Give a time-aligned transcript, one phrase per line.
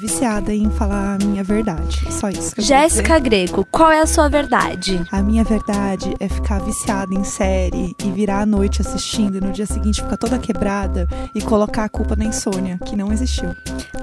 [0.00, 2.10] Viciada em falar a minha verdade.
[2.10, 2.54] Só isso.
[2.58, 5.04] Jéssica Greco, qual é a sua verdade?
[5.10, 9.52] A minha verdade é ficar viciada em série e virar à noite assistindo e no
[9.52, 13.54] dia seguinte ficar toda quebrada e colocar a culpa na insônia, que não existiu.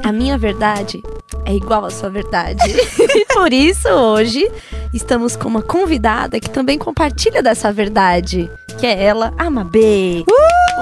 [0.03, 1.01] A minha verdade
[1.45, 2.63] é igual à sua verdade.
[2.99, 4.49] e por isso, hoje,
[4.93, 8.49] estamos com uma convidada que também compartilha dessa verdade.
[8.77, 10.23] Que é ela, a Mabê.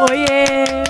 [0.10, 0.84] Oiê!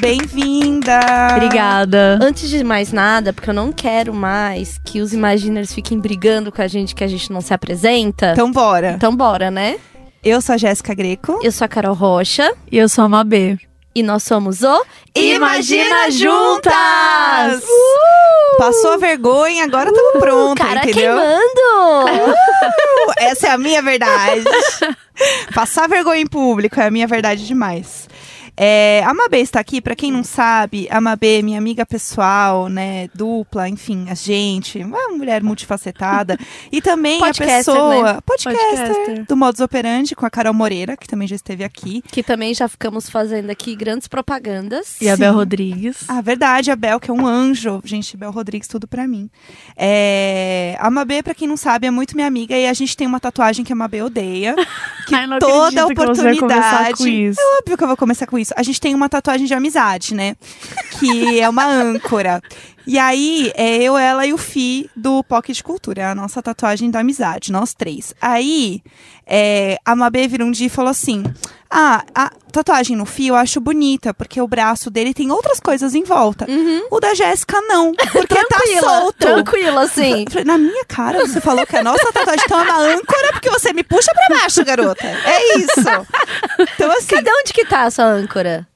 [0.00, 1.00] Bem-vinda!
[1.36, 2.18] Obrigada.
[2.22, 6.60] Antes de mais nada, porque eu não quero mais que os Imaginers fiquem brigando com
[6.60, 8.32] a gente que a gente não se apresenta.
[8.32, 8.92] Então bora.
[8.92, 9.78] Então bora, né?
[10.22, 11.38] Eu sou a Jéssica Greco.
[11.42, 13.58] Eu sou a Carol Rocha E eu sou a Mabê.
[13.96, 17.64] E nós somos o Imagina Juntas!
[18.58, 21.16] Passou a vergonha, agora estamos pronta, Cara entendeu?
[21.16, 22.30] queimando!
[22.30, 24.44] Uh, Essa é a minha verdade.
[25.54, 28.06] Passar vergonha em público é a minha verdade demais.
[28.56, 32.68] É, a Mabê está aqui, pra quem não sabe, a Mabê é minha amiga pessoal,
[32.68, 36.38] né, dupla, enfim, a gente, uma mulher multifacetada.
[36.72, 38.20] E também Podcaster, a pessoa, né?
[38.24, 39.24] podcaster, Podcaster.
[39.26, 42.02] do Modus Operandi, com a Carol Moreira, que também já esteve aqui.
[42.10, 45.00] que também já ficamos fazendo aqui grandes propagandas.
[45.00, 45.16] E a.
[45.16, 45.98] Bel Rodrigues.
[46.08, 47.80] Ah, verdade, a Bel, que é um anjo.
[47.84, 49.30] Gente, Bel Rodrigues, tudo pra mim.
[49.76, 53.06] É, a Mabê, pra quem não sabe, é muito minha amiga e a gente tem
[53.06, 54.54] uma tatuagem que a Mabê odeia.
[55.06, 56.98] Que Ai, não toda acredito que você vai começar oportunidade.
[56.98, 57.40] com isso.
[57.40, 58.45] É óbvio que eu vou começar com isso.
[58.54, 60.36] A gente tem uma tatuagem de amizade, né?
[60.98, 62.42] Que é uma âncora.
[62.86, 66.02] E aí, é eu, ela e o Fi do Pocket Cultura.
[66.02, 68.14] É a nossa tatuagem da amizade, nós três.
[68.20, 68.80] Aí,
[69.26, 71.24] é, a Mabê virou um dia e falou assim:
[71.68, 75.94] Ah, a tatuagem no Fi eu acho bonita, porque o braço dele tem outras coisas
[75.96, 76.46] em volta.
[76.90, 79.18] O da Jéssica não, porque tá solto.
[79.18, 80.24] tranquila, assim.
[80.44, 83.82] Na minha cara, você falou que a nossa tatuagem é uma âncora porque você me
[83.82, 85.04] puxa pra baixo, garota.
[85.06, 85.80] É isso.
[86.60, 88.66] Então, assim, Cadê onde que tá a sua âncora?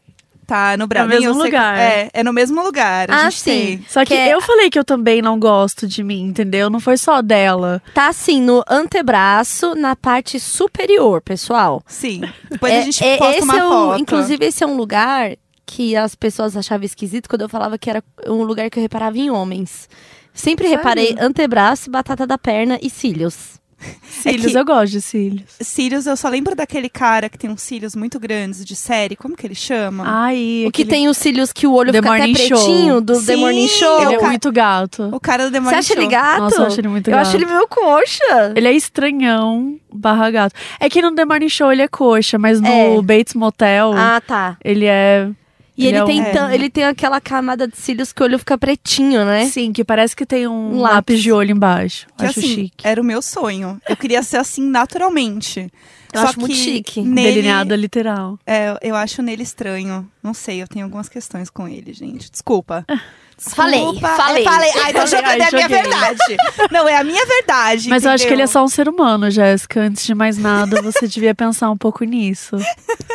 [0.51, 1.09] Tá no braço.
[1.09, 1.79] No mesmo sei- lugar.
[1.79, 3.11] É, é no mesmo lugar.
[3.11, 3.51] A Ah, gente sim.
[3.51, 3.85] tem.
[3.89, 6.69] Só que, Que é- eu falei que eu também não gosto de mim, entendeu?
[6.69, 7.83] Não foi só dela.
[7.95, 11.83] Tá assim, no antebraço, na parte superior, pessoal.
[11.87, 12.23] Sim.
[12.51, 14.01] Depois É- a gente é- posta esse uma é o- foto.
[14.01, 15.33] Inclusive, esse é um lugar
[15.67, 19.17] que as pessoas achavam esquisito quando eu falava que era um lugar que eu reparava
[19.19, 19.89] em homens.
[20.35, 20.79] Sempre Sério?
[20.79, 23.60] reparei antebraço, batata da perna e cílios.
[24.09, 25.45] Cílios, que- eu gosto de cílios.
[25.61, 29.17] Cílios, eu só lembro daquele cara que tem uns cílios muito grandes de série.
[29.17, 30.05] Como que ele chama?
[30.07, 32.59] Ai, o que aquele- tem os cílios que o olho The fica até Morning Show.
[32.59, 34.03] pretinho do The Sim, Morning Show.
[34.03, 35.09] Ele é ca- muito gato.
[35.13, 36.11] O cara do The Você Morning acha ele Show.
[36.11, 36.41] gato?
[36.41, 37.27] Nossa, eu acho ele muito Eu gato.
[37.27, 38.53] acho ele meio coxa.
[38.55, 40.55] Ele é estranhão, barra gato.
[40.79, 43.03] É que no The Morning Show ele é coxa, mas no É.
[43.03, 44.57] Bates Motel Ah, tá.
[44.65, 45.29] ele é...
[45.81, 48.25] E ele, Ele é tem, um- tan- ele tem aquela camada de cílios que o
[48.27, 49.47] olho fica pretinho, né?
[49.47, 50.95] Sim, que parece que tem um, Um lápis.
[50.95, 51.23] lápis.
[51.23, 52.07] de olho embaixo.
[52.19, 52.87] Que acho assim, chique.
[52.87, 53.81] era o meu sonho.
[53.89, 55.73] Eu queria ser assim naturalmente.
[56.13, 57.01] Eu Só acho muito que chique.
[57.03, 58.39] Nele, Delineado literal.
[58.47, 60.07] é, eu acho nele estranho.
[60.23, 62.31] Não sei, eu tenho algumas questões com ele, gente.
[62.31, 62.85] Desculpa.
[63.41, 64.09] Falei, Desculpa.
[64.17, 64.43] falei.
[64.43, 64.71] É, falei.
[64.83, 66.37] Ai, tô jogando, ai, é a minha verdade.
[66.71, 67.89] Não, é a minha verdade.
[67.89, 68.53] Mas eu acho que ele é entendeu?
[68.53, 69.81] só um ser humano, Jéssica.
[69.81, 72.57] Antes de mais nada, você devia pensar um pouco nisso.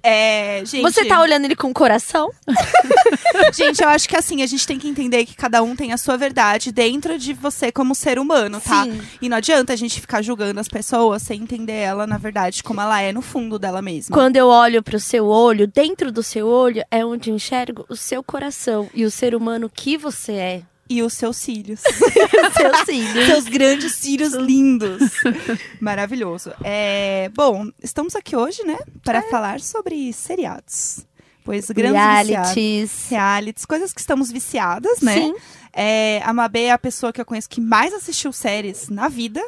[0.00, 2.30] É, gente, Você tá olhando ele com o coração?
[3.52, 5.96] gente, eu acho que assim, a gente tem que entender que cada um tem a
[5.96, 8.84] sua verdade dentro de você como ser humano, tá?
[8.84, 9.00] Sim.
[9.20, 12.80] E não adianta a gente ficar julgando as pessoas sem entender ela, na verdade, como
[12.80, 14.14] ela é no fundo dela mesma.
[14.14, 17.96] Quando eu olho pro seu olho, dentro do seu olho é onde eu enxergo o
[17.96, 20.62] seu coração e o ser humano que você é.
[20.88, 21.80] E os seus cílios.
[22.56, 23.26] Seus cílios.
[23.26, 25.02] Seus grandes cílios lindos.
[25.80, 26.52] Maravilhoso.
[26.62, 31.04] É, bom, estamos aqui hoje, né, para falar sobre seriados.
[31.44, 32.28] Pois grandes viciados.
[32.28, 33.06] Realities.
[33.10, 35.14] Realities, coisas que estamos viciadas, né?
[35.14, 35.34] Sim.
[35.72, 39.42] É, a Mabê é a pessoa que eu conheço que mais assistiu séries na vida.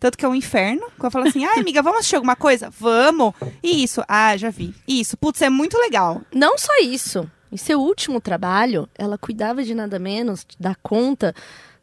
[0.00, 0.82] Tanto que é um inferno.
[0.98, 2.70] Quando eu falo assim, ai, amiga, vamos assistir alguma coisa?
[2.70, 3.32] Vamos!
[3.62, 4.02] E isso?
[4.08, 4.74] Ah, já vi.
[4.86, 6.20] Isso, putz, é muito legal.
[6.34, 7.30] Não só isso.
[7.54, 11.32] Em seu último trabalho, ela cuidava de nada menos da conta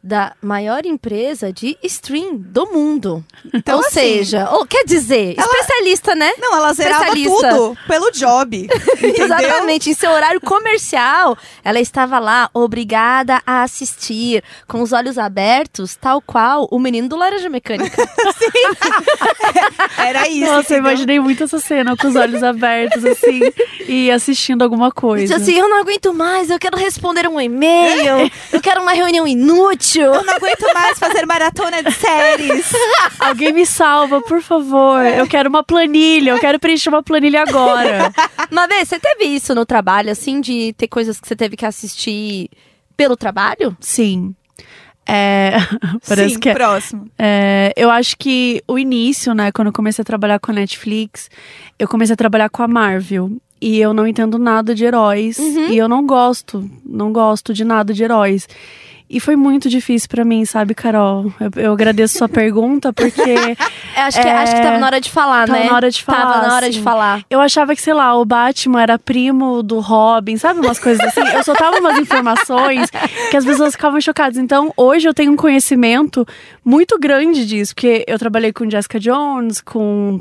[0.02, 3.24] da maior empresa de stream do mundo.
[3.54, 6.32] Então, ou assim, seja, ou, quer dizer, especialista, né?
[6.38, 7.48] Não, ela zerava Especialista.
[7.50, 8.68] tudo pelo job.
[9.00, 15.94] Exatamente, em seu horário comercial, ela estava lá obrigada a assistir com os olhos abertos,
[15.94, 18.02] tal qual o menino do Laranja Mecânica.
[19.98, 20.40] Era isso.
[20.40, 20.78] Nossa, eu entendeu?
[20.78, 23.40] imaginei muito essa cena com os olhos abertos, assim,
[23.86, 25.36] e assistindo alguma coisa.
[25.36, 29.91] assim, eu não aguento mais, eu quero responder um e-mail, eu quero uma reunião inútil.
[30.00, 32.72] Eu não aguento mais fazer maratona de séries.
[33.18, 35.04] Alguém me salva, por favor.
[35.04, 38.12] Eu quero uma planilha, eu quero preencher uma planilha agora.
[38.50, 41.66] Uma vez, você teve isso no trabalho, assim, de ter coisas que você teve que
[41.66, 42.50] assistir
[42.96, 43.76] pelo trabalho?
[43.80, 44.34] Sim.
[45.06, 45.52] É,
[46.06, 47.10] parece Sim, que é, próximo.
[47.18, 51.28] é, eu acho que o início, né, quando eu comecei a trabalhar com a Netflix,
[51.78, 53.32] eu comecei a trabalhar com a Marvel.
[53.64, 55.38] E eu não entendo nada de heróis.
[55.38, 58.48] E eu não gosto, não gosto de nada de heróis.
[59.08, 61.30] E foi muito difícil pra mim, sabe, Carol?
[61.38, 63.34] Eu, eu agradeço sua pergunta, porque
[63.94, 64.32] acho, que, É.
[64.38, 65.68] acho que tava na hora de falar, Tava né?
[65.68, 66.82] na hora de falar, Tava na hora de assim.
[66.82, 67.22] falar.
[67.30, 70.60] eu achava que, sei lá, o Batman era primo do Robin, sabe?
[70.60, 71.20] Umas coisas assim.
[71.36, 72.88] Eu soltava umas informações
[73.30, 74.38] que as pessoas ficavam chocadas.
[74.38, 76.26] Então, hoje eu tenho um conhecimento
[76.64, 80.20] muito grande disso, porque eu trabalhei com Jessica Jones, com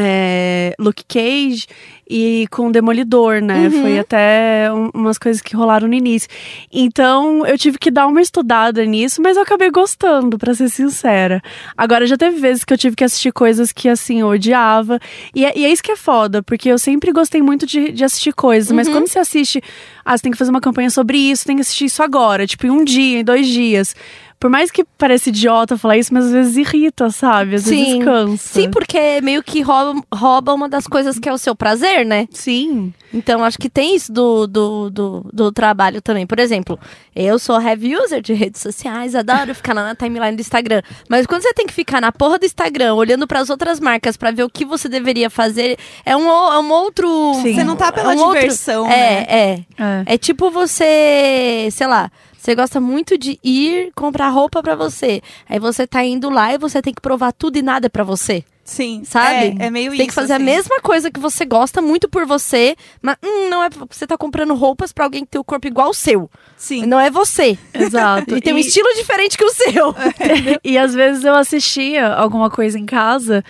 [0.00, 1.66] é, Luke Cage
[2.08, 3.68] e com Demolidor, né?
[3.82, 6.28] Foi até um- umas coisas que rolaram no início.
[6.72, 11.42] Então, eu tive que dar uma estudada nisso, mas eu acabei gostando, pra ser sincera.
[11.76, 14.98] Agora, já teve vezes que eu tive que assistir coisas que, assim, eu odiava.
[15.34, 18.04] E é, e é isso que é foda, porque eu sempre gostei muito de, de
[18.04, 19.60] assistir coisas, mas quando você assiste,
[20.04, 22.66] ah, você tem que fazer uma campanha sobre isso, tem que assistir isso agora, tipo,
[22.66, 23.94] em um dia, em dois dias.
[24.40, 27.56] Por mais que pareça idiota falar isso, mas às vezes irrita, sabe?
[27.56, 27.98] Às vezes Sim.
[28.04, 28.36] cansa.
[28.60, 32.28] Sim, porque meio que rouba, rouba uma das coisas que é o seu prazer, né?
[32.30, 32.92] Sim.
[33.12, 36.24] Então, acho que tem isso do, do, do, do trabalho também.
[36.24, 36.78] Por exemplo,
[37.16, 40.82] eu sou heavy user de redes sociais, adoro ficar lá na timeline do Instagram.
[41.08, 44.16] Mas quando você tem que ficar na porra do Instagram, olhando para as outras marcas
[44.16, 45.76] para ver o que você deveria fazer,
[46.06, 47.08] é um, é um outro.
[47.42, 47.54] Sim.
[47.56, 49.26] Você não tá pela é um outro- diversão, é, né?
[49.28, 50.14] É, É.
[50.14, 52.08] é tipo você, sei lá,
[52.40, 55.20] você gosta muito de ir comprar roupa pra você.
[55.48, 58.44] Aí você tá indo lá e você tem que provar tudo e nada pra você,
[58.64, 59.02] Sim.
[59.04, 59.56] sabe?
[59.58, 59.98] É, é meio Você isso.
[59.98, 60.42] tem que fazer assim.
[60.42, 64.16] a mesma coisa que você gosta muito por você, mas hum, não é você tá
[64.16, 66.30] comprando roupas pra alguém que tem o corpo igual ao seu.
[66.56, 66.86] Sim.
[66.86, 67.58] Não é você.
[67.74, 68.34] Exato.
[68.38, 69.94] E tem um E- estilo diferente que o seu.
[70.62, 73.44] E às vezes eu assistia alguma coisa em casa,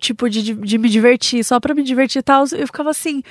[0.00, 2.44] tipo, de, de, de me divertir, só pra me divertir e tal.
[2.52, 3.22] Eu ficava assim.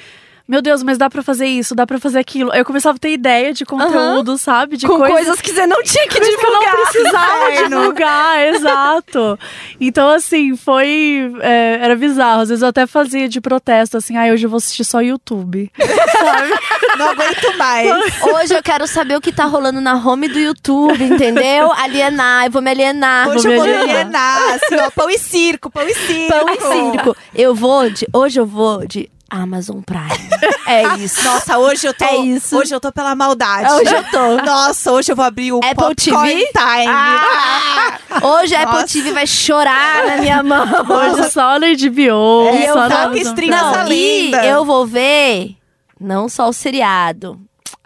[0.48, 2.52] Meu Deus, mas dá pra fazer isso, dá pra fazer aquilo.
[2.52, 4.76] Aí eu começava a ter ideia de conteúdo, sabe?
[4.78, 6.92] De Com coisas, que você não tinha que coisas que eu não divulgar.
[6.92, 9.40] precisava divulgar, exato.
[9.80, 11.32] Então, assim, foi.
[11.42, 12.42] é, era bizarro.
[12.42, 15.72] Às vezes eu até fazia de protesto, assim, ah, hoje eu vou assistir só YouTube.
[15.78, 16.52] sabe?
[16.98, 17.90] Não aguento mais.
[18.22, 21.72] Hoje eu quero saber o que tá rolando na home do YouTube, entendeu?
[21.74, 23.30] Alienar, eu vou me alienar.
[23.30, 24.38] Hoje vou eu vou me me alienar.
[24.38, 26.30] alienar, assim, ó, pão e circo, pão e circo.
[26.30, 26.60] Pão e
[26.92, 27.18] circo.
[27.34, 28.08] Eu vou de.
[28.14, 30.30] Hoje eu vou de Amazon Prime.
[30.68, 31.22] É isso.
[31.24, 32.06] Nossa, hoje eu tô.
[32.06, 32.58] É isso.
[32.58, 33.70] Hoje eu tô pela maldade.
[33.74, 34.38] Hoje eu tô.
[34.46, 36.46] Nossa, hoje eu vou abrir o Apple Popcorn TV?
[36.54, 36.88] Time.
[36.88, 38.00] Ah!
[38.24, 38.86] Hoje a Apple.
[38.86, 40.66] TV vai chorar na minha mão.
[40.88, 42.48] Hoje só no HBO.
[42.56, 43.54] É, só eu Prime.
[43.54, 45.58] essa Não, e eu vou ver
[46.00, 47.40] não só o seriado.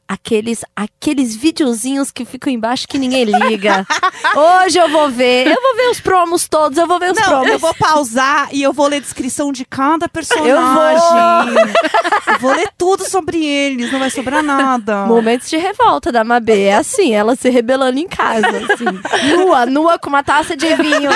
[0.08, 3.84] Aqueles, aqueles videozinhos que ficam embaixo que ninguém liga.
[4.64, 5.48] Hoje eu vou ver.
[5.48, 7.48] Eu vou ver os promos todos, eu vou ver os Não, promos.
[7.50, 10.52] eu vou pausar e eu vou ler a descrição de cada personagem.
[10.52, 12.34] Eu vou.
[12.34, 15.06] Eu vou ler tudo sobre eles, não vai sobrar nada.
[15.06, 16.66] Momentos de revolta da Mabê.
[16.66, 18.86] É assim, ela se rebelando em casa, assim.
[19.36, 21.10] Nua, nua com uma taça de vinho.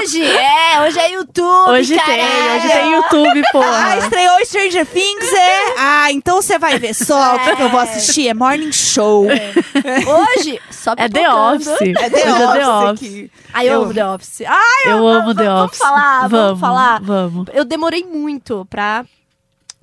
[0.00, 2.56] Hoje, é, hoje é YouTube, Hoje tem, caralho.
[2.56, 3.96] hoje tem YouTube, Ah, porra.
[3.98, 5.74] estreou Stranger Things, é?
[5.78, 8.28] Ah, então você vai ver só o que que eu vou assistir.
[8.28, 9.26] É Morning Show.
[9.26, 11.28] Hoje, só É The.
[11.32, 11.68] Office.
[11.68, 13.30] É The Hoje é The Office Office.
[13.52, 14.40] Ai, eu Eu- amo The Office.
[14.46, 15.78] Ai, Eu amo The vamos Office.
[15.78, 17.00] falar, vamos falar.
[17.02, 17.46] Vamos.
[17.52, 19.04] eu demorei muito pra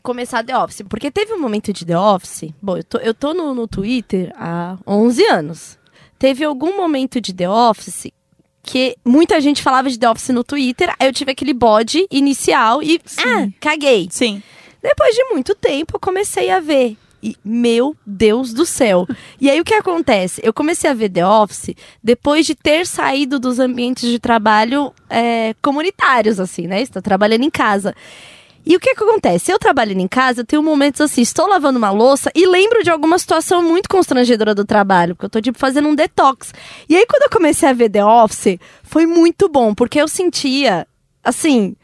[0.03, 0.81] começar The Office.
[0.87, 2.49] Porque teve um momento de The Office.
[2.61, 5.77] Bom, eu tô, eu tô no, no Twitter há 11 anos.
[6.19, 8.11] Teve algum momento de The Office
[8.63, 10.93] que muita gente falava de The Office no Twitter.
[10.99, 12.99] Aí eu tive aquele bode inicial e.
[13.19, 14.07] Ah, caguei.
[14.11, 14.41] Sim.
[14.81, 16.97] Depois de muito tempo, eu comecei a ver.
[17.21, 19.07] E, meu Deus do céu.
[19.41, 20.41] E aí, o que acontece?
[20.43, 25.55] Eu comecei a ver The Office depois de ter saído dos ambientes de trabalho é,
[25.61, 26.81] comunitários, assim, né?
[26.81, 27.95] Estou trabalhando em casa.
[28.69, 29.49] E o que, que acontece?
[29.49, 32.89] Eu trabalhando em casa, eu tenho momentos assim, estou lavando uma louça e lembro de
[32.89, 36.53] alguma situação muito constrangedora do trabalho, porque eu tô, tipo, fazendo um detox.
[36.89, 40.85] E aí, quando eu comecei a ver The Office, foi muito bom, porque eu sentia,
[41.23, 41.77] assim,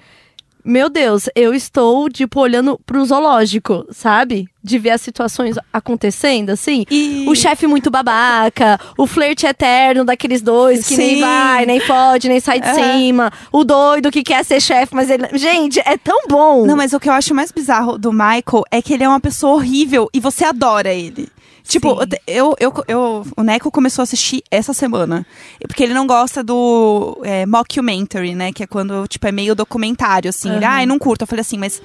[0.66, 4.48] meu Deus, eu estou, tipo, olhando pro zoológico, sabe?
[4.64, 6.86] De ver as situações acontecendo, assim.
[6.90, 11.22] E- O chefe muito babaca, o flerte eterno daqueles dois que nem Sim.
[11.22, 12.76] vai, nem pode, nem sai de Aham.
[12.98, 13.32] cima.
[13.52, 15.28] O doido que quer ser chefe, mas ele.
[15.38, 16.66] Gente, é tão bom.
[16.66, 19.20] Não, mas o que eu acho mais bizarro do Michael é que ele é uma
[19.20, 21.28] pessoa horrível e você adora ele.
[21.64, 25.26] Tipo, eu, eu, eu, o Neco começou a assistir essa semana.
[25.66, 28.52] Porque ele não gosta do é, mockumentary, né?
[28.52, 30.50] Que é quando, tipo, é meio documentário, assim.
[30.50, 30.72] Ele, Uhum.
[30.72, 31.22] ai, não curto.
[31.24, 31.82] Eu falei assim, mas,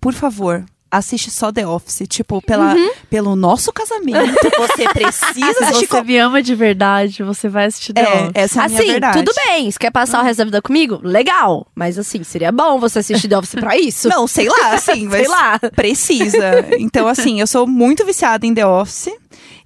[0.00, 0.64] por favor,
[0.96, 2.02] assiste só The Office.
[2.08, 2.90] Tipo, pela, Uhum.
[3.10, 4.18] pelo nosso casamento,
[4.58, 5.86] você precisa Se assistir.
[5.88, 8.30] você me ama de verdade, você vai assistir The É, Office.
[8.34, 9.18] essa é a minha assim, verdade.
[9.24, 9.70] tudo bem.
[9.70, 11.66] Se quer passar o resto da vida comigo, legal.
[11.74, 14.08] Mas assim, seria bom você assistir The Office pra isso.
[14.08, 15.58] Não, sei lá, assim, mas Sei lá.
[15.58, 16.66] precisa.
[16.78, 19.08] Então, assim, eu sou muito viciada em The Office.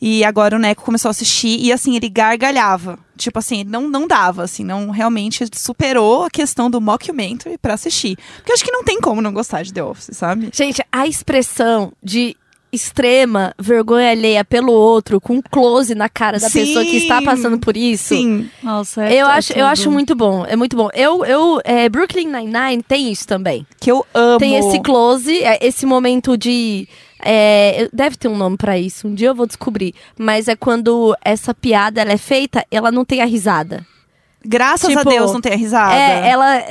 [0.00, 2.98] E agora o Neco começou a assistir e assim, ele gargalhava.
[3.16, 8.16] Tipo assim, não, não dava, assim, não realmente superou a questão do mockumentary pra assistir.
[8.36, 10.50] Porque eu acho que não tem como não gostar de The Office, sabe?
[10.52, 12.36] Gente, a expressão de
[12.72, 16.60] extrema vergonha alheia pelo outro, com close na cara da Sim.
[16.60, 18.14] pessoa que está passando por isso.
[18.14, 18.48] Sim.
[18.62, 19.66] Nossa, é, Eu é acho, eu tudo.
[19.66, 20.88] acho muito bom, é muito bom.
[20.94, 23.66] Eu, eu, é, Brooklyn Nine-Nine tem isso também.
[23.80, 24.38] Que eu amo.
[24.38, 26.86] Tem esse close, é, esse momento de.
[27.24, 29.94] é, eu- deve ter um nome pra isso, um dia eu vou descobrir.
[30.18, 33.84] Mas é quando essa piada ela é feita, ela não tem a risada.
[34.44, 35.94] Graças Tipo, a Deus não tem a risada.
[35.94, 36.62] É, ela,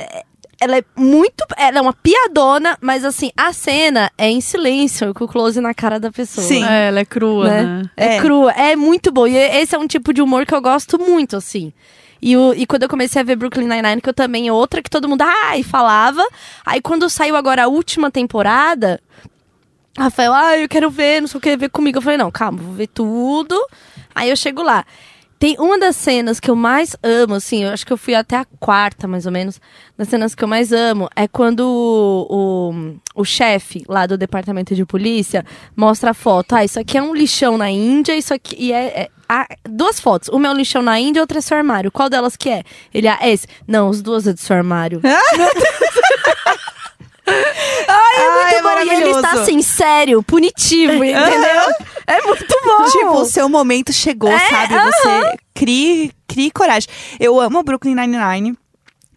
[0.60, 1.44] ela é muito.
[1.56, 5.72] Ela é uma piadona, mas assim, a cena é em silêncio, com o close na
[5.74, 6.46] cara da pessoa.
[6.46, 6.64] Sim.
[6.64, 7.62] É, ela é crua, né?
[7.62, 7.90] né?
[7.96, 8.20] É, É.
[8.20, 9.26] crua, é muito bom.
[9.26, 11.72] E esse é um tipo de humor que eu gosto muito, assim.
[12.20, 14.90] E, o- e quando eu comecei a ver Brooklyn Nine-Nine, que eu também, outra que
[14.90, 16.26] todo mundo, ai, falava.
[16.66, 19.00] Aí quando saiu agora a última temporada,
[19.96, 21.98] Rafael, ah, eu quero ver, não sei o que, ver comigo.
[21.98, 23.56] Eu falei, não, calma, vou ver tudo.
[24.14, 24.84] Aí eu chego lá.
[25.38, 28.36] Tem uma das cenas que eu mais amo, assim, eu acho que eu fui até
[28.36, 29.60] a quarta, mais ou menos,
[29.96, 32.26] das cenas que eu mais amo, é quando o,
[33.14, 35.44] o, o chefe lá do departamento de polícia
[35.76, 36.54] mostra a foto.
[36.54, 38.56] Ah, isso aqui é um lixão na Índia, isso aqui.
[38.58, 40.28] E é, é- ah, duas fotos.
[40.28, 41.92] Uma é um lixão na Índia e outra é seu armário.
[41.92, 42.64] Qual delas que é?
[42.92, 43.46] Ele, ah, esse.
[43.66, 45.00] Não, as duas é do seu armário.
[47.88, 51.62] Ai, é Muito bom, e ele está assim, sério, punitivo, entendeu?
[52.06, 52.84] é muito bom.
[52.84, 54.74] Tipo, o seu momento chegou, É, sabe?
[54.74, 56.88] Você crie, crie coragem.
[57.18, 58.56] Eu amo Brooklyn Nine-Nine.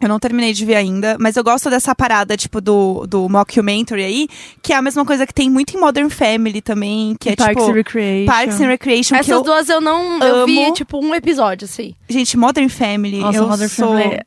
[0.00, 4.02] Eu não terminei de ver ainda, mas eu gosto dessa parada, tipo, do, do mockumentary
[4.02, 4.28] aí,
[4.60, 7.54] que é a mesma coisa que tem muito em Modern Family também, que é Parks
[7.56, 7.70] tipo...
[7.70, 8.26] and Recreation.
[8.26, 9.42] Parks and Recreation, Essas eu...
[9.44, 10.18] duas eu não.
[10.20, 10.74] Eu vi, amo.
[10.74, 11.94] tipo, um episódio, assim.
[12.08, 13.88] Gente, Modern Family, Nossa, eu Modern sou...
[13.90, 14.20] Family.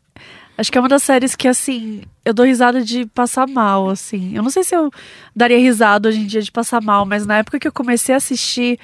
[0.58, 4.36] Acho que é uma das séries que, assim, eu dou risada de passar mal, assim.
[4.36, 4.90] Eu não sei se eu
[5.36, 8.18] daria risada hoje em dia de passar mal, mas na época que eu comecei a
[8.18, 8.80] assistir,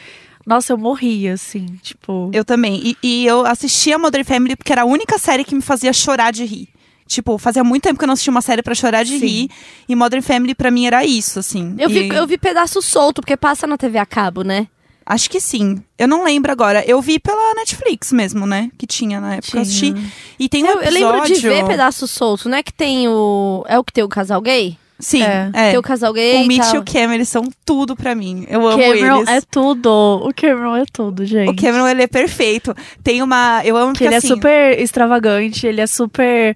[0.46, 2.30] nossa, eu morria, assim, tipo.
[2.34, 2.82] Eu também.
[2.84, 6.32] E, e eu assistia Modern Family porque era a única série que me fazia chorar
[6.32, 6.68] de rir.
[7.08, 9.26] Tipo, fazia muito tempo que eu não assistia uma série pra chorar de Sim.
[9.26, 9.50] rir.
[9.88, 11.76] E Modern Family pra mim era isso, assim.
[11.78, 14.68] Eu, E- vi, eu vi pedaço solto, porque passa na TV a cabo, né?
[15.12, 15.84] Acho que sim.
[16.00, 16.86] Eu não lembro agora.
[16.88, 18.72] Eu vi pela Netflix mesmo, né?
[18.78, 19.58] Que tinha na época.
[19.58, 19.94] Eu assisti.
[20.40, 21.10] E tem um Eu, eu episódio...
[21.10, 23.66] lembro de ver pedaço solto, não é que tem o.
[23.68, 24.78] É o que tem o casal gay?
[24.98, 25.50] Sim, É.
[25.54, 25.70] é.
[25.72, 26.44] Tem o casal gay.
[26.44, 28.46] O Mitch e o Cameron, eles são tudo pra mim.
[28.48, 29.30] Eu amo Cameron eles.
[29.30, 29.90] é tudo.
[30.24, 31.50] O Cameron é tudo, gente.
[31.50, 32.74] O Cameron, ele é perfeito.
[33.04, 33.62] Tem uma...
[33.66, 36.56] Eu amo Que porque, ele assim, é super extravagante, ele é super.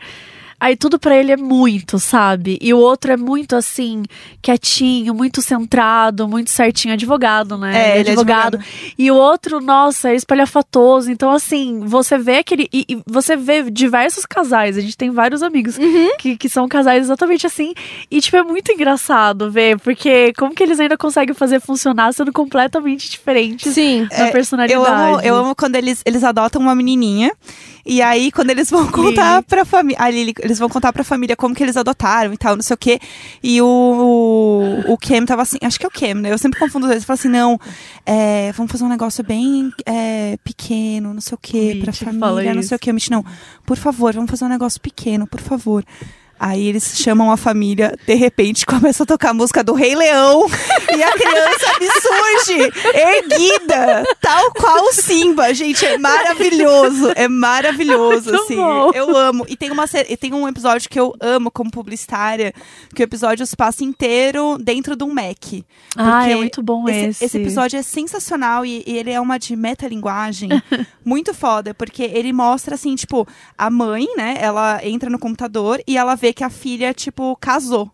[0.59, 2.57] Aí tudo pra ele é muito, sabe?
[2.61, 4.03] E o outro é muito assim,
[4.41, 7.75] quietinho, muito centrado, muito certinho, advogado, né?
[7.75, 8.59] É, Ele é advogado.
[8.97, 11.11] E o outro, nossa, é espalhafatoso.
[11.11, 12.69] Então, assim, você vê aquele.
[12.71, 14.77] E, e você vê diversos casais.
[14.77, 15.77] A gente tem vários amigos
[16.19, 17.73] que, que são casais exatamente assim.
[18.09, 22.31] E, tipo, é muito engraçado ver, porque como que eles ainda conseguem fazer funcionar sendo
[22.31, 24.07] completamente diferentes Sim.
[24.11, 24.73] na É, personalidade.
[24.73, 27.31] Eu amo, eu amo quando eles, eles adotam uma menininha.
[27.85, 30.01] E aí, quando eles vão contar pra família.
[30.01, 32.73] A Lily, eles vão contar pra família como que eles adotaram e tal, não sei
[32.73, 32.99] o quê.
[33.43, 33.65] E o,
[34.87, 35.57] o, o Cam tava assim.
[35.61, 36.31] Acho que é o Cam, né?
[36.31, 37.03] Eu sempre confundo eles.
[37.03, 37.59] Fala assim: não,
[38.05, 42.53] é, vamos fazer um negócio bem é, pequeno, não sei o quê, Mitch pra família,
[42.53, 42.69] não isso.
[42.69, 42.89] sei o quê.
[42.89, 43.23] O Mitch, não,
[43.65, 45.85] por favor, vamos fazer um negócio pequeno, por favor.
[46.39, 50.45] Aí eles chamam a família, de repente começa a tocar a música do Rei Leão
[50.95, 55.53] e a criança me surge erguida, tal qual o Simba.
[55.53, 58.55] Gente, é maravilhoso, é maravilhoso, Muito assim.
[58.55, 58.91] bom.
[58.93, 59.45] Eu amo.
[59.47, 62.53] E tem, uma, e tem um episódio que eu amo como publicitária,
[62.93, 65.63] que o episódio se passa inteiro dentro de um Mac.
[65.95, 67.23] Ah, é muito bom esse.
[67.23, 70.49] Esse episódio é sensacional e, e ele é uma de metalinguagem
[71.03, 73.27] muito foda, porque ele mostra assim, tipo,
[73.57, 74.35] a mãe, né?
[74.39, 77.91] Ela entra no computador e ela vê que a filha, tipo, casou.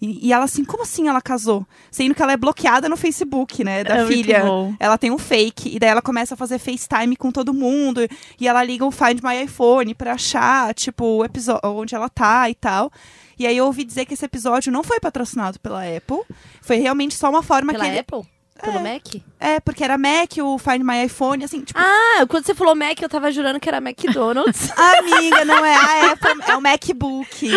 [0.00, 1.64] E, e ela assim, como assim ela casou?
[1.88, 3.84] Sendo que ela é bloqueada no Facebook, né?
[3.84, 4.42] Da É filha.
[4.80, 5.76] Ela tem um fake.
[5.76, 8.00] E daí ela começa a fazer FaceTime com todo mundo.
[8.40, 12.50] E ela liga o Find My iPhone pra achar, tipo, o episódio onde ela tá
[12.50, 12.90] e tal.
[13.38, 16.22] E aí eu ouvi dizer que esse episódio não foi patrocinado pela Apple.
[16.60, 17.98] Foi realmente só uma forma Pela que ele.
[18.00, 18.22] Apple?
[18.62, 19.02] Pelo Mac?
[19.40, 21.78] É, porque era Mac, o Find My iPhone, assim, tipo.
[21.78, 24.70] Ah, quando você falou Mac, eu tava jurando que era McDonald's.
[24.98, 27.50] Amiga, não é a Apple, é o MacBook.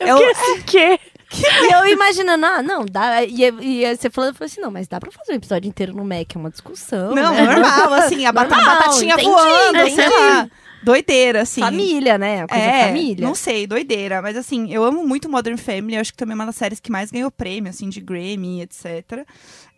[0.00, 0.98] é o, O quê?
[1.30, 3.22] e eu imaginando, ah, não, dá.
[3.24, 5.94] E, e você falando, eu falei assim, não, mas dá pra fazer um episódio inteiro
[5.94, 7.14] no Mac, é uma discussão.
[7.14, 7.42] não, né?
[7.44, 10.08] normal, assim, a Normal, batatinha entendi, voando, sei entendi.
[10.10, 10.48] lá.
[10.80, 11.60] Doideira, assim.
[11.60, 12.46] Família, né?
[12.46, 13.26] Coisa É, família.
[13.26, 14.22] não sei, doideira.
[14.22, 15.96] Mas assim, eu amo muito Modern Family.
[15.96, 18.62] Eu acho que também é uma das séries que mais ganhou prêmio, assim, de Grammy,
[18.62, 19.26] etc.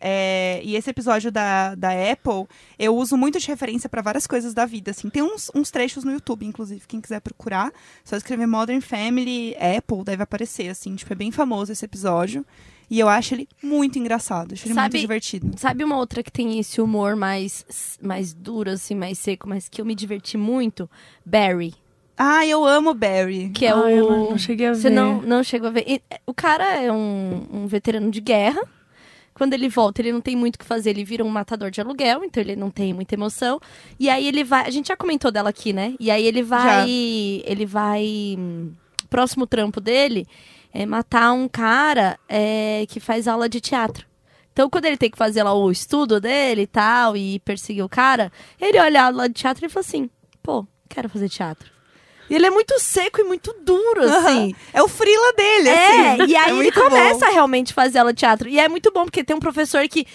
[0.03, 2.47] É, e esse episódio da, da Apple,
[2.79, 5.09] eu uso muito de referência pra várias coisas da vida, assim.
[5.11, 7.71] Tem uns, uns trechos no YouTube, inclusive, quem quiser procurar.
[8.03, 10.95] Só escrever Modern Family Apple, deve aparecer, assim.
[10.95, 12.43] Tipo, é bem famoso esse episódio.
[12.89, 15.51] E eu acho ele muito engraçado, acho ele Sabe- muito divertido.
[15.57, 19.79] Sabe uma outra que tem esse humor mais, mais duro, assim, mais seco, mas que
[19.79, 20.89] eu me diverti muito?
[21.25, 21.73] Barry.
[22.17, 23.49] Ah, eu amo Barry.
[23.51, 24.09] Que é Ai, eu o.
[24.11, 24.95] não- não cheguei a Você ver.
[24.95, 25.85] não, não chegou a ver.
[25.87, 28.61] E, o cara é um, um veterano de guerra.
[29.33, 31.79] Quando ele volta, ele não tem muito o que fazer, ele vira um matador de
[31.81, 33.59] aluguel, então ele não tem muita emoção.
[33.99, 34.67] E aí ele vai.
[34.67, 35.95] A gente já comentou dela aqui, né?
[35.99, 36.89] E aí ele vai.
[37.45, 38.35] Ele vai.
[38.37, 38.73] hum,
[39.09, 40.25] Próximo trampo dele
[40.73, 44.05] é matar um cara é, que faz aula de teatro.
[44.53, 47.89] Então, quando ele tem que fazer lá o estudo dele e tal, e perseguir o
[47.89, 50.09] cara, ele olha a aula de teatro e fala assim:
[50.43, 51.71] pô, quero fazer teatro.
[52.31, 54.55] E ele é muito seco e muito duro, assim.
[54.73, 56.23] É o frila dele, É, assim.
[56.31, 57.25] e aí É ele começa bom.
[57.25, 58.47] a realmente fazer aula de teatro.
[58.47, 60.07] E é muito bom, porque tem um professor que,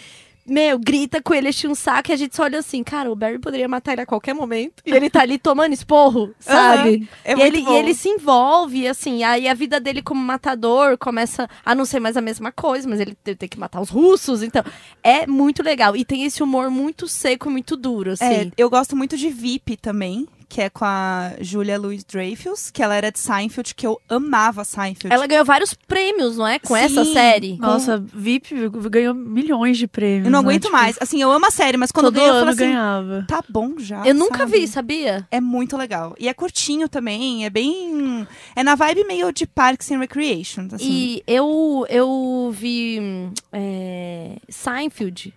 [0.49, 3.17] meu, grita com ele, enche um saco, e a gente só olha assim, cara, o
[3.17, 4.83] Barry poderia matar ele a qualquer momento.
[4.87, 7.09] E ele tá ali tomando esporro, sabe?
[7.25, 7.73] É e, muito ele, bom.
[7.73, 11.85] e ele se envolve, e assim, aí a vida dele como matador começa a não
[11.85, 14.63] ser mais a mesma coisa, mas ele tem, tem que matar os russos, então
[15.03, 15.95] é muito legal.
[15.97, 18.25] E tem esse humor muito seco, muito duro, assim.
[18.25, 22.95] É, eu gosto muito de VIP também, que é com a Julia Louis-Dreyfus, que ela
[22.95, 25.13] era de Seinfeld, que eu amava Seinfeld.
[25.13, 26.59] Ela ganhou vários prêmios, não é?
[26.59, 26.81] Com Sim.
[26.81, 27.57] essa série.
[27.59, 28.55] Nossa, VIP
[28.91, 30.27] ganhou milhões de prêmios.
[30.27, 30.49] Eu não né?
[30.49, 30.97] aguento Tipo, mais.
[31.01, 33.25] Assim, eu amo a série, mas quando Todo ganhou, eu falo assim, ganhava.
[33.29, 34.53] tá bom já, Eu nunca sabe?
[34.53, 35.27] vi, sabia?
[35.31, 36.15] É muito legal.
[36.19, 38.27] E é curtinho também, é bem...
[38.55, 40.85] É na vibe meio de Parks and Recreation, assim.
[40.89, 45.35] E eu, eu vi hum, é, Seinfeld.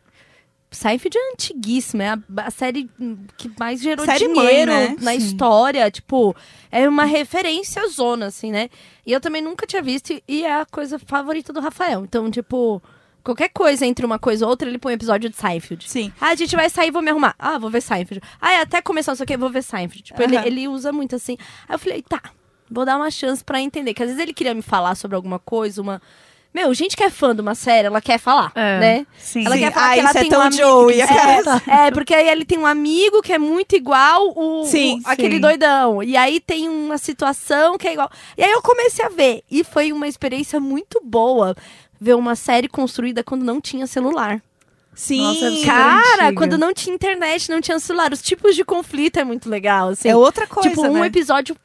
[0.71, 2.89] Seinfeld é antiguíssima, é a, a série
[3.38, 4.95] que mais gerou Série mãe, dinheiro né?
[5.01, 5.17] na Sim.
[5.17, 5.89] história.
[5.89, 6.35] Tipo,
[6.71, 8.69] é uma referência zona, assim, né?
[9.05, 12.03] E eu também nunca tinha visto e é a coisa favorita do Rafael.
[12.03, 12.81] Então, tipo,
[13.23, 15.89] qualquer coisa entre uma coisa ou outra, ele põe um episódio de Seinfeld.
[15.89, 16.13] Sim.
[16.21, 17.33] Ah, a gente vai sair, vou me arrumar.
[17.39, 18.21] Ah, vou ver Seinfeld.
[18.39, 20.03] Ah, é, até começar isso aqui, vou ver Seinfeld.
[20.03, 20.45] Tipo, ele, Aham.
[20.45, 21.35] ele usa muito assim.
[21.67, 22.21] Aí eu falei, tá,
[22.69, 23.95] vou dar uma chance pra entender.
[23.95, 25.99] Que às vezes ele queria me falar sobre alguma coisa, uma.
[26.51, 29.07] Meu, gente que é fã de uma série, ela quer falar, É, né?
[29.19, 29.45] Sim.
[29.45, 29.61] Ela Sim.
[29.61, 30.57] quer falar Ah, que ela isso é tem tão um amigo.
[30.61, 34.65] Joey, aquelas- É, é, porque aí ele tem um amigo que é muito igual o,
[34.65, 35.41] Sim, o- aquele sim.
[35.41, 36.01] doidão.
[36.01, 38.09] E aí tem uma situação que é igual.
[38.35, 39.43] E aí eu comecei a ver.
[39.49, 41.55] E foi uma experiência muito boa
[42.01, 44.41] ver uma série construída quando não tinha celular.
[44.95, 45.21] Sim.
[45.21, 46.33] Nossa, é Cara, antiga.
[46.33, 48.12] quando não tinha internet, não tinha celular.
[48.12, 50.09] Os tipos de conflito é muito legal, assim.
[50.09, 51.05] É outra coisa, tipo, um né?
[51.07, 51.55] episódio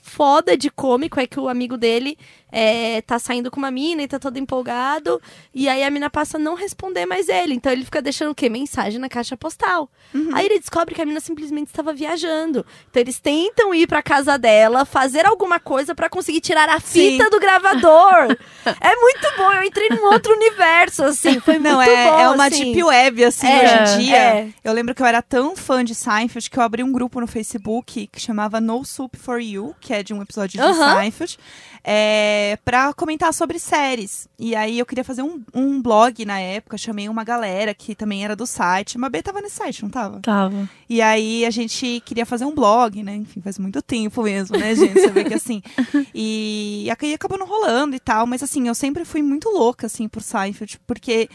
[0.00, 2.16] foda de cômico é que o amigo dele
[2.50, 5.20] é, tá saindo com uma mina e tá todo empolgado.
[5.54, 7.54] E aí a mina passa a não responder mais ele.
[7.54, 8.48] Então ele fica deixando o quê?
[8.48, 9.90] Mensagem na caixa postal.
[10.14, 10.30] Uhum.
[10.34, 12.64] Aí ele descobre que a mina simplesmente estava viajando.
[12.90, 17.24] Então eles tentam ir pra casa dela, fazer alguma coisa pra conseguir tirar a fita
[17.24, 17.30] Sim.
[17.30, 18.36] do gravador.
[18.80, 19.52] é muito bom.
[19.52, 21.40] Eu entrei num outro universo, assim.
[21.40, 22.18] Foi Não, muito é, bom.
[22.18, 22.72] é uma assim.
[22.72, 24.16] deep web, assim, É, hoje em dia.
[24.16, 24.48] é.
[24.64, 27.26] Eu lembro que eu era tão fã de Seinfeld que eu abri um grupo no
[27.26, 30.96] Facebook que chamava No Soup for You, que é de um episódio de Aham.
[30.96, 31.38] Seinfeld,
[31.84, 34.28] é, pra comentar sobre séries.
[34.38, 38.24] E aí eu queria fazer um, um blog na época, chamei uma galera que também
[38.24, 38.96] era do site.
[38.96, 40.20] Uma B tava nesse site, não tava?
[40.20, 40.68] Tava.
[40.88, 43.14] E aí a gente queria fazer um blog, né?
[43.14, 44.94] Enfim, faz muito tempo mesmo, né, gente?
[44.94, 45.62] Você vê que assim.
[46.14, 50.08] E aí acabou não rolando e tal, mas assim, eu sempre fui muito louca, assim,
[50.08, 51.28] por Seinfeld, porque.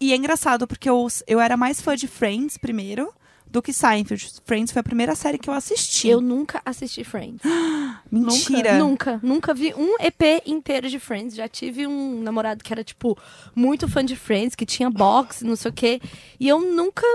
[0.00, 3.12] E é engraçado, porque eu, eu era mais fã de Friends primeiro
[3.50, 4.30] do que Seinfeld.
[4.44, 6.08] Friends foi a primeira série que eu assisti.
[6.08, 7.42] Eu nunca assisti Friends.
[8.10, 8.78] Mentira.
[8.78, 11.34] Nunca, nunca vi um EP inteiro de Friends.
[11.34, 13.18] Já tive um namorado que era, tipo,
[13.54, 16.00] muito fã de Friends, que tinha box, não sei o quê.
[16.38, 17.06] E eu nunca,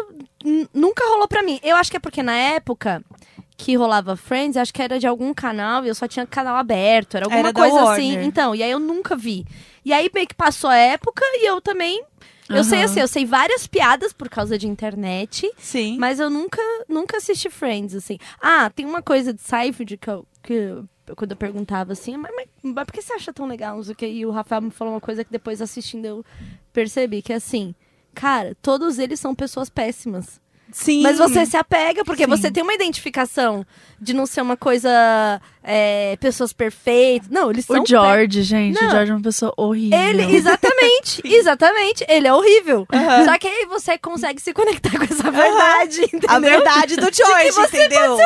[0.73, 1.59] nunca rolou pra mim.
[1.63, 3.03] Eu acho que é porque na época
[3.57, 7.15] que rolava Friends, acho que era de algum canal e eu só tinha canal aberto.
[7.15, 8.23] Era alguma Era coisa assim.
[8.23, 9.45] Então, e aí eu nunca vi.
[9.83, 12.03] E aí meio que passou a época e eu também.
[12.49, 15.51] Eu sei assim, eu sei várias piadas por causa de internet.
[15.57, 15.97] Sim.
[15.97, 18.17] Mas eu nunca, nunca assisti Friends, assim.
[18.41, 22.31] Ah, tem uma coisa de Seinfeld que eu, que eu- quando eu perguntava assim, mas,
[22.35, 23.77] mas, mas por que você acha tão legal?
[23.79, 24.07] Não?
[24.07, 26.25] E o Rafael me falou uma coisa que depois assistindo eu
[26.73, 27.73] percebi, que é assim,
[28.13, 30.39] cara, todos eles são pessoas péssimas.
[30.71, 31.03] Sim.
[31.03, 32.29] Mas você se apega, porque Sim.
[32.29, 33.65] você tem uma identificação
[34.01, 34.89] de não ser uma coisa.
[35.67, 37.27] É, pessoas perfeitas.
[37.29, 37.81] Não, eles são.
[37.81, 38.79] O George, gente.
[38.79, 38.87] Não.
[38.87, 39.97] O George é uma pessoa horrível.
[39.99, 42.05] Ele, exatamente, exatamente.
[42.07, 42.87] Ele é horrível.
[43.25, 46.29] Só que aí você consegue se conectar com essa verdade, entendeu?
[46.29, 48.17] A verdade do George, você entendeu?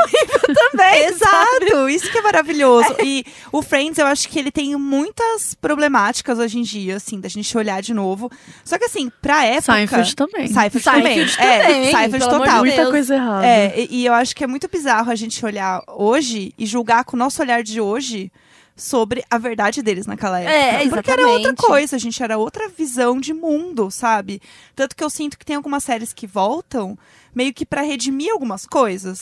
[0.53, 1.03] também.
[1.09, 2.95] Exato, isso que é maravilhoso.
[3.03, 7.29] E o Friends, eu acho que ele tem muitas problemáticas hoje em dia, assim, da
[7.29, 8.29] gente olhar de novo.
[8.63, 9.73] Só que assim, pra época.
[9.73, 10.47] Seinfeld também.
[10.47, 11.61] Seinfeld, Seinfeld também.
[11.63, 12.59] também, É, Seinfeld total.
[12.59, 13.45] Muita coisa errada.
[13.45, 17.03] É, e, e eu acho que é muito bizarro a gente olhar hoje e julgar
[17.03, 18.31] com o nosso olhar de hoje
[18.79, 20.55] sobre a verdade deles naquela época.
[20.55, 21.67] É, Porque era outra exatamente.
[21.67, 24.41] coisa, a gente era outra visão de mundo, sabe?
[24.75, 26.97] Tanto que eu sinto que tem algumas séries que voltam
[27.35, 29.21] meio que pra redimir algumas coisas.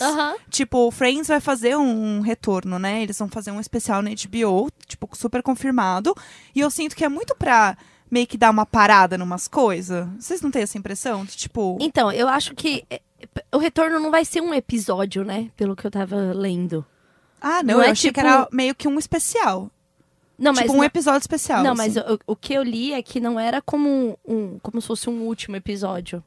[0.50, 3.04] Tipo, o Friends vai fazer um, retorno, né?
[3.04, 6.16] Eles vão fazer um especial na HBO, tipo, super confirmado.
[6.56, 7.76] E eu sinto que é muito pra
[8.10, 10.08] meio que dá uma parada numas coisas?
[10.20, 11.26] Vocês não têm essa impressão?
[11.26, 11.78] De, tipo.
[11.82, 13.02] Então, eu acho que é,
[13.54, 15.50] o retorno não vai ser um episódio, né?
[15.58, 16.86] Pelo que eu tava lendo.
[17.42, 19.70] Ah, não, não eu é achei que tipo- era meio que um especial.
[20.38, 21.64] Não, mas tipo, um não- episódio especial.
[21.64, 21.94] Não, assim.
[21.96, 25.10] mas o, o que eu li é que não era como um, como se fosse
[25.10, 26.24] um último episódio.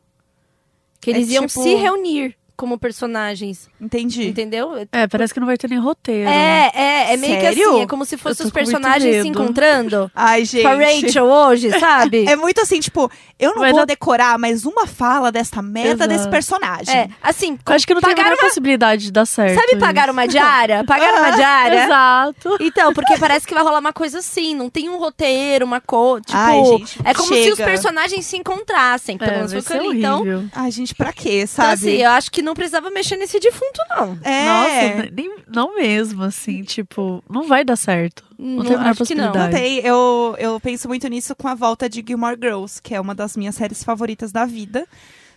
[1.01, 4.29] Que É eles iam tipo- se reunir como personagens, Entendi.
[4.29, 4.87] entendeu?
[4.93, 6.29] É, parece que não vai ter nem roteiro.
[6.29, 7.71] É, é, é meio que Sério?
[7.71, 10.11] assim, é como se fossem os com personagens se encontrando.
[10.15, 10.63] Ai, gente.
[10.63, 12.27] Com a Rachel hoje, sabe?
[12.31, 16.05] É muito assim, tipo, eu não Vai vou dar- decorar mais uma fala desta merda
[16.05, 16.09] Exato.
[16.11, 16.95] desse personagem.
[16.95, 19.59] É, assim, Eu acho que não tem a menor possibilidade de dar certo.
[19.59, 20.85] sabe pagar uma diária?
[20.87, 21.85] Pagaram uma diária?
[21.85, 22.57] Exato.
[22.61, 26.21] Então, porque parece que vai rolar uma coisa assim, não tem um roteiro, uma coisa,
[26.27, 27.65] tipo, Ai, gente, é como se os chega.
[27.65, 29.99] personagens se encontrassem, pelo É, menos foi que li.
[29.99, 30.23] Então.
[30.55, 31.73] Ai, gente, pra quê, então, sabe?
[31.73, 34.19] assim, eu acho que não precisava mexer nesse defunto, não.
[34.23, 34.45] é.
[34.45, 38.25] Nossa, nem, não mesmo, assim, tipo, não vai dar certo.
[38.39, 39.33] Não, tem a menor acho que não.
[39.33, 39.53] possibilidade.
[39.53, 39.79] Não tem.
[39.79, 43.37] Eu, eu penso muito nisso com a volta de Gilmore Girls, que é uma das
[43.37, 44.87] minhas séries favoritas da vida.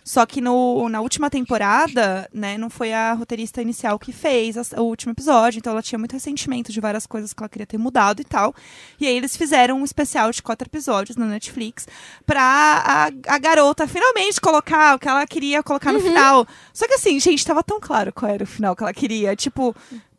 [0.06, 4.72] Só que no, na última temporada, né, não foi a roteirista inicial que fez as-
[4.72, 7.78] o último episódio, então ela tinha muito ressentimento de várias coisas que ela queria ter
[7.78, 8.54] mudado e tal.
[9.00, 11.88] E aí eles fizeram um especial de quatro episódios na Netflix
[12.26, 16.46] pra a, a garota finalmente colocar o que ela queria colocar no final.
[16.72, 19.34] Só que assim, gente, tava tão claro qual era o final que ela queria.
[19.34, 19.74] Tipo,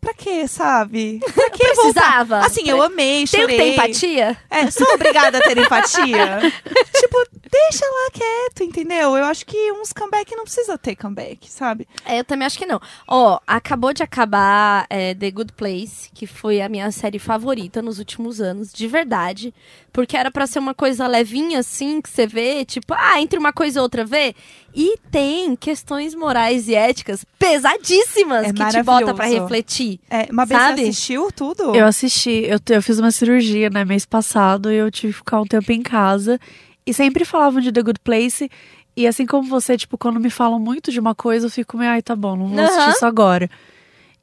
[0.05, 1.19] pra quê, sabe?
[1.33, 1.93] Pra que voltar?
[1.93, 2.37] Precisava.
[2.45, 3.57] Assim, eu amei, Tem o que chorei.
[3.57, 4.37] ter empatia?
[4.49, 6.39] É, sou obrigada a ter empatia.
[6.93, 7.17] tipo,
[7.51, 9.17] deixa lá quieto, entendeu?
[9.17, 11.87] Eu acho que uns comeback não precisa ter comeback, sabe?
[12.05, 12.79] É, eu também acho que não.
[13.07, 17.97] Ó, acabou de acabar é, The Good Place, que foi a minha série favorita nos
[17.97, 19.53] últimos anos, de verdade.
[19.95, 23.53] Porque era pra ser uma coisa levinha, assim, que você vê, tipo, ah, entre uma
[23.53, 24.35] coisa e outra vê.
[24.75, 30.01] E tem questões morais e éticas pesadíssimas É que te bota pra refletir.
[30.09, 30.81] É, uma vez Sabe?
[30.81, 31.73] você assistiu tudo?
[31.73, 35.39] Eu assisti, eu, eu fiz uma cirurgia, né, mês passado, e eu tive que ficar
[35.39, 36.37] um tempo em casa.
[36.85, 38.51] E sempre falavam de The Good Place.
[38.97, 41.91] E assim como você, tipo, quando me falam muito de uma coisa, eu fico meio,
[41.91, 42.91] ai, tá bom, não vou assistir Aham.
[42.91, 43.49] isso agora.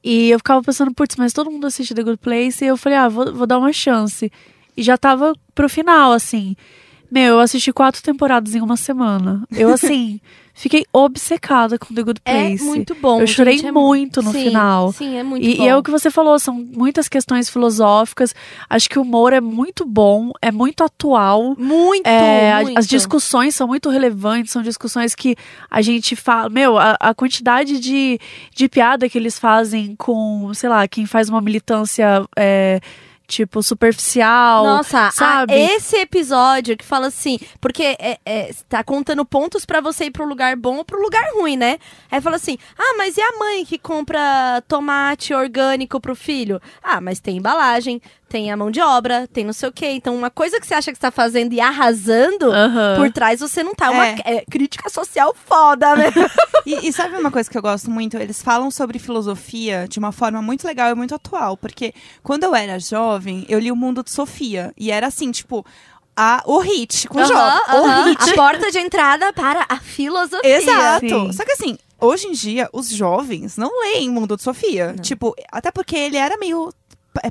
[0.04, 2.62] E eu ficava pensando, putz, mas todo mundo assiste The Good Place.
[2.62, 4.30] E eu falei, ah, vou, vou dar uma chance.
[4.76, 6.56] E já tava pro final, assim.
[7.10, 9.46] Meu, eu assisti quatro temporadas em uma semana.
[9.52, 10.18] Eu, assim,
[10.54, 12.62] fiquei obcecada com The Good Place.
[12.62, 13.20] É muito bom.
[13.20, 14.92] Eu chorei gente, é muito no Sim, final.
[14.94, 15.62] Sim, é muito E, bom.
[15.62, 18.34] e é o que você falou, são muitas questões filosóficas.
[18.70, 21.54] Acho que o humor é muito bom, é muito atual.
[21.58, 22.78] Muito, É, muito.
[22.78, 25.36] as discussões são muito relevantes, são discussões que
[25.70, 26.48] a gente fala.
[26.48, 28.18] Meu, a, a quantidade de,
[28.56, 32.24] de piada que eles fazem com, sei lá, quem faz uma militância.
[32.38, 32.80] é,
[33.26, 34.64] Tipo, superficial.
[34.64, 35.54] Nossa, sabe?
[35.54, 40.26] esse episódio que fala assim, porque é, é, tá contando pontos pra você ir pro
[40.26, 41.78] lugar bom ou pro lugar ruim, né?
[42.10, 46.60] Aí fala assim: ah, mas e a mãe que compra tomate orgânico pro filho?
[46.82, 48.00] Ah, mas tem embalagem,
[48.32, 49.90] tem a mão de obra, tem não sei o quê.
[49.90, 52.96] Então, uma coisa que você acha que você tá fazendo e arrasando, Aham.
[52.96, 53.90] por trás você não tá.
[53.90, 54.16] Uma É.
[54.24, 56.06] é, crítica social foda, né?
[56.64, 58.16] E, e sabe uma coisa que eu gosto muito?
[58.16, 61.56] Eles falam sobre filosofia de uma forma muito legal e muito atual.
[61.56, 61.92] Porque
[62.22, 64.72] quando eu era jovem, eu li o Mundo de Sofia.
[64.78, 65.66] E era assim, tipo,
[66.16, 67.36] a, o hit com jovem.
[67.68, 68.00] aham.
[68.02, 68.30] O hit.
[68.30, 70.56] A porta de entrada para a filosofia.
[70.56, 71.08] Exato.
[71.08, 71.32] Sim.
[71.32, 74.94] Só que assim, hoje em dia, os jovens não leem Mundo de Sofia.
[75.02, 76.72] Tipo, até porque ele era meio é,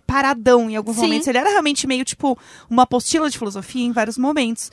[0.06, 1.04] paradão em alguns Sim.
[1.04, 1.28] momentos.
[1.28, 2.38] Ele era realmente meio, tipo,
[2.70, 4.72] uma apostila de filosofia em vários momentos.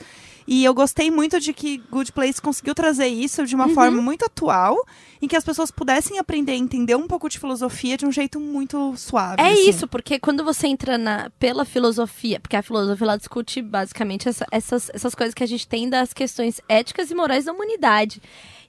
[0.51, 3.73] E eu gostei muito de que Good Place conseguiu trazer isso de uma Uhum.
[3.75, 4.75] forma muito atual,
[5.21, 8.39] em que as pessoas pudessem aprender a entender um pouco de filosofia de um jeito
[8.39, 9.39] muito suave.
[9.39, 9.69] É assim.
[9.69, 14.47] isso, porque quando você entra na, pela filosofia, porque a filosofia ela discute basicamente essa-
[14.51, 18.19] essas, essas coisas que a gente tem das questões éticas e morais da humanidade.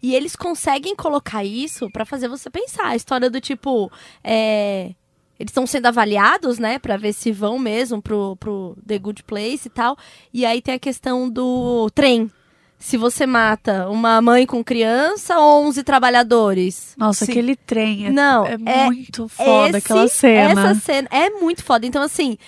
[0.03, 2.89] E eles conseguem colocar isso pra fazer você pensar.
[2.89, 3.91] A história do tipo.
[4.23, 4.93] é,
[5.41, 9.67] eles estão sendo avaliados, né, Pra ver se vão mesmo pro, pro The Good Place
[9.67, 9.97] e tal.
[10.33, 12.31] E aí tem a questão do trem.
[12.79, 16.95] Se você mata uma mãe com criança ou 11 trabalhadores.
[16.97, 17.33] Nossa, Sim.
[17.33, 20.51] aquele trem é, Não, é, é- muito foda Esse- aquela cena.
[20.71, 21.85] Essa cena é muito foda.
[21.87, 22.39] Então, assim,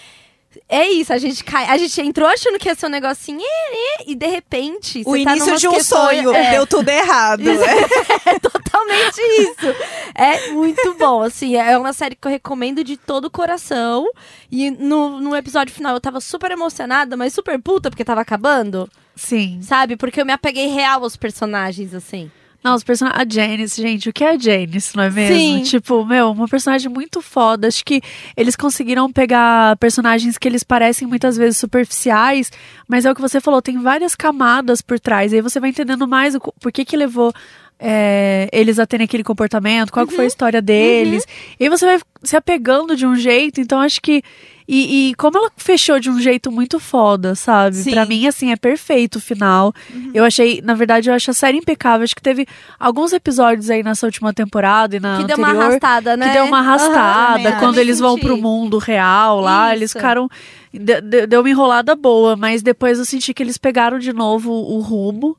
[0.69, 1.13] é isso.
[1.13, 4.27] A gente, cai, a gente entrou achando que ia ser um negocinho e, e, de
[4.27, 5.03] repente.
[5.07, 6.33] O tá início numas de um sonho.
[6.33, 7.43] É, Deu tudo errado.
[8.27, 9.75] é totalmente isso.
[10.15, 11.57] É muito bom, assim.
[11.57, 14.09] É uma série que eu recomendo de todo o coração.
[14.51, 18.89] E no, no episódio final eu tava super emocionada, mas super puta porque tava acabando.
[19.15, 19.61] Sim.
[19.63, 19.97] Sabe?
[19.97, 22.31] Porque eu me apeguei real aos personagens, assim.
[22.63, 23.21] Não, os personagens.
[23.21, 25.37] A Janice, gente, o que é a Janice, não é mesmo?
[25.37, 25.63] Sim.
[25.63, 27.67] Tipo, meu, uma personagem muito foda.
[27.67, 28.01] Acho que
[28.37, 32.53] eles conseguiram pegar personagens que eles parecem muitas vezes superficiais,
[32.87, 35.33] mas é o que você falou, tem várias camadas por trás.
[35.33, 37.33] E aí você vai entendendo mais o, por que que levou
[37.81, 41.27] é, eles a terem aquele comportamento, qual que foi a história deles.
[41.59, 44.23] E aí você vai se apegando de um jeito, então acho que.
[44.69, 47.77] E, e como ela fechou de um jeito muito foda, sabe?
[47.77, 47.91] Sim.
[47.91, 49.75] Pra mim, assim, é perfeito o final.
[50.15, 52.05] Eu achei, na verdade, eu acho a série impecável.
[52.05, 52.47] Acho que teve
[52.79, 55.55] alguns episódios aí nessa última temporada e na que deu anterior.
[55.57, 56.29] uma arrastada, né?
[56.29, 57.39] Que deu uma arrastada.
[57.43, 59.99] também quando eles vão pro mundo real lá, eles Isso.
[59.99, 60.29] ficaram.
[60.73, 64.51] de- de- Deu uma enrolada boa, mas depois eu senti que eles pegaram de novo
[64.53, 65.37] o rumo.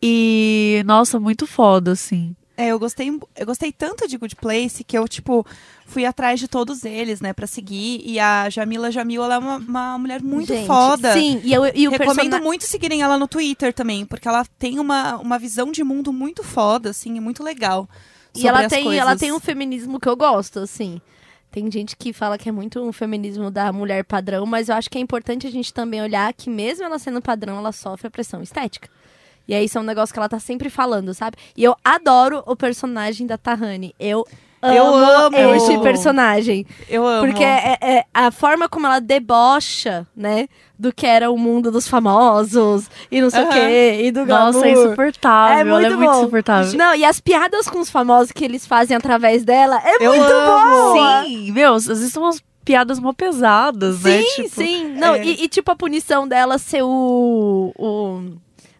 [0.00, 2.34] E, nossa, muito foda, assim.
[2.56, 5.44] É, eu gostei, eu gostei tanto de Good Place que eu, tipo,
[5.86, 8.02] fui atrás de todos eles, né, pra seguir.
[8.04, 11.14] E a Jamila Jamil, ela é uma, uma mulher muito Gente, foda.
[11.14, 14.44] Sim, e, eu, e o Recomendo persona- muito seguirem ela no Twitter também, porque ela
[14.58, 17.88] tem uma, uma visão de mundo muito foda, assim, e muito legal.
[18.34, 19.00] E ela tem, coisas.
[19.00, 21.00] ela tem um feminismo que eu gosto, assim.
[21.50, 24.88] Tem gente que fala que é muito um feminismo da mulher padrão, mas eu acho
[24.88, 28.10] que é importante a gente também olhar que mesmo ela sendo padrão, ela sofre a
[28.10, 28.88] pressão estética.
[29.52, 31.36] E aí isso é um negócio que ela tá sempre falando, sabe?
[31.54, 33.94] E eu adoro o personagem da Tahani.
[34.00, 34.26] Eu
[34.62, 35.36] amo, Eu amo.
[35.56, 36.64] este personagem.
[36.88, 37.26] Eu amo.
[37.26, 40.48] Porque é, é a forma como ela debocha, né?
[40.78, 44.00] Do que era o mundo dos famosos e não sei o quê.
[44.04, 44.86] E do Nossa, é glamour.
[44.86, 45.56] insuportável.
[45.56, 46.78] É ela é muito muito insuportável.
[46.78, 50.32] Não, e as piadas com os famosos que eles fazem através dela é Eu muito
[50.32, 50.94] amo.
[50.94, 51.24] boa.
[51.24, 54.22] Sim, meu, às vezes são umas piadas mó pesadas, né?
[54.22, 54.88] Sim, Tipo, sim.
[54.94, 55.24] Não, é.
[55.24, 58.22] e, e, tipo a punição dela ser o, o-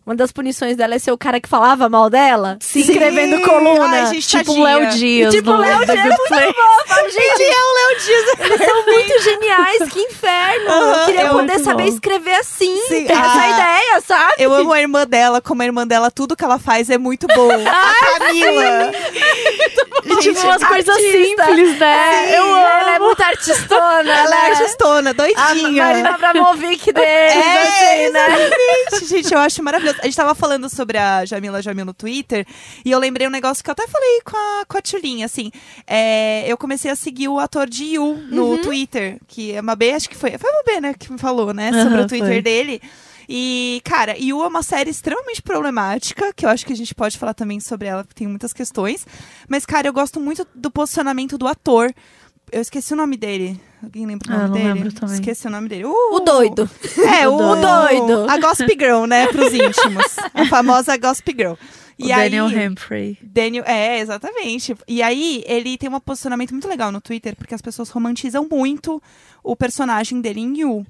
[0.05, 2.59] Uma das punições dela é ser o cara que falava mal dela.
[2.61, 2.81] Sim.
[2.81, 4.07] escrevendo Ai, coluna.
[4.07, 4.63] gente, Tipo o.
[4.65, 5.33] Léo Dias.
[5.33, 6.29] Tipo o Léo Dias é muito
[6.89, 8.25] falo, gente, é o Léo Dias.
[8.41, 10.71] eles são muito geniais, que inferno.
[10.71, 11.89] eu queria é poder saber bom.
[11.89, 14.35] escrever assim, Sim, ter essa ah, ideia, sabe?
[14.39, 17.29] Eu amo a irmã dela, como a irmã dela, tudo que ela faz é muito
[17.29, 17.51] bom.
[17.53, 18.93] a Camila.
[20.05, 22.27] E tipo umas coisas simples, né?
[22.27, 22.57] Sim, Eu amo.
[22.59, 24.37] Ela é muito artistona, Ela né?
[24.37, 25.85] é artistona, A doidinha.
[25.85, 28.51] Marina Abramovic deles, É, assim, né?
[29.07, 29.92] Gente, eu acho maravilhoso.
[30.01, 32.47] A gente tava falando sobre a Jamila Jamil no Twitter
[32.85, 35.51] e eu lembrei um negócio que eu até falei com a, com a Tchulinha, assim.
[35.87, 38.63] É, eu comecei a seguir o ator de Yu no Uhum.
[38.63, 40.37] Twitter, que a Mabê, acho que foi.
[40.39, 42.43] Foi a Mabê, né, que me falou, né, sobre Aham, o Twitter foi.
[42.43, 42.81] dele.
[43.29, 47.17] E, cara, Yu é uma série extremamente problemática, que eu acho que a gente pode
[47.17, 49.07] falar também sobre ela, porque tem muitas questões.
[49.49, 51.95] Mas, cara, eu gosto muito do posicionamento do ator.
[52.53, 53.59] Eu esqueci o nome dele.
[53.83, 54.73] Alguém lembra o Ah, nome não dele?
[54.75, 55.15] lembro também.
[55.15, 55.85] Esqueci o nome dele.
[55.87, 56.69] O doido.
[57.21, 58.31] É, o, O doido.
[58.31, 60.17] A Gossip Girl, né, pros íntimos.
[60.35, 61.53] A famosa Gossip Girl.
[61.53, 61.57] O
[61.99, 63.19] E aí, Daniel Humphrey.
[63.23, 64.77] Daniel, é, exatamente.
[64.87, 69.03] E aí, ele tem um posicionamento muito legal no Twitter, porque as pessoas romantizam muito
[69.43, 70.87] o personagem dele em You.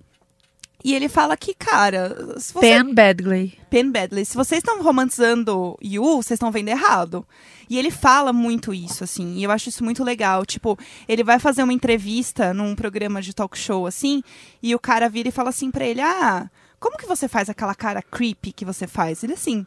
[0.85, 3.57] E ele fala que, cara, se você Pen Badgley.
[3.71, 7.25] Penn Badley, se vocês estão romantizando Yu, vocês estão vendo errado.
[7.73, 10.45] E ele fala muito isso, assim, e eu acho isso muito legal.
[10.45, 14.23] Tipo, ele vai fazer uma entrevista num programa de talk show, assim,
[14.63, 17.75] e o cara vira e fala assim pra ele: Ah, como que você faz aquela
[17.75, 19.25] cara creepy que você faz?
[19.25, 19.65] Ele assim.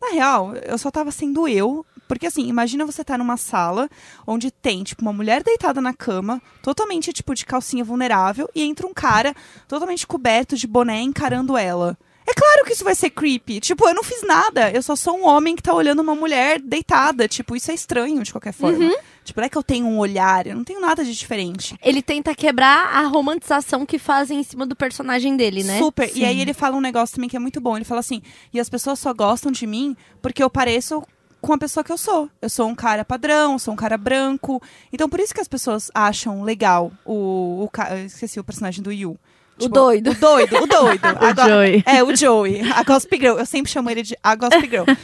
[0.00, 1.84] Na real, eu só tava sendo eu.
[2.06, 3.90] Porque assim, imagina você tá numa sala
[4.24, 8.86] onde tem, tipo, uma mulher deitada na cama, totalmente, tipo, de calcinha vulnerável, e entra
[8.86, 9.34] um cara
[9.66, 11.98] totalmente coberto de boné encarando ela.
[12.28, 13.58] É claro que isso vai ser creepy.
[13.58, 14.70] Tipo, eu não fiz nada.
[14.70, 17.26] Eu só sou um homem que tá olhando uma mulher deitada.
[17.26, 18.92] Tipo, isso é estranho de qualquer forma.
[19.24, 21.78] Tipo, não é que eu tenho um olhar, eu não tenho nada de diferente.
[21.82, 25.78] Ele tenta quebrar a romantização que fazem em cima do personagem dele, né?
[25.78, 26.08] Super.
[26.10, 26.20] Sim.
[26.20, 27.76] E aí ele fala um negócio também que é muito bom.
[27.76, 31.02] Ele fala assim: e as pessoas só gostam de mim porque eu pareço
[31.40, 32.28] com a pessoa que eu sou.
[32.40, 34.62] Eu sou um cara padrão, sou um cara branco.
[34.92, 37.64] Então por isso que as pessoas acham legal o.
[37.64, 37.70] o
[38.04, 39.18] esqueci o personagem do Yu.
[39.64, 40.10] O doido.
[40.10, 41.02] O doido, o doido.
[41.18, 41.82] O Joey.
[41.86, 42.72] É, o Joey.
[42.72, 43.38] A Gossip Girl.
[43.38, 44.84] Eu sempre chamo ele de a Gossip Girl.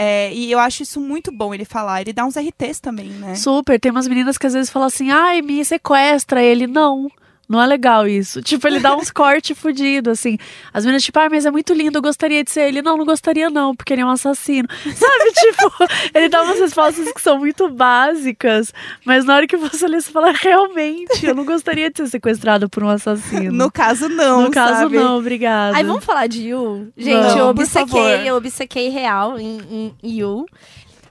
[0.00, 2.02] É, e eu acho isso muito bom ele falar.
[2.02, 3.34] Ele dá uns RTs também, né?
[3.34, 3.80] Super.
[3.80, 6.40] Tem umas meninas que às vezes falam assim, ai, me sequestra.
[6.40, 7.10] Ele, não.
[7.48, 8.42] Não é legal isso.
[8.42, 10.36] Tipo, ele dá uns cortes fudidos, assim.
[10.72, 12.82] As meninas, tipo, ah, mas é muito lindo, eu gostaria de ser ele.
[12.82, 14.68] Não, não gostaria não, porque ele é um assassino.
[14.84, 15.72] Sabe, tipo,
[16.14, 18.72] ele dá umas respostas que são muito básicas,
[19.04, 22.68] mas na hora que você lê, você fala, realmente, eu não gostaria de ser sequestrado
[22.68, 23.50] por um assassino.
[23.50, 24.42] No caso, não.
[24.42, 24.96] No caso, sabe?
[24.96, 25.76] não, obrigada.
[25.76, 26.92] Aí vamos falar de Yu?
[26.96, 30.44] Gente, Vamos, eu obcequei, eu obcequei real em, em Yu.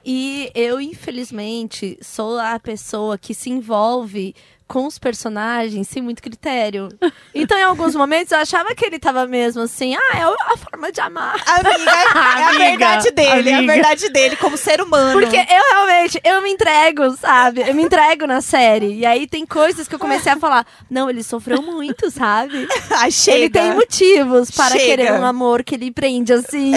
[0.10, 4.34] E eu, infelizmente, sou a pessoa que se envolve
[4.68, 6.90] com os personagens sem muito critério.
[7.40, 10.92] Então, em alguns momentos, eu achava que ele tava mesmo assim, ah, é a forma
[10.92, 11.36] de amar.
[11.46, 13.74] Amiga, é a Amiga, verdade dele, é a amiga.
[13.74, 15.20] verdade dele como ser humano.
[15.20, 17.62] Porque eu realmente, eu me entrego, sabe?
[17.62, 18.96] Eu me entrego na série.
[18.96, 22.68] E aí tem coisas que eu comecei a falar, não, ele sofreu muito, sabe?
[22.90, 23.38] Ai, chega.
[23.38, 24.84] Ele tem motivos para Chega.
[24.86, 26.72] querer um amor que ele prende assim.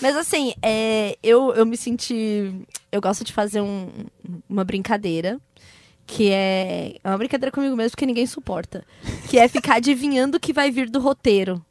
[0.00, 2.52] Mas assim, é, eu, eu me senti.
[2.90, 3.88] Eu gosto de fazer um-
[4.50, 5.38] uma brincadeira.
[6.14, 6.96] Que é.
[7.02, 8.84] É uma brincadeira comigo mesmo, porque ninguém suporta.
[9.28, 11.64] Que é ficar adivinhando o que vai vir do roteiro.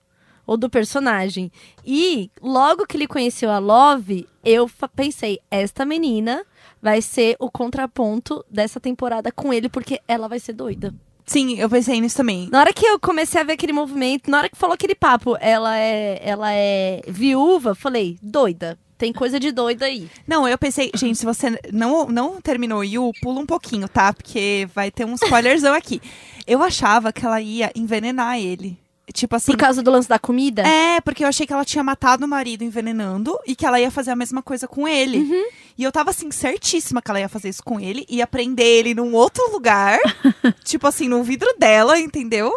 [0.46, 1.52] ou do personagem.
[1.86, 6.44] E logo que ele conheceu a Love, eu pensei, esta menina
[6.82, 10.94] vai ser o contraponto dessa temporada com ele, porque ela vai ser doida.
[11.26, 12.50] Sim, eu pensei nisso também.
[12.52, 15.38] Na hora que eu comecei a ver aquele movimento, na hora que falou aquele papo,
[15.40, 18.78] ela é, ela é viúva, falei, doida.
[19.02, 20.08] Tem coisa de doida aí.
[20.28, 24.14] Não, eu pensei, gente, se você não, não terminou Yu, pula um pouquinho, tá?
[24.14, 26.00] Porque vai ter um spoilerzão aqui.
[26.46, 28.78] Eu achava que ela ia envenenar ele.
[29.12, 29.54] Tipo assim.
[29.54, 30.62] Por causa do lance da comida?
[30.62, 33.90] É, porque eu achei que ela tinha matado o marido envenenando e que ela ia
[33.90, 35.18] fazer a mesma coisa com ele.
[35.18, 35.46] Uhum.
[35.80, 38.94] E eu tava assim, certíssima que ela ia fazer isso com ele, ia prender ele
[38.94, 39.98] num outro lugar,
[40.64, 42.54] tipo assim, no vidro dela, entendeu?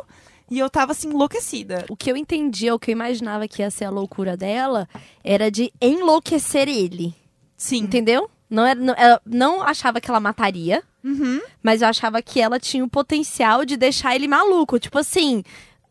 [0.55, 1.85] E eu tava assim, enlouquecida.
[1.89, 4.89] O que eu entendia, o que eu imaginava que ia ser a loucura dela,
[5.25, 7.13] era de enlouquecer ele.
[7.57, 7.79] Sim.
[7.79, 8.31] Entendeu?
[8.49, 11.41] Não, era, não, ela não achava que ela mataria, Uhum.
[11.63, 14.79] mas eu achava que ela tinha o potencial de deixar ele maluco.
[14.79, 15.43] Tipo assim,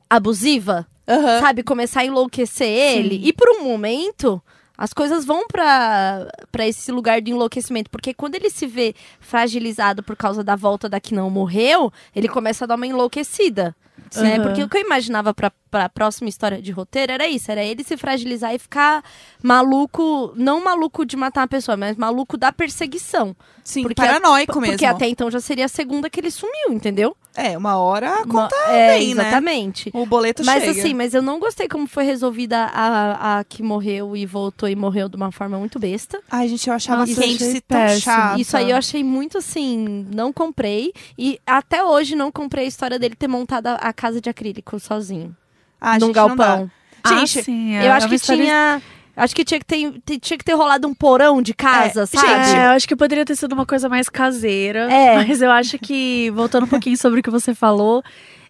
[0.10, 0.88] abusiva.
[1.08, 1.42] Aham.
[1.42, 1.62] Sabe?
[1.64, 3.20] Começar a enlouquecer ele.
[3.28, 4.42] E por um momento,
[4.78, 6.26] as coisas vão pra
[6.62, 7.90] esse lugar de enlouquecimento.
[7.90, 12.30] Porque quando ele se vê fragilizado por causa da volta da que não morreu, ele
[12.30, 13.76] começa a dar uma enlouquecida.
[14.16, 14.36] Né?
[14.36, 14.44] Aham.
[14.44, 17.84] Porque o que eu imaginava pra, pra próxima história de roteiro era isso: era ele
[17.84, 19.04] se fragilizar e ficar
[19.42, 23.36] maluco, não maluco de matar uma pessoa, mas maluco da perseguição.
[23.64, 24.74] Sim, Porque paranoico mesmo.
[24.74, 27.16] Porque até então já seria a segunda que ele sumiu, entendeu?
[27.36, 29.24] É, uma hora a conta é, vem, né?
[29.24, 29.90] exatamente.
[29.92, 30.80] O boleto Mas chega.
[30.80, 34.76] assim, mas eu não gostei como foi resolvida a, a que morreu e voltou e
[34.76, 36.22] morreu de uma forma muito besta.
[36.30, 38.40] Ai, gente, eu achava Nossa, achei Candice tão chata.
[38.40, 40.94] Isso aí eu achei muito assim, não comprei.
[41.18, 44.80] E até hoje não comprei a história dele ter montado a, a casa de acrílico
[44.80, 45.36] sozinho.
[45.80, 46.46] ah, num gente, não dá.
[46.46, 46.72] galpão.
[47.06, 48.82] Gente, ah, sim, eu é acho uma que história tinha.
[49.16, 52.06] Acho que tinha que, ter, te- tinha que ter rolado um porão de casa, É,
[52.08, 52.28] sabe?
[52.46, 54.92] gente, É, eu acho que poderia ter sido uma coisa mais caseira.
[54.92, 55.18] É.
[55.18, 58.02] Mas eu acho que, voltando um pouquinho sobre o que você falou,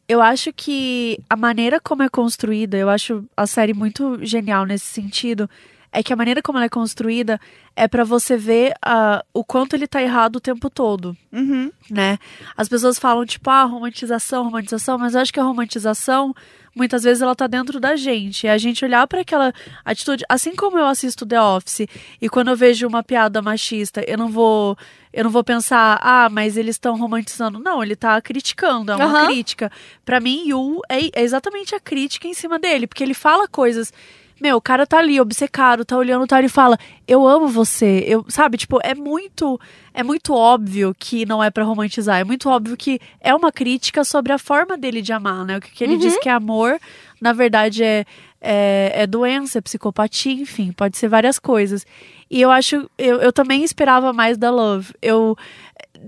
[0.07, 4.85] eu acho que a maneira como é construída, eu acho a série muito genial nesse
[4.85, 5.49] sentido.
[5.93, 7.39] É que a maneira como ela é construída
[7.75, 11.71] é pra você ver ah, o quanto ele tá errado o tempo todo Uhum.
[11.89, 12.17] né?
[12.57, 16.33] As pessoas falam, tipo, ah, romantização, romantização, mas eu acho que a romantização,
[16.75, 18.47] muitas vezes, ela tá dentro da gente.
[18.47, 19.53] É a gente olhar para aquela
[19.85, 21.87] atitude, assim como eu assisto The Office,
[22.21, 24.75] e quando eu vejo uma piada machista, eu não vou.
[25.11, 27.59] Eu não vou pensar, ah, mas eles estão romantizando.
[27.59, 29.25] Não, ele tá criticando, é uma Aham.
[29.27, 29.71] crítica.
[30.03, 33.93] Pra mim, Yu é, é exatamente a crítica em cima dele, porque ele fala coisas.
[34.41, 38.25] Meu, o cara tá ali, obcecado, tá olhando, tá, ele fala, eu amo você, eu,
[38.27, 39.59] sabe, tipo, é muito,
[39.93, 44.03] é muito óbvio que não é pra romantizar, é muito óbvio que é uma crítica
[44.03, 46.79] sobre a forma dele de amar, né, o que, que ele diz que é amor,
[47.21, 48.05] na verdade é,
[48.41, 51.85] é, é doença, é psicopatia, enfim, pode ser várias coisas,
[52.29, 55.37] e eu acho, eu, eu também esperava mais da Love, eu,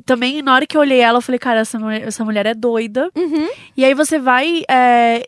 [0.05, 2.53] também, na hora que eu olhei ela, eu falei, cara, essa mulher, essa mulher é
[2.53, 3.47] doida, Uhum.
[3.77, 5.27] e aí você vai, é,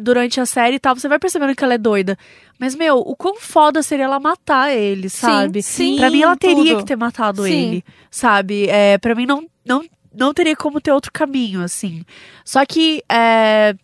[0.00, 2.16] durante a série e tal, você vai percebendo que ela é doida.
[2.58, 5.62] Mas, meu, o quão foda seria ela matar ele, sabe?
[5.62, 6.78] sim, pra mim, ela teria tudo.
[6.78, 7.50] que ter matado Sim.
[7.68, 8.66] ele, sabe?
[8.68, 12.04] É, pra mim, não, não, não teria como ter outro caminho, assim.
[12.44, 13.74] Só que, é,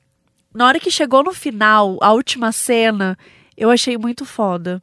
[0.52, 3.16] na hora que chegou no final, a última cena,
[3.56, 4.82] eu achei muito foda.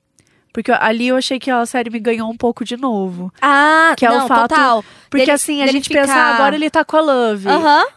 [0.54, 3.34] Porque ali eu achei que a série me ganhou um pouco de novo.
[3.42, 4.84] Ah, Que é o não, fato- total.
[5.10, 7.48] Porque Dele- assim, a gente pensa, ficar- ah, agora ele tá com a Love.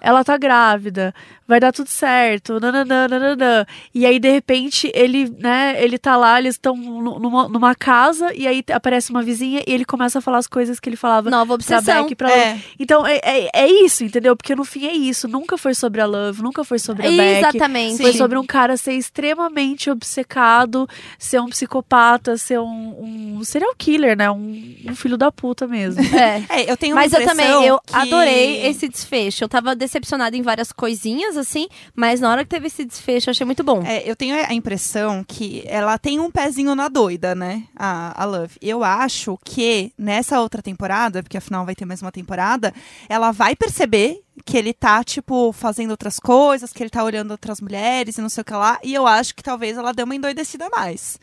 [0.00, 1.14] Ela tá grávida,
[1.46, 3.66] vai dar tudo certo, nananã, nananã.
[3.94, 8.46] E aí, de repente, ele, né, ele tá lá, eles estão numa, numa casa, e
[8.46, 11.46] aí aparece uma vizinha e ele começa a falar as coisas que ele falava Nova
[11.46, 12.02] pra obsessão.
[12.02, 12.58] Beck e pra É.
[12.78, 14.36] Então, é, é, é isso, entendeu?
[14.36, 15.28] Porque no fim é isso.
[15.28, 17.38] Nunca foi sobre a Love, nunca foi sobre a Beck.
[17.38, 18.02] Exatamente.
[18.02, 24.16] Foi sobre um cara ser extremamente obcecado, ser um psicopata, ser um, um serial killer,
[24.16, 24.30] né?
[24.30, 26.02] Um, um filho da puta mesmo.
[26.14, 26.42] É.
[26.48, 29.42] É, eu tenho uma Mas eu também, eu que- adorei esse desfecho.
[29.44, 33.32] Eu tava decepcionada em várias coisinhas, assim, mas na hora que teve esse desfecho, eu
[33.32, 33.82] achei muito bom.
[33.84, 37.64] É, eu tenho a impressão que ela tem um pezinho na doida, né?
[37.76, 38.56] A, a Love.
[38.60, 42.72] Eu acho que nessa outra temporada, porque afinal vai ter mais uma temporada,
[43.08, 47.60] ela vai perceber que ele tá, tipo, fazendo outras coisas, que ele tá olhando outras
[47.60, 48.78] mulheres e não sei o que lá.
[48.82, 51.18] E eu acho que talvez ela dê uma endoidecida mais.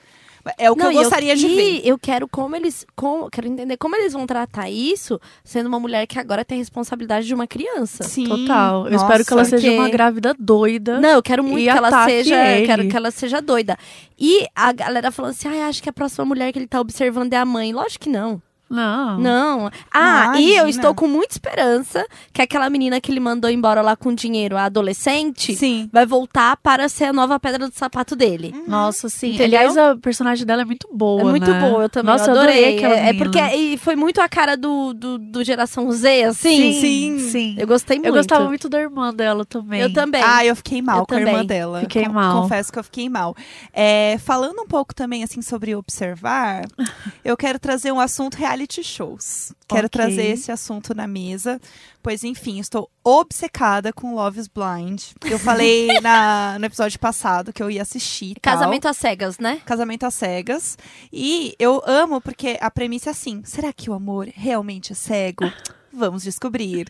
[0.57, 1.81] É o que Não, eu gostaria de e ver.
[1.87, 2.85] eu quero como eles.
[2.95, 6.59] com- quero entender como eles vão tratar isso, sendo uma mulher que agora tem a
[6.59, 8.03] responsabilidade de uma criança.
[8.03, 8.85] Sim, Total.
[8.85, 9.05] Eu nossa.
[9.05, 10.99] espero que ela seja porque- uma grávida doida.
[10.99, 12.35] Não, eu quero muito que ela seja.
[12.55, 12.65] ele.
[12.65, 13.77] Quero que ela seja doida.
[14.19, 17.33] E a galera falando assim: ah, acho que a próxima mulher que ele tá observando
[17.33, 17.71] é a mãe.
[17.73, 18.41] Lógico que não.
[18.71, 19.19] Não.
[19.19, 19.71] Não.
[19.91, 23.81] Ah, Não, e eu estou com muita esperança que aquela menina que ele mandou embora
[23.81, 25.89] lá com dinheiro, a adolescente, Sim.
[25.91, 28.53] vai voltar para ser a nova pedra do sapato dele.
[28.67, 29.35] Nossa, sim.
[29.35, 29.59] Entendeu?
[29.59, 31.21] Aliás, a personagem dela é muito boa.
[31.21, 31.59] É muito né?
[31.69, 32.77] boa, eu também Nossa, eu adorei.
[32.77, 36.73] aquela é, é porque e foi muito a cara do, do, do geração Z, assim.
[36.73, 37.19] Sim.
[37.19, 37.55] sim.
[37.57, 38.07] Eu gostei muito.
[38.07, 39.81] Eu gostava muito da irmã dela também.
[39.81, 40.21] Eu também.
[40.23, 41.47] Ah, eu fiquei mal Eu com a irmã também.
[41.47, 41.79] dela.
[41.81, 42.41] Fiquei Com- mal.
[42.43, 43.35] Confesso que eu fiquei mal.
[43.73, 46.65] É, falando um pouco também assim sobre observar,
[47.23, 49.53] eu quero trazer um assunto reality shows.
[49.67, 49.89] Quero Ok.
[49.89, 51.59] trazer esse assunto na mesa,
[52.01, 55.01] pois enfim, estou obcecada com Love is Blind.
[55.25, 58.35] Eu falei na, no episódio passado que eu ia assistir.
[58.41, 59.61] Casamento às cegas, né?
[59.65, 60.77] Casamento às cegas.
[61.11, 65.51] E eu amo porque a premissa é assim: será que o amor realmente é cego?
[65.91, 66.87] Vamos descobrir.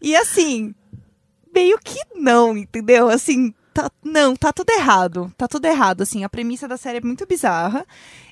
[0.00, 0.74] e assim,
[1.54, 3.08] meio que não, entendeu?
[3.08, 5.32] Assim, tá, não, tá tudo errado.
[5.36, 6.22] Tá tudo errado, assim.
[6.22, 7.84] A premissa da série é muito bizarra.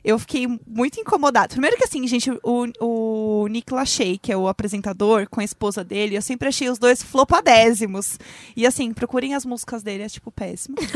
[0.05, 1.49] Eu fiquei muito incomodada.
[1.49, 5.85] Primeiro que assim, gente, o, o Nick Lachey, que é o apresentador, com a esposa
[5.85, 8.19] dele, eu sempre achei os dois flopadésimos.
[8.57, 10.77] E assim, procurem as músicas dele, é tipo péssimo.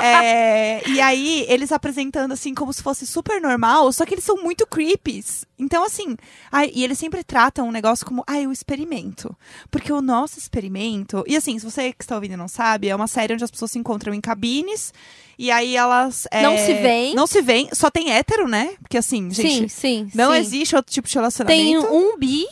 [0.00, 4.36] É, e aí, eles apresentando assim como se fosse super normal, só que eles são
[4.36, 5.44] muito creepies.
[5.58, 6.16] Então, assim,
[6.52, 9.36] ai, e eles sempre tratam um negócio como, ai, o experimento.
[9.70, 11.24] Porque o nosso experimento.
[11.26, 13.72] E assim, se você que está ouvindo não sabe, é uma série onde as pessoas
[13.72, 14.92] se encontram em cabines.
[15.38, 16.26] E aí elas.
[16.32, 17.14] é, Não se veem.
[17.14, 17.68] Não se veem.
[17.72, 18.74] Só tem hétero, né?
[18.80, 19.50] Porque assim, gente.
[19.50, 20.10] sim, sim.
[20.14, 20.38] Não sim.
[20.38, 21.62] existe outro tipo de relacionamento.
[21.62, 22.44] Tem um bi,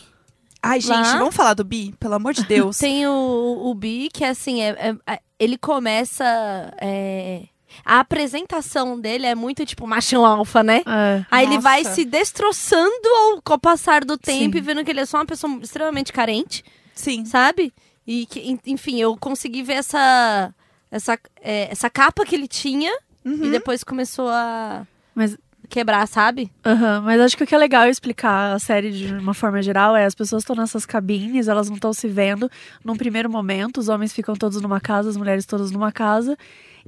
[0.63, 1.19] Ai, gente, lá.
[1.19, 1.95] vamos falar do bi?
[1.99, 2.79] Pelo amor de Deus.
[2.79, 4.69] tem o, o bi, que assim, é,
[5.07, 6.25] é- é- ele começa.
[6.81, 7.43] é,
[7.85, 10.83] a apresentação dele é muito tipo machão alfa, né?
[10.87, 11.25] É.
[11.31, 11.95] Aí ele vai Nossa.
[11.97, 14.59] se destroçando ao, com o passar do tempo Sim.
[14.59, 16.65] e vendo que ele é só uma pessoa extremamente carente,
[16.95, 17.25] Sim.
[17.27, 17.73] sabe?
[18.07, 20.55] E que, en- enfim, eu consegui ver essa,
[20.91, 22.93] essa, é, essa capa que ele tinha
[23.25, 23.51] e Uhum.
[23.51, 25.37] depois começou a Mas
[25.69, 26.49] quebrar, sabe?
[26.65, 29.97] Aham, mas acho que o que é legal explicar a série de uma forma geral
[29.97, 32.49] é as pessoas estão nessas cabines, elas não estão se vendo
[32.85, 36.37] num primeiro momento, os homens ficam todos numa casa, as mulheres todas numa casa.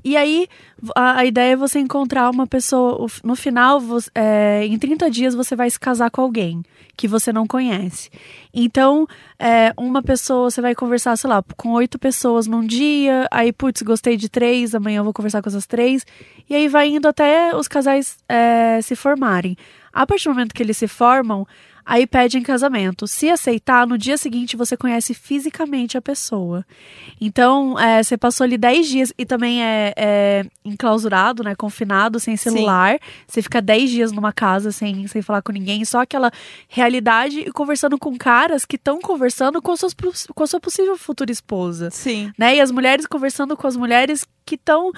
[0.04, 0.46] E aí,
[0.94, 3.06] a, a ideia é você encontrar uma pessoa.
[3.24, 6.62] No final, você- é, em 30 dias, você vai se casar com alguém
[6.96, 8.10] que você não conhece.
[8.52, 9.06] Então,
[9.38, 13.26] é, uma pessoa, você vai conversar, sei lá, com oito pessoas num dia.
[13.30, 16.04] Aí, putz, gostei de três, amanhã eu vou conversar com essas três.
[16.48, 19.56] E aí vai indo até os casais é, se formarem.
[19.92, 21.46] A partir do momento que eles se formam,
[21.88, 23.08] aí pedem casamento.
[23.08, 26.64] Se aceitar, no dia seguinte você conhece fisicamente a pessoa.
[27.18, 31.54] Então, é, você passou ali 10 dias e também é, é enclausurado, né?
[31.54, 32.98] Confinado, sem celular.
[33.26, 36.30] Você fica 10 dias numa casa sem, sem falar com ninguém, só aquela
[36.68, 39.94] realidade e conversando com caras que estão conversando com, suas,
[40.34, 41.90] com a sua possível futura esposa.
[41.90, 42.30] Sim.
[42.36, 42.56] Né?
[42.56, 44.90] E as mulheres conversando com as mulheres que estão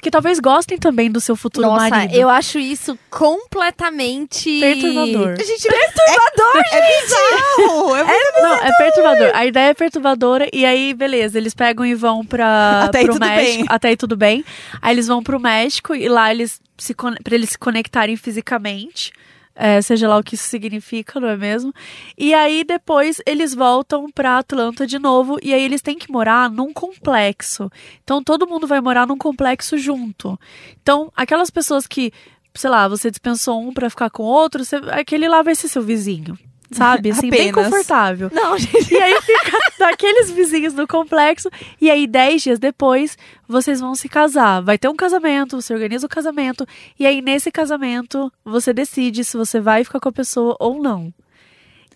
[0.00, 2.14] que talvez gostem também do seu futuro Nossa, marido.
[2.14, 5.36] eu acho isso completamente Perturbador.
[5.44, 7.96] Gente, perturbador, é, é bizarro.
[7.96, 9.30] É muito Não, é perturbador.
[9.34, 13.26] A ideia é perturbadora e aí, beleza, eles pegam e vão pra, Até pro tudo
[13.26, 13.56] México.
[13.58, 13.66] bem.
[13.68, 14.44] Até aí tudo bem.
[14.80, 19.12] Aí eles vão pro México e lá eles se pra eles se conectarem fisicamente.
[19.60, 21.74] é, seja lá o que isso significa, não é mesmo?
[22.16, 26.48] E aí depois eles voltam pra Atlanta de novo e aí eles têm que morar
[26.48, 27.68] num complexo.
[28.04, 30.38] Então todo mundo vai morar num complexo junto.
[30.80, 32.12] Então aquelas pessoas que,
[32.58, 35.82] sei lá, você dispensou um pra ficar com outro, você- aquele lá vai ser seu
[35.82, 36.38] vizinho.
[36.70, 37.08] Sabe?
[37.12, 37.70] Assim, bem Apenas.
[37.70, 38.30] confortável.
[38.30, 38.92] Não, gente.
[38.92, 41.48] E aí fica daqueles vizinhos do complexo.
[41.80, 43.16] E aí, dez dias depois,
[43.48, 44.60] vocês vão se casar.
[44.60, 46.66] Vai ter um casamento, você organiza o casamento.
[47.00, 51.10] E aí, nesse casamento, você decide se você vai ficar com a pessoa ou não.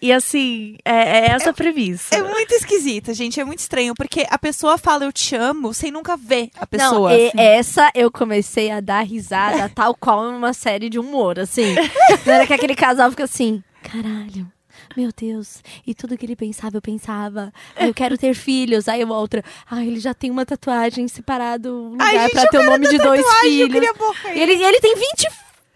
[0.03, 2.12] E assim, é, é essa a premissa.
[2.14, 3.38] É muito esquisita, gente.
[3.40, 6.66] É muito estranho, porque a pessoa fala eu te amo sem nunca ver a Não,
[6.66, 7.14] pessoa.
[7.14, 11.76] e- essa eu comecei a dar risada tal qual uma série de humor, assim.
[12.26, 14.50] Na hora que aquele casal fica assim, caralho.
[14.96, 17.53] Meu Deus, e tudo que ele pensava, eu pensava.
[17.78, 18.88] Eu quero ter filhos.
[18.88, 19.40] Aí o outro,
[19.70, 22.88] ai, ele já tem uma tatuagem separado, um lugar Ai, gente, pra ter o nome
[22.88, 23.72] de dois filhos.
[23.72, 24.36] queria morrer.
[24.38, 24.96] Ele, ele tem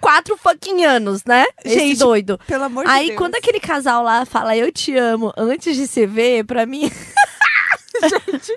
[0.02, 1.44] 24 fucking anos, né?
[1.64, 2.38] Esse Gente, doido.
[2.46, 3.18] Pelo amor de Aí Deus.
[3.18, 6.90] quando aquele casal lá fala eu te amo antes de se ver, pra mim.
[7.98, 8.52] Gente,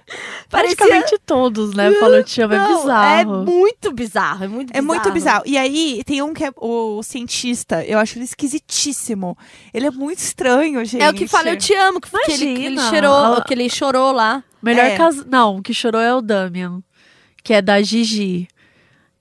[0.49, 0.75] parecia.
[0.75, 1.91] Praticamente todos, né?
[1.93, 3.19] Falou te amo, é bizarro.
[3.21, 4.85] É muito bizarro, é muito É bizarro.
[4.85, 5.43] muito bizarro.
[5.45, 7.83] E aí, tem um que é o cientista.
[7.85, 9.37] Eu acho ele esquisitíssimo.
[9.73, 11.01] Ele é muito estranho, gente.
[11.01, 13.69] É o que fala eu te amo, que, que ele, que ele Ela- que ele
[13.69, 14.43] chorou lá.
[14.61, 14.97] Melhor É.
[14.97, 15.25] caso.
[15.25, 16.83] Não, o que chorou é o Damian,
[17.41, 18.45] que é da Gigi.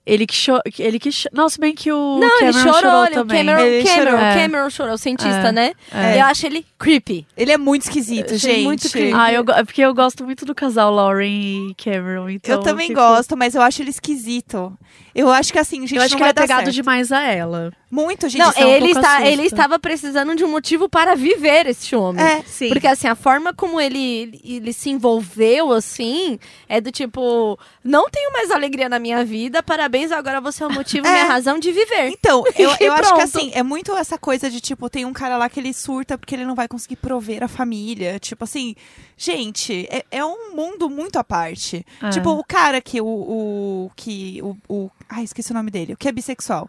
[0.08, 0.62] Ele que chorou.
[0.78, 3.44] Ele que cho- Não, se bem que o Não, ele Cameron chorou, ele, o também.
[3.44, 4.24] Cameron, Ele Cameron, chorou.
[4.24, 4.34] É.
[4.34, 5.52] Cameron chorou, o cientista, É.
[5.52, 5.72] né?
[5.92, 6.20] É.
[6.20, 7.26] Eu acho ele creepy.
[7.36, 8.64] Ele é muito esquisito, Achei gente.
[8.64, 9.12] muito creepy.
[9.14, 11.26] Ah, eu, go- é porque eu gosto muito do casal Lauren
[11.70, 12.30] e Cameron.
[12.30, 14.72] Então eu também fico- gosto, mas eu acho ele esquisito.
[15.14, 16.74] Eu acho que assim, gente, Eu acho não que ele vai é pegado certo.
[16.74, 17.72] demais a ela.
[17.90, 18.42] Muito, gente.
[18.42, 22.22] Não, é um ele, está, ele estava precisando de um motivo para viver este homem.
[22.22, 22.68] É, Sim.
[22.68, 28.30] Porque assim, a forma como ele, ele se envolveu, assim, é do tipo, não tenho
[28.32, 31.12] mais alegria na minha vida, parabéns, agora você é o motivo, É.
[31.12, 32.08] minha razão de viver.
[32.08, 35.38] Então, eu, eu acho que assim, é muito essa coisa de, tipo, tem um cara
[35.38, 38.18] lá que ele surta porque ele não vai conseguir prover a família.
[38.18, 38.74] Tipo assim,
[39.16, 41.84] gente, é, é um mundo muito à parte.
[42.02, 42.10] É.
[42.10, 43.06] Tipo, o cara que o.
[43.06, 44.90] o que o, o.
[45.08, 45.94] Ai, esqueci o nome dele.
[45.94, 46.68] O que é bissexual.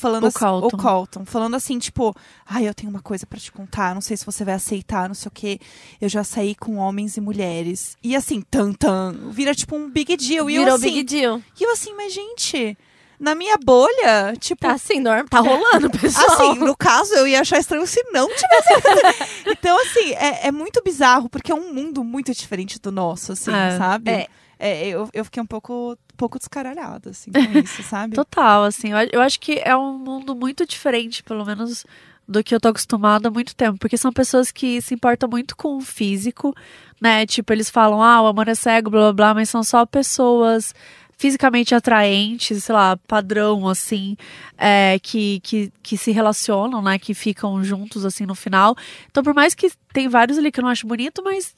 [0.00, 0.66] Falando O assim, Colton.
[0.76, 1.24] O Colton.
[1.26, 2.14] Falando assim, tipo,
[2.46, 3.94] ai, eu tenho uma coisa pra te contar.
[3.94, 5.60] Não sei se você vai aceitar, não sei o quê.
[6.00, 7.96] Eu já saí com homens e mulheres.
[8.02, 9.14] E assim, tan tan.
[9.30, 10.48] Vira tipo um big deal.
[10.48, 10.86] E eu Virou assim.
[10.86, 11.42] big deal.
[11.60, 12.76] E eu assim, mas gente.
[13.18, 16.24] Na minha bolha, tipo, Tá assim, norm, tá rolando, pessoal.
[16.32, 19.42] Assim, no caso, eu ia achar estranho se não tivesse.
[19.46, 23.52] então, assim, é, é muito bizarro, porque é um mundo muito diferente do nosso, assim,
[23.52, 23.76] É.
[23.76, 24.10] sabe?
[24.10, 24.26] É.
[24.62, 28.14] É, eu, eu fiquei um pouco, pouco descaralhada, assim, com isso, sabe?
[28.14, 31.86] Total, assim, eu, eu acho que é um mundo muito diferente, pelo menos
[32.28, 35.56] do que eu tô acostumada há muito tempo, porque são pessoas que se importam muito
[35.56, 36.54] com o físico,
[37.00, 37.24] né?
[37.24, 40.74] Tipo, eles falam, ah, o amor é cego, blá blá blá, mas são só pessoas
[41.20, 44.16] fisicamente atraentes, sei lá, padrão, assim,
[44.56, 46.98] é, que, que, que se relacionam, né?
[46.98, 48.74] Que ficam juntos, assim, no final.
[49.10, 51.54] Então, por mais que tem vários ali que eu não acho bonito, mas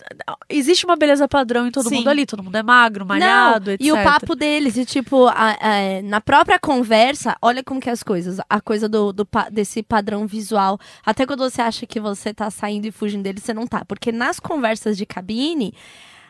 [0.49, 1.95] existe uma beleza padrão em todo Sim.
[1.99, 2.27] mundo ali.
[2.27, 3.87] Todo mundo é magro, malhado, Não, etc.
[3.87, 7.93] E o papo deles, e tipo, a- a- na própria conversa, olha como que é
[7.93, 8.41] as coisas.
[8.51, 10.77] A coisa do, do desse padrão visual.
[11.07, 13.85] Até quando você acha que você tá saindo e fugindo dele, você não tá.
[13.85, 15.73] Porque nas conversas de cabine,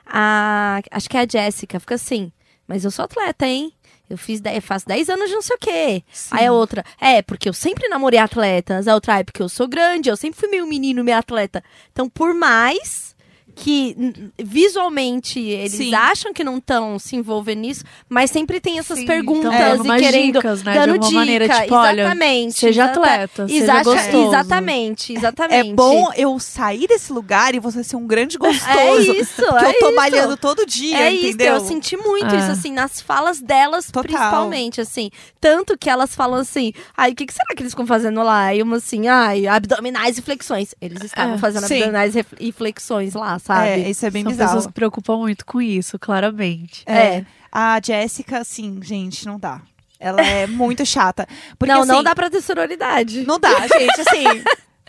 [0.07, 2.30] a, acho que é a Jéssica fica assim,
[2.66, 3.72] mas eu sou atleta, hein?
[4.10, 6.04] Eu fiz dez- faço 10 anos de não sei o quê.
[6.30, 8.86] Aí a outra, é, porque eu sempre namorei atletas.
[8.86, 11.64] A outra, é porque eu sou grande, eu sempre fui meio menino, meio atleta.
[11.92, 13.11] Então, por mais
[13.55, 15.94] que visualmente eles Sim.
[15.94, 19.94] acham que não estão se envolvendo nisso, mas sempre tem essas Sim, perguntas então, dando
[19.94, 23.48] e querendo dicas, né, de dando alguma dica, maneira, tipo, olha, exatamente, seja exata- atleta,
[23.48, 24.28] seja gostoso.
[24.28, 25.70] Exatamente, exatamente.
[25.70, 28.68] É bom eu sair desse lugar e você ser um grande gostoso.
[28.78, 29.96] É isso, Porque é eu tô isso.
[29.96, 31.55] malhando todo dia, É isso, entendeu?
[31.55, 32.38] eu senti muito É.
[32.38, 34.03] isso, assim, nas falas delas, Total.
[34.03, 35.11] principalmente, assim.
[35.40, 38.55] Tanto que elas falam assim, ai, o que, que será que eles ficam fazendo lá?
[38.55, 40.74] E uma assim, ai, abdominais e flexões.
[40.80, 41.74] Eles estavam É, fazendo sim.
[41.74, 43.68] abdominais e flexões lá, sabe?
[43.68, 44.49] É, isso é bem São bizarro.
[44.51, 46.82] pessoas que se preocupam muito com isso, claramente.
[46.86, 47.24] É.
[47.51, 49.61] A Jéssica, assim, gente, não dá.
[50.01, 51.26] Ela é muito chata.
[51.59, 53.24] Porque, não, não assim, dá pra ter sororidade.
[53.26, 54.24] Não dá, gente, assim.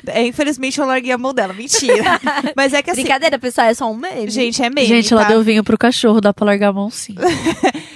[0.08, 2.20] é, infelizmente eu larguei a mão dela, mentira.
[2.56, 3.02] Mas é que assim.
[3.02, 4.30] Brincadeira, pessoal, é só um meme.
[4.30, 4.88] Gente, é meme.
[4.88, 5.30] Gente, ela tá?
[5.30, 7.16] deu vinho pro cachorro, dá pra largar a mão sim.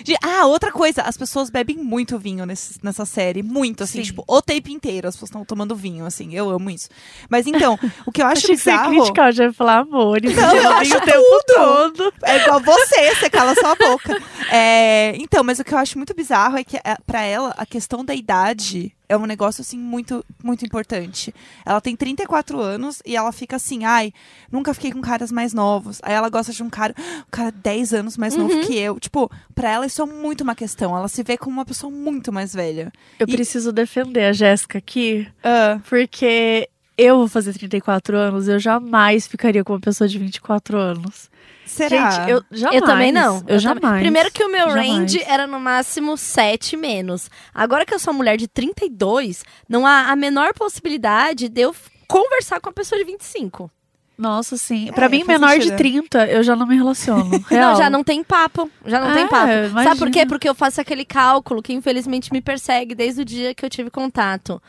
[0.07, 3.43] De- Ah, outra coisa, as pessoas bebem muito vinho nesse- nessa série.
[3.43, 4.05] Muito, assim, Sim.
[4.05, 6.33] tipo, o tempo inteiro as pessoas estão tomando vinho, assim.
[6.33, 6.87] Eu amo isso.
[7.29, 8.89] Mas então, o que eu acho Achei que bizarro.
[8.95, 10.23] criticar, eu já ia falar amor.
[10.23, 11.55] e Não, eu vinho acho o tempo tudo.
[11.55, 12.13] todo.
[12.23, 14.17] É igual você, você cala sua boca.
[14.49, 17.65] É, então, mas o que eu acho muito bizarro é que, é, pra ela, a
[17.65, 21.33] questão da idade é um negócio, assim, muito, muito importante.
[21.65, 24.11] Ela tem 34 anos e ela fica assim, ai,
[24.51, 25.99] nunca fiquei com caras mais novos.
[26.03, 28.99] Aí ela gosta de um cara, um cara 10 anos mais novo que eu.
[28.99, 30.95] Tipo, pra ela isso é muito uma questão.
[30.95, 32.91] Ela se vê como uma pessoa muito mais velha.
[33.19, 38.59] Eu E- preciso defender a Jéssica aqui, Ah, porque eu vou fazer 34 anos, eu
[38.59, 41.29] jamais ficaria com uma pessoa de 24 anos.
[41.67, 42.09] Será?
[42.11, 42.81] Gente, eu jamais.
[42.81, 43.35] Eu também não.
[43.35, 43.59] Eu, também.
[43.59, 44.01] jamais.
[44.01, 44.87] Primeiro que o meu Jamais.
[44.91, 47.29] range era no máximo 7 menos.
[47.53, 51.75] Agora que eu sou mulher de 32, não há a menor possibilidade de eu
[52.07, 53.69] conversar com a pessoa de 25.
[54.17, 54.89] Nossa, sim.
[54.89, 55.71] É, Pra mim, menor sentido.
[55.71, 57.37] de 30, eu já não me relaciono.
[57.47, 57.71] Real.
[57.73, 58.67] Não, já não tem papo.
[58.83, 59.45] Já não É, tem papo.
[59.51, 59.83] imagina.
[59.83, 60.25] Sabe por quê?
[60.25, 63.91] Porque eu faço aquele cálculo que infelizmente me persegue desde o dia que eu tive
[63.91, 64.59] contato.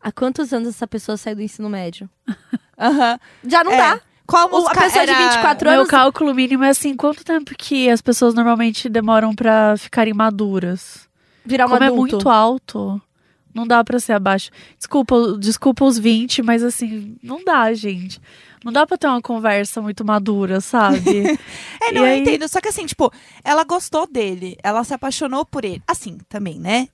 [0.00, 2.08] Há quantos anos essa pessoa saiu do ensino médio?
[2.78, 3.18] Aham.
[3.46, 3.76] Já não É.
[3.76, 4.00] dá.
[4.28, 5.28] Qual O- a música pessoa de era...
[5.30, 9.74] 24 Meu anos- cálculo mínimo é assim, quanto tempo que as pessoas normalmente demoram pra
[9.78, 11.08] ficarem maduras?
[11.44, 12.00] Virar um Como é adulto.
[12.16, 13.00] muito alto,
[13.54, 14.50] não dá pra ser abaixo.
[14.76, 18.20] Desculpa, desculpa os 20, mas assim, não dá, gente.
[18.62, 21.00] Não dá pra ter uma conversa muito madura, sabe?
[21.80, 22.46] É, não, E eu aí- entendo.
[22.48, 23.10] Só que assim, tipo,
[23.42, 24.58] ela gostou dele.
[24.62, 25.82] Ela se apaixonou por ele.
[25.86, 26.88] Assim, também, né?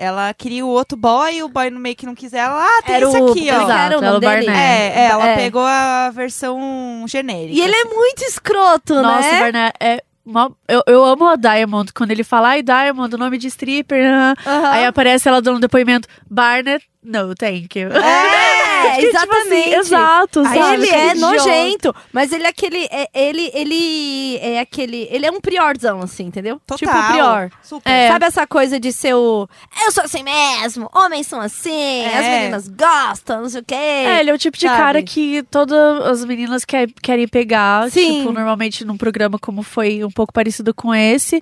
[0.00, 2.38] Ela queria o outro boy, o boy no meio que não quiser.
[2.38, 3.66] Ela, ah, tem Era esse o- aqui, é ó.
[3.66, 4.46] que era o Exato, nome ela dele?
[4.46, 4.50] Barnett.
[4.58, 5.34] É, é, ela É.
[5.36, 7.52] pegou a versão genérica.
[7.52, 7.94] E ele é assim.
[7.96, 9.40] muito escroto, Nossa, né?
[9.40, 11.92] Barnett, é mó- eu, eu amo a Diamond.
[11.92, 14.06] Quando ele fala, ai, Diamond, o nome de stripper.
[14.08, 14.70] ah." Aham.
[14.70, 17.88] Aí aparece ela dando um depoimento, Barnett, no, thank you.
[17.90, 19.54] É, Tipo exatamente.
[19.54, 20.58] assim, exato, sabe?
[20.74, 21.14] ele é idiota.
[21.14, 22.88] nojento, mas ele é aquele.
[22.90, 25.08] é- ele, ele é aquele.
[25.10, 26.60] Ele é um priorzão, assim, entendeu?
[26.66, 26.76] Total.
[26.78, 27.50] Tipo prior.
[27.62, 27.90] Super.
[27.90, 28.08] É.
[28.08, 29.48] Sabe essa coisa de ser o.
[29.84, 32.38] Eu sou assim mesmo, homens são assim, as É.
[32.40, 33.74] meninas gostam, não sei o quê.
[33.74, 34.78] É, ele é o tipo de Sabe?
[34.78, 38.18] cara que todas as meninas quer, querem pegar, Sim.
[38.20, 41.40] tipo, normalmente num programa como foi um pouco parecido com esse,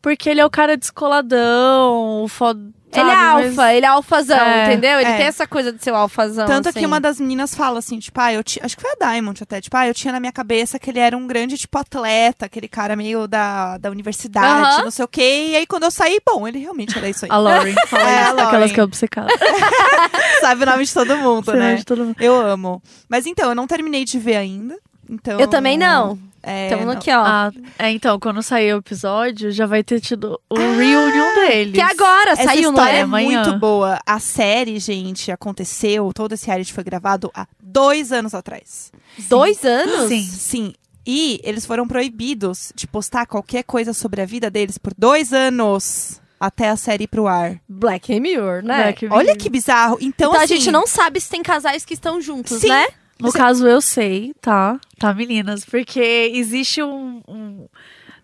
[0.00, 2.28] porque ele é o cara descoladão, o
[2.90, 5.00] fod- Ele é Sabe, mas- alfa, ele é alfazão, É, entendeu?
[5.00, 5.16] Ele é.
[5.16, 6.46] tem essa coisa de ser o alfazão.
[6.46, 6.80] Tanto assim.
[6.80, 9.42] que uma das meninas fala assim, tipo, ah, eu ti- acho que foi a Diamond
[9.42, 12.46] até, tipo, ah, eu tinha na minha cabeça que ele era um grande, tipo, atleta,
[12.46, 14.84] aquele cara meio da, da universidade, Aham.
[14.84, 15.48] não sei o quê.
[15.50, 17.30] E aí, quando eu saí, bom, ele realmente era isso aí.
[17.30, 18.36] A Lauren É, a Lauren.
[18.36, 19.28] daquelas que é obcecada.
[20.40, 21.74] Sabe o nome de todo mundo, Você né?
[21.76, 22.16] de todo mundo.
[22.20, 22.82] Eu amo.
[23.08, 24.76] Mas então, eu não terminei de ver ainda.
[25.08, 26.18] Então, Eu também não.
[26.42, 27.22] É, aqui, ó.
[27.24, 31.74] Ah, é, então, quando sair o episódio, já vai ter tido o reunion deles.
[31.74, 32.98] que agora Essa saiu, não história é?
[33.00, 33.42] é Amanhã.
[33.44, 33.98] muito boa.
[34.06, 38.92] A série, gente, aconteceu, todo esse reality foi gravado há dois anos atrás.
[39.28, 40.08] Dois anos?
[40.08, 40.22] Sim.
[40.22, 40.74] Sim.
[41.04, 46.20] E eles foram proibidos de postar qualquer coisa sobre a vida deles por dois anos
[46.38, 47.58] até a série ir pro ar.
[47.68, 48.82] Black Mirror, né?
[48.84, 49.18] Black Mirror.
[49.18, 49.96] Olha que bizarro.
[50.00, 52.68] Então, Então, a assim, gente não sabe se tem casais que estão juntos, Sim.
[52.68, 52.86] né?
[53.20, 54.78] No caso, eu sei, tá?
[54.98, 55.64] Tá, meninas?
[55.64, 57.22] Porque existe um.
[57.28, 57.66] um...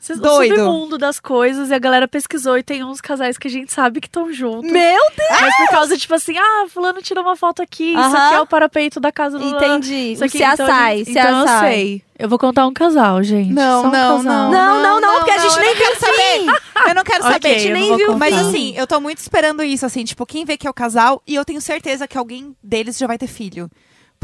[0.06, 0.54] Um Doido.
[0.56, 4.02] submundo das coisas e a galera pesquisou e tem uns casais que a gente sabe
[4.02, 4.70] que estão juntos.
[4.70, 5.40] Meu Deus!
[5.40, 8.26] Mas por causa, tipo assim, ah, fulano tirou uma foto aqui, isso Aham.
[8.26, 10.12] aqui é o parapeito da casa do Entendi.
[10.12, 11.10] Isso O aqui, CSI, então, a gente- CSI.
[11.18, 12.02] então eu sei.
[12.18, 13.50] Eu vou contar um casal, gente.
[13.50, 14.22] Não, Só um não, casal.
[14.24, 14.50] não.
[14.50, 16.00] Não, não, não, porque a gente eu nem não viu o fim.
[16.00, 16.62] saber.
[16.90, 17.58] Eu não quero saber.
[17.60, 18.18] eu não nem viu o contar.
[18.18, 21.22] Mas assim, eu tô muito esperando isso, assim, tipo, quem vê que é o casal,
[21.26, 23.70] e eu tenho certeza que alguém deles já vai ter filho.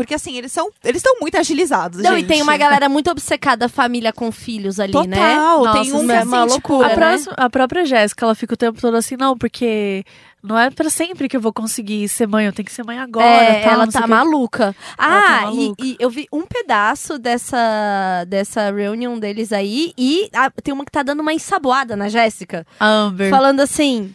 [0.01, 0.71] Porque assim, eles são.
[0.83, 2.25] Eles estão muito agilizados, Não, gente.
[2.25, 5.73] e tem uma galera muito obcecada, família com filhos ali, Total, né?
[5.73, 6.95] tem Nossa, um que é assim, uma tipo, loucura, A, né?
[6.97, 10.03] próxima- a própria Jéssica, ela fica o tempo todo assim, não, porque
[10.43, 12.99] não é pra sempre que eu vou conseguir ser mãe, eu tenho que ser mãe
[12.99, 13.27] agora.
[13.27, 14.09] É, tal, ela tá o quê.
[14.09, 14.77] maluca.
[14.99, 15.85] Ela tá Ah, e- maluca.
[15.85, 19.93] E, eu vi um pedaço dessa, dessa reunião deles aí.
[19.99, 22.67] E ah, tem uma que tá dando uma ensaboada na Jéssica.
[22.81, 23.29] Amber.
[23.31, 24.15] Falando assim.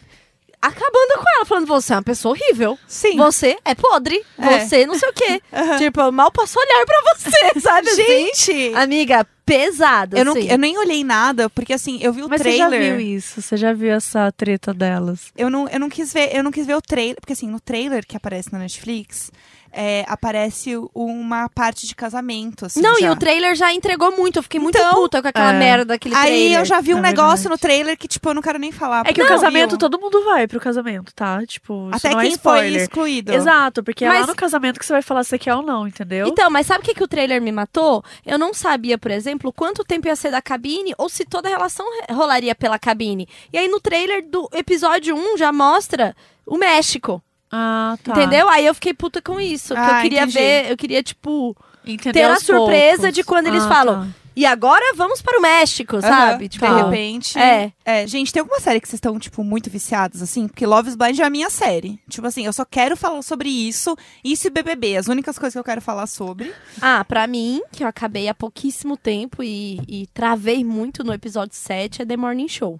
[0.66, 2.78] Acabando com ela, falando: você é uma pessoa horrível.
[2.88, 3.16] Sim.
[3.16, 4.20] Você é podre.
[4.38, 4.60] É.
[4.60, 5.40] Você não sei o quê.
[5.78, 7.88] Tipo, eu mal posso olhar pra você, sabe?
[7.88, 8.04] assim?
[8.04, 8.74] Gente!
[8.74, 10.16] Amiga, pesado.
[10.16, 10.50] Eu, não, assim.
[10.50, 12.96] eu nem olhei nada, porque assim, eu vi o Mas você já trailer.
[12.96, 13.40] viu isso?
[13.40, 15.32] Você já viu essa treta delas?
[15.36, 17.60] Eu não, eu não quis ver, eu não quis ver o trailer, porque assim, no
[17.60, 19.30] trailer que aparece na Netflix,
[19.78, 23.08] é, aparece uma parte de casamento, assim, Não, já.
[23.08, 24.38] e o trailer já entregou muito.
[24.38, 25.58] Eu fiquei muito Então, puta com aquela é.
[25.58, 26.58] merda daquele Aí trailer.
[26.60, 27.48] eu já vi um É negócio verdade.
[27.50, 29.02] no trailer que, tipo, eu não quero nem falar.
[29.06, 29.78] É que Não, o casamento, viu?
[29.78, 31.44] todo mundo vai pro casamento, tá?
[31.46, 33.32] Tipo, isso Até é quem foi excluído.
[33.32, 35.62] Exato, porque é Mas- lá no casamento que você vai falar se você quer ou
[35.62, 36.26] não, entendeu?
[36.26, 38.02] Então, mas sabe o que, que o trailer me matou?
[38.24, 41.50] Eu não sabia, por exemplo, quanto tempo ia ser da cabine ou se toda a
[41.50, 43.28] relação re- rolaria pela cabine.
[43.52, 46.16] E aí no trailer do episódio 1 já mostra
[46.46, 47.22] o México.
[47.50, 48.12] Ah, tá.
[48.12, 48.48] Entendeu?
[48.48, 49.74] Aí eu fiquei puta com isso.
[49.74, 50.38] que Ah, eu queria entendi.
[50.38, 53.14] ver, eu queria, tipo, Entender ter a surpresa poucos.
[53.14, 54.00] de quando eles Ah, falam.
[54.06, 54.08] tá.
[54.38, 56.44] E agora vamos para o México, sabe?
[56.44, 57.38] Aham, Tipo, de repente.
[57.38, 57.72] É.
[58.06, 60.46] Gente, tem alguma série que vocês estão, tipo, muito viciados, assim?
[60.46, 61.98] Porque Love is Blind é a minha série.
[62.06, 63.96] Tipo assim, eu só quero falar sobre isso.
[64.22, 66.52] Isso e BBB, as únicas coisas que eu quero falar sobre.
[66.82, 71.56] Ah, pra mim, que eu acabei há pouquíssimo tempo e, e travei muito no episódio
[71.56, 72.78] 7, é The Morning Show.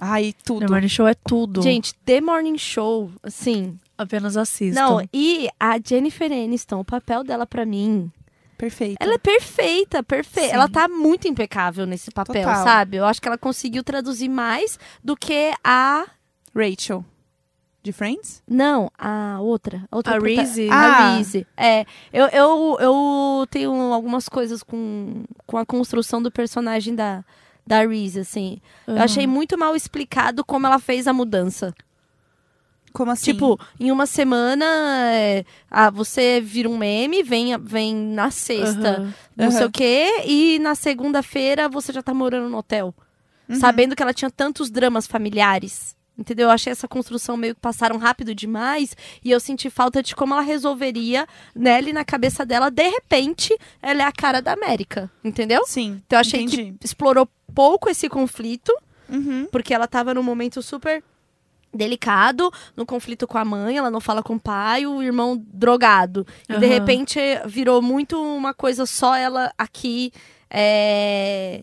[0.00, 0.60] Ai, tudo.
[0.60, 1.62] The Morning Show é tudo.
[1.62, 3.76] Gente, The Morning Show, assim.
[4.02, 4.80] Apenas assistam.
[4.80, 8.10] Não, e a Jennifer Aniston, o papel dela pra mim,
[8.58, 8.96] Perfeito.
[9.00, 10.54] ela é perfeita, perfeita.
[10.54, 12.62] Ela tá muito impecável nesse papel, Total.
[12.64, 12.96] sabe?
[12.98, 16.06] Eu acho que ela conseguiu traduzir mais do que a
[16.54, 17.04] Rachel.
[17.84, 18.40] De Friends?
[18.46, 19.82] Não, a outra.
[19.90, 20.68] A, outra A Reese?
[20.70, 20.76] Ah.
[20.76, 21.44] A Reese.
[21.56, 27.24] É, eu, eu, eu tenho algumas coisas com, com a construção do personagem da,
[27.66, 28.60] da Reese, assim.
[28.86, 29.02] Eu Uhum.
[29.02, 31.74] achei muito mal explicado como ela fez a mudança.
[32.92, 33.32] Como assim?
[33.32, 34.64] Tipo, em uma semana,
[35.12, 39.12] é, ah, você vira um meme, vem, vem na sexta, Uhum.
[39.36, 39.66] não sei Uhum.
[39.68, 42.94] o quê, e na segunda-feira você já tá morando no hotel.
[43.48, 43.56] Uhum.
[43.56, 45.96] Sabendo que ela tinha tantos dramas familiares.
[46.16, 46.48] Entendeu?
[46.48, 50.34] Eu achei essa construção meio que passaram rápido demais e eu senti falta de como
[50.34, 51.26] ela resolveria,
[51.56, 55.62] né, ali na cabeça dela, de repente, ela é a cara da América, entendeu?
[55.64, 56.02] Sim.
[56.06, 56.74] Então eu achei entendi.
[56.78, 58.70] que explorou pouco esse conflito,
[59.08, 59.48] Uhum.
[59.50, 61.02] porque ela tava num momento super
[61.74, 66.26] delicado, no conflito com a mãe, ela não fala com o pai, o irmão drogado.
[66.48, 70.12] E de repente virou muito uma coisa só ela aqui
[70.50, 71.62] é,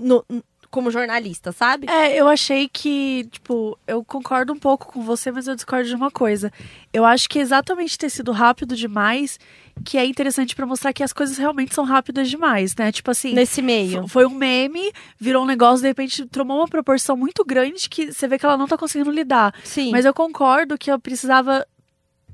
[0.00, 0.24] no-
[0.72, 1.86] como jornalista, sabe?
[1.88, 5.94] É, eu achei que, tipo, eu concordo um pouco com você, mas eu discordo de
[5.94, 6.50] uma coisa.
[6.92, 9.38] Eu acho que exatamente ter sido rápido demais
[9.84, 12.90] que é interessante pra mostrar que as coisas realmente são rápidas demais, né?
[12.90, 14.08] Tipo assim, Nesse meio.
[14.08, 18.26] Foi um meme, virou um negócio, de repente tomou uma proporção muito grande que você
[18.26, 19.54] vê que ela não tá conseguindo lidar.
[19.64, 19.90] Sim.
[19.90, 21.66] Mas eu concordo que eu precisava.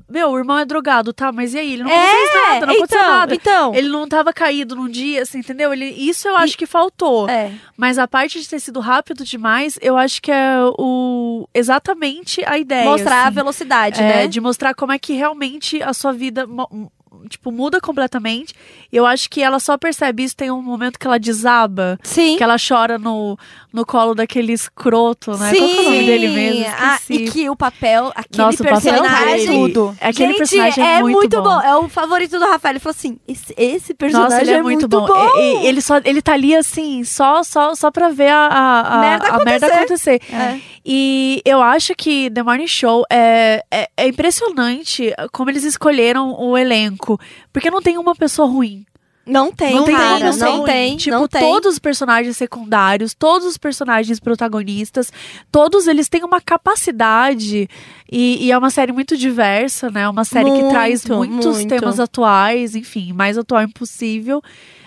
[0.09, 1.31] Meu, o irmão é drogado, tá?
[1.31, 1.73] Mas e aí?
[1.75, 3.35] Ele não É, fez nada, não aconteceu então, nada.
[3.35, 5.73] Então, Ele não tava caído num dia, assim, entendeu?
[5.73, 7.29] Ele, isso eu acho que faltou.
[7.29, 7.53] é.
[7.77, 12.59] Mas a parte de ter sido rápido demais, eu acho que é o exatamente a
[12.59, 12.85] ideia.
[12.85, 13.35] mostrar a assim.
[13.35, 14.27] velocidade, É, né?
[14.27, 16.47] de mostrar como é que realmente a sua vida
[17.29, 18.55] tipo, muda completamente.
[18.93, 21.99] E eu acho que ela só percebe isso, tem um momento que ela desaba.
[22.03, 22.37] Sim.
[22.37, 23.39] Que ela chora no,
[23.73, 25.53] no colo daquele escroto, né?
[25.55, 26.67] Qual que é o nome dele mesmo?
[26.79, 29.47] Ah, e que o papel, aquele Nossa, o personagem.
[29.47, 29.59] dele.
[29.73, 29.97] Tudo.
[30.01, 31.61] Aquele Gente, personagem é, é muito, bom.
[31.61, 32.73] É o favorito do Rafael.
[32.73, 35.07] Ele falou assim: esse, esse personagem Nossa, ele é, muito, bom.
[35.37, 38.81] E- e- ele só ele tá ali assim, só só só para ver a, a,
[38.97, 40.21] a- Merda a merda acontecer.
[40.33, 40.59] É.
[40.91, 46.57] E eu acho que The Morning Show é, é, é impressionante como eles escolheram o
[46.57, 47.08] elenco.
[47.53, 48.85] Porque não tem uma pessoa ruim.
[49.25, 51.43] Não tem, Não tem cara, não tem, Tipo, não tem.
[51.43, 55.13] todos os personagens secundários, todos os personagens protagonistas,
[55.53, 57.69] todos eles têm uma capacidade.
[58.11, 60.09] E, e é uma série muito diversa, né?
[60.09, 61.69] Uma série que Muito, traz muitos muito.
[61.69, 64.43] temas atuais, enfim, mais atual impossível.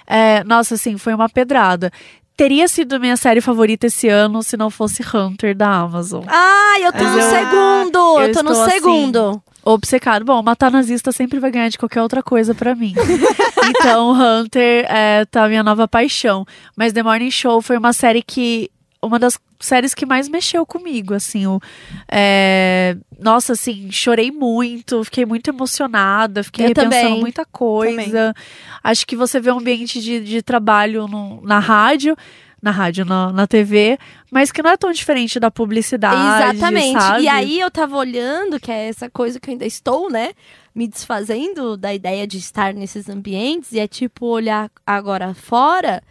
[0.07, 1.91] É, nossa, assim, foi uma pedrada.
[2.35, 6.23] Teria sido minha série favorita esse ano se não fosse Hunter da Amazon.
[6.27, 7.97] Ai, eu tô Mas no eu- segundo!
[8.19, 9.43] Eu, eu tô no assim, segundo.
[9.63, 10.25] Obcecado.
[10.25, 12.93] Bom, matar nazista sempre vai ganhar de qualquer outra coisa pra mim.
[13.69, 16.45] então, Hunter é, tá a minha nova paixão.
[16.75, 18.69] Mas The Morning Show foi uma série que.
[19.03, 21.47] Uma das séries que mais mexeu comigo, assim.
[21.47, 21.59] O,
[22.11, 27.19] é, nossa, assim, chorei muito, fiquei muito emocionada, fiquei Eu repensando também.
[27.19, 28.31] muita coisa.
[28.83, 32.15] Acho que você vê um ambiente de, de trabalho no- na rádio.
[32.61, 33.97] Na rádio, na, na TV,
[34.29, 36.43] mas que não é tão diferente da publicidade.
[36.53, 36.99] Exatamente.
[36.99, 37.23] sabe?
[37.23, 40.33] E aí eu tava olhando, que é essa coisa que eu ainda estou, né?
[40.73, 43.71] Me desfazendo da ideia de estar nesses ambientes.
[43.71, 46.03] E é tipo olhar agora fora.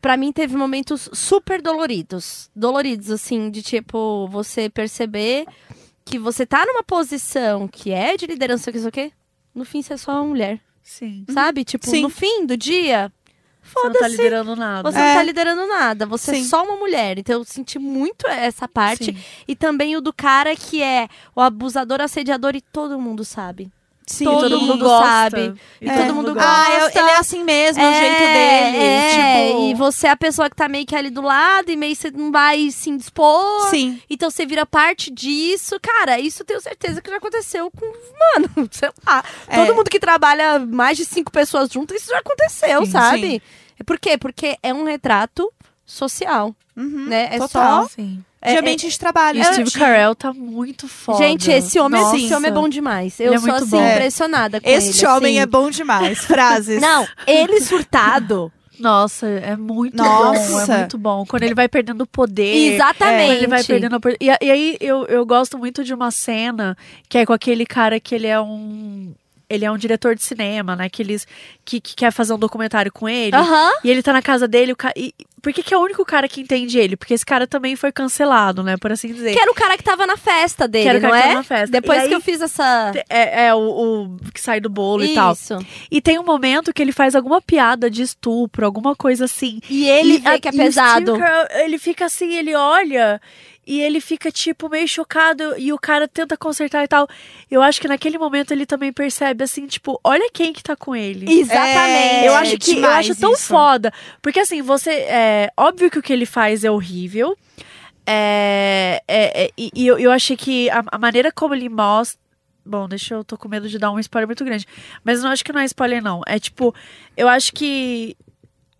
[0.00, 2.50] Pra mim teve momentos super doloridos.
[2.54, 5.46] Doloridos, assim, de tipo, você perceber
[6.04, 9.12] que você tá numa posição que é de liderança, que isso o quê?
[9.54, 10.60] No fim, você é só uma mulher.
[10.82, 11.24] Sim.
[11.30, 11.64] Sabe?
[11.64, 12.02] Tipo, Sim.
[12.02, 13.12] no fim do dia,
[13.62, 14.16] Você não tá foda-se.
[14.16, 14.90] liderando nada.
[14.90, 15.06] Você É.
[15.08, 16.44] não tá liderando nada, você é Sim.
[16.44, 17.18] só uma mulher.
[17.18, 19.14] Então eu senti muito essa parte.
[19.14, 19.16] Sim.
[19.46, 23.70] E também o do cara que é o abusador, assediador e todo mundo sabe.
[24.06, 25.54] Sim, Todo todo mundo sabe.
[25.80, 25.96] E É.
[26.04, 26.48] todo mundo gosta.
[26.48, 28.76] Ah, ele é assim mesmo, é o jeito dele.
[28.84, 29.62] É, tipo...
[29.68, 32.02] e você é a pessoa que tá meio que ali do lado e meio que
[32.02, 33.70] você não vai se indispor.
[33.70, 34.00] Sim.
[34.10, 35.78] Então você vira parte disso.
[35.80, 37.86] Cara, isso eu tenho certeza que já aconteceu com.
[37.86, 39.24] Mano, sei lá.
[39.46, 39.64] É.
[39.64, 43.20] Todo mundo que trabalha mais de cinco pessoas juntas, isso já aconteceu, Sim, sabe?
[43.20, 43.40] sim.
[43.86, 44.18] Por quê?
[44.18, 45.50] Porque é um retrato
[45.86, 47.06] social, Uhum.
[47.08, 47.28] né?
[47.32, 47.82] É Total.
[47.82, 47.88] só.
[47.88, 48.24] Sim.
[48.44, 49.38] De é- ambiente de trabalho.
[49.38, 51.18] E o Steve de- Carell tá muito foda.
[51.18, 52.16] Gente, esse homem, Nossa.
[52.16, 53.18] esse homem é bom demais.
[53.20, 53.90] Eu Ele é sou muito assim, bom.
[53.92, 54.76] impressionada com ele.
[54.78, 55.42] Este homem assim.
[55.42, 56.18] é bom demais.
[56.24, 56.80] Frases.
[56.82, 58.52] Não, ele surtado.
[58.80, 60.66] Nossa, é muito Nossa.
[60.66, 61.24] bom, é muito bom.
[61.26, 62.72] Quando ele vai perdendo o poder.
[62.74, 63.32] Exatamente.
[63.36, 66.76] Ele vai perdendo opor- e, e aí eu, eu gosto muito de uma cena
[67.08, 69.14] que é com aquele cara que ele é um.
[69.48, 70.88] Ele é um diretor de cinema, né?
[70.88, 71.26] Que, eles,
[71.64, 73.36] que, que quer fazer um documentário com ele.
[73.36, 73.70] Aham.
[73.84, 74.72] E ele tá na casa dele.
[74.72, 74.90] O ca...
[74.96, 76.96] e, por que, que é o único cara que entende ele?
[76.96, 78.76] Porque esse cara também foi cancelado, né?
[78.76, 79.32] Por assim dizer.
[79.32, 81.24] Que era o cara que tava na festa dele, Que era o cara não que
[81.24, 81.28] é?
[81.28, 81.72] tava na festa.
[81.72, 82.92] Depois E aí- que eu fiz essa.
[83.10, 85.32] É, é o, o que sai do bolo e tal.
[85.32, 85.58] Isso.
[85.90, 89.60] E tem um momento que ele faz alguma piada de estupro, alguma coisa assim.
[89.68, 91.18] E ele E vê a- que é e o Steve pesado.
[91.18, 93.20] Carell, ele fica assim, ele olha
[93.66, 97.08] e ele fica, tipo, meio chocado e o cara tenta consertar e tal.
[97.50, 100.96] Eu acho que naquele momento ele também percebe, assim, tipo, olha quem que tá com
[100.96, 101.32] ele.
[101.32, 102.26] Exatamente.
[102.26, 103.46] eu acho que eu acho tão isso.
[103.46, 103.92] foda.
[104.20, 104.90] Porque assim, você.
[104.90, 107.36] É, óbvio que o que ele faz é horrível.
[108.04, 112.20] É, é, é, e e eu, eu achei que a, a maneira como ele mostra.
[112.64, 113.24] Bom, deixa eu.
[113.24, 114.66] tô com medo de dar um spoiler muito grande.
[115.04, 116.20] Mas eu não acho que não é spoiler, não.
[116.26, 116.74] É tipo,
[117.16, 118.16] eu acho que.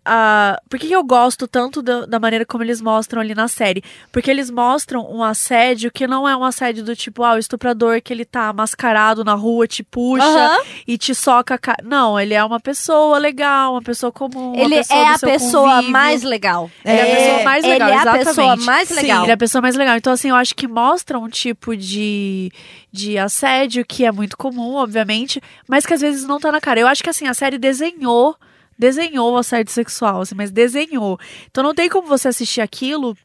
[0.05, 3.83] A por que eu gosto tanto da, da maneira como eles mostram ali na série?
[4.11, 8.01] Porque eles mostram um assédio que não é um assédio do tipo, ah, o estuprador
[8.01, 11.83] que ele tá mascarado na rua, te puxa e te soca a cara.
[11.83, 14.53] Não, ele é uma pessoa legal, uma pessoa comum.
[14.53, 15.91] uma Ele pessoa é a pessoa convívio.
[15.91, 16.71] mais legal.
[16.83, 18.25] Ele é a pessoa mais legal, Ele é a exatamente.
[18.27, 18.95] pessoa mais Sim.
[18.95, 19.23] legal.
[19.23, 19.97] Ele é a pessoa mais legal.
[19.97, 22.51] Então, assim, eu acho que mostra um tipo de,
[22.91, 26.79] de assédio que é muito comum, obviamente, mas que às vezes não tá na cara.
[26.79, 28.35] Eu acho que, assim, a série desenhou,
[28.77, 31.19] desenhou o assédio sexual, assim, mas desenhou.
[31.49, 33.15] Então não tem como você assistir aquilo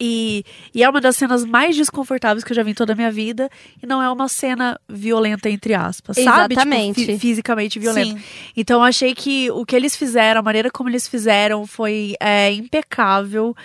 [0.00, 2.96] e, e é uma das cenas mais desconfortáveis que eu já vi em toda a
[2.96, 3.50] minha vida.
[3.82, 6.54] E não é uma cena violenta, entre aspas, sabe?
[6.54, 7.00] Exatamente.
[7.00, 8.16] Tipo, fi- fisicamente violenta.
[8.16, 8.24] Sim.
[8.56, 12.52] Então eu achei que o que eles fizeram, a maneira como eles fizeram foi é,
[12.52, 13.56] impecável.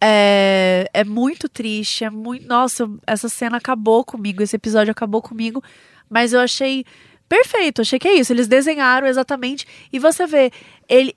[0.00, 2.46] É, é muito triste, é muito.
[2.46, 5.62] Nossa, essa cena acabou comigo, esse episódio acabou comigo,
[6.08, 6.84] mas eu achei
[7.30, 8.32] perfeito, achei que é isso.
[8.32, 9.64] Eles desenharam exatamente.
[9.92, 10.50] E você vê,
[10.88, 11.14] ele,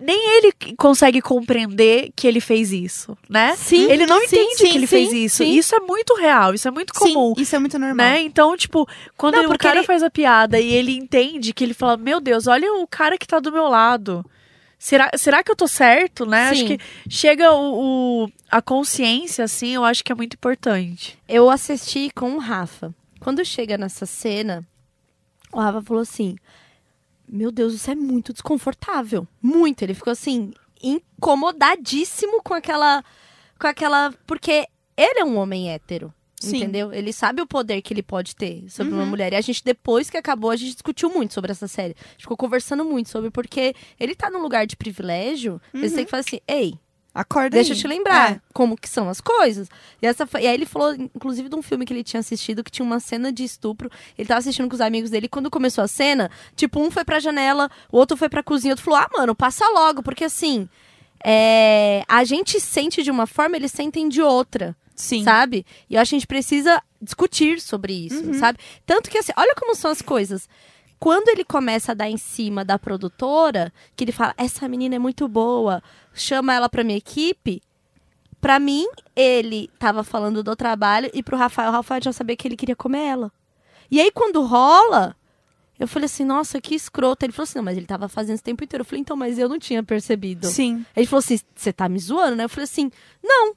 [0.00, 3.54] nem ele consegue compreender que ele fez isso, né?
[3.56, 5.36] Sim, Ele não sim, entende sim, que ele sim, fez isso.
[5.36, 5.50] sim.
[5.56, 7.32] Isso é muito real, isso é muito comum.
[7.36, 7.96] Sim, isso é muito normal.
[8.06, 8.20] Né?
[8.22, 8.86] Então, tipo,
[9.16, 11.96] quando Não, o porque cara ele- faz a piada e ele entende que ele fala,
[11.96, 14.26] meu Deus, olha o cara que tá do meu lado.
[14.78, 16.48] Será, será que eu tô certo, né?
[16.48, 16.76] Acho Sim.
[16.76, 21.16] que chega o, o- a consciência, assim, eu acho que é muito importante.
[21.28, 22.92] Eu assisti com o Rafa.
[23.20, 24.66] Quando chega nessa cena,
[25.52, 26.36] o Rafa falou assim:
[27.28, 29.26] meu Deus, isso é muito desconfortável.
[29.40, 29.82] Muito.
[29.82, 33.04] Ele ficou assim, incomodadíssimo com aquela.
[33.58, 34.12] Com aquela.
[34.26, 36.12] Porque ele é um homem hétero.
[36.40, 36.56] Sim.
[36.56, 36.92] Entendeu?
[36.92, 39.08] Ele sabe o poder que ele pode ter sobre uma Uhum.
[39.10, 39.32] mulher.
[39.32, 41.94] E a gente, depois que acabou, a gente discutiu muito sobre essa série.
[42.00, 45.60] A gente ficou conversando muito sobre, porque ele tá num lugar de privilégio.
[45.72, 46.74] Ele tem que falar assim, ei,
[47.14, 47.76] Acorda Deixa aí.
[47.78, 48.40] eu te lembrar É.
[48.54, 49.68] como que são as coisas.
[50.00, 52.64] E, essa, foi- e aí ele falou, inclusive, de um filme que ele tinha assistido
[52.64, 53.90] que tinha uma cena de estupro.
[54.16, 55.26] Ele tava assistindo com os amigos dele.
[55.26, 58.72] E quando começou a cena, tipo, um foi pra janela, o outro foi pra cozinha,
[58.72, 60.68] o outro falou: Ah, mano, passa logo, porque assim.
[61.24, 65.22] é, a gente sente de uma forma, eles sentem de outra, Sim.
[65.22, 65.64] sabe?
[65.88, 68.34] E eu acho que a gente precisa discutir sobre isso, Uhum.
[68.34, 68.58] sabe?
[68.86, 70.48] Tanto que assim, olha como são as coisas.
[70.98, 74.98] Quando ele começa a dar em cima da produtora, que ele fala, essa menina é
[75.00, 75.82] muito boa,
[76.14, 77.62] chama ela pra minha equipe.
[78.40, 82.48] Pra mim, ele tava falando do trabalho e pro Rafael, o Rafael já sabia que
[82.48, 83.32] ele queria comer ela.
[83.90, 85.14] E aí, quando rola,
[85.78, 87.24] eu falei assim, nossa, que escroto.
[87.24, 88.82] Ele falou assim, não, mas ele tava fazendo esse tempo inteiro.
[88.82, 90.46] Eu falei, então, mas eu não tinha percebido.
[90.48, 90.84] Sim.
[90.96, 92.44] Ele falou assim, você tá me zoando, né?
[92.44, 92.90] Eu falei assim,
[93.22, 93.54] não.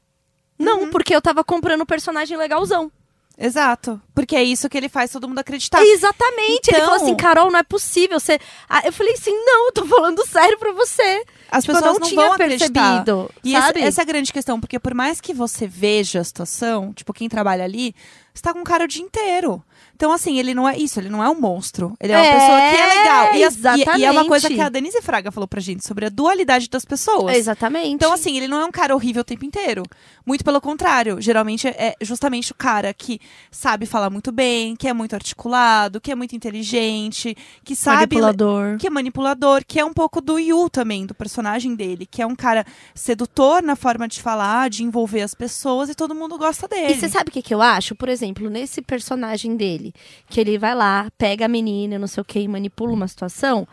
[0.58, 0.90] Não, Uhum.
[0.92, 2.92] porque eu tava comprando um personagem legalzão.
[3.38, 4.02] Exato.
[4.14, 5.84] Porque é isso que ele faz todo mundo acreditar.
[5.86, 6.70] Exatamente.
[6.70, 8.20] Ele Então- falou assim, Carol, não é possível.
[8.20, 8.40] Você...
[8.70, 11.24] Ah, eu falei assim, não, eu tô falando sério pra você.
[11.52, 12.70] As Tipo, pessoas não não, vão acreditar.
[13.04, 13.82] percebido, E essa, sabe?
[13.82, 17.28] essa é a grande questão, porque por mais que você veja a situação, tipo, quem
[17.28, 17.94] trabalha ali,
[18.34, 19.62] você tá com um cara o dia inteiro.
[19.96, 21.96] Então, assim, ele não é isso, ele não é um monstro.
[22.02, 23.36] Ele é uma É, pessoa que é legal.
[23.36, 24.28] E, as- e- e, é uma exatamente.
[24.28, 27.36] coisa que a Denise Fraga falou pra gente sobre a dualidade das pessoas.
[27.36, 27.88] Exatamente.
[27.90, 29.84] Então, assim, ele não é um cara horrível o tempo inteiro.
[30.26, 31.22] Muito pelo contrário.
[31.22, 33.20] Geralmente é justamente o cara que
[33.50, 38.16] sabe falar muito bem, que é muito articulado, que é muito inteligente, que sabe.
[38.16, 38.78] Manipulador.
[38.78, 42.26] Que é manipulador, que é um pouco do Yu também, do personagem dele, que é
[42.26, 46.68] um cara sedutor na forma de falar, de envolver as pessoas e todo mundo gosta
[46.68, 46.94] dele.
[46.94, 47.96] E você sabe o que, que eu acho?
[47.96, 49.85] Por exemplo, nesse personagem dele,
[50.30, 53.68] que ele vai lá, pega a menina, não sei o que, e manipula uma situação,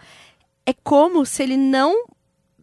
[0.66, 2.04] é como se ele não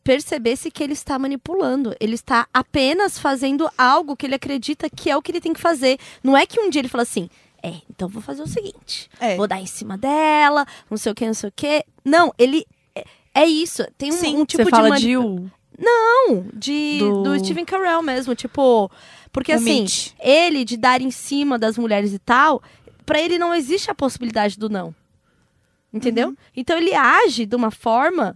[0.04, 1.95] percebesse que ele está manipulando.
[2.00, 5.60] Ele está apenas fazendo algo que ele acredita que é o que ele tem que
[5.60, 6.00] fazer.
[6.24, 7.30] Não é que um dia ele fala assim.
[7.62, 9.10] É, então vou fazer o seguinte.
[9.20, 9.36] É.
[9.36, 11.84] Vou dar em cima dela, não sei o que, não sei o que.
[12.06, 12.66] Não, ele.
[12.95, 13.04] É,
[13.36, 13.86] é isso.
[13.97, 15.02] Tem um, Sim, um tipo Você fala de.
[15.08, 15.52] de mani- U.
[15.78, 17.24] Não, de, do...
[17.24, 18.34] Do- Steven Carell mesmo.
[18.34, 18.89] Tipo.
[19.32, 20.12] Porque O assim, Mitch.
[20.20, 22.64] ele de dar em cima das mulheres e tal,
[23.10, 24.93] pra ele não existe a possibilidade do não.
[25.91, 26.28] Entendeu?
[26.28, 26.38] Uhum.
[26.55, 28.36] Então ele age de uma forma.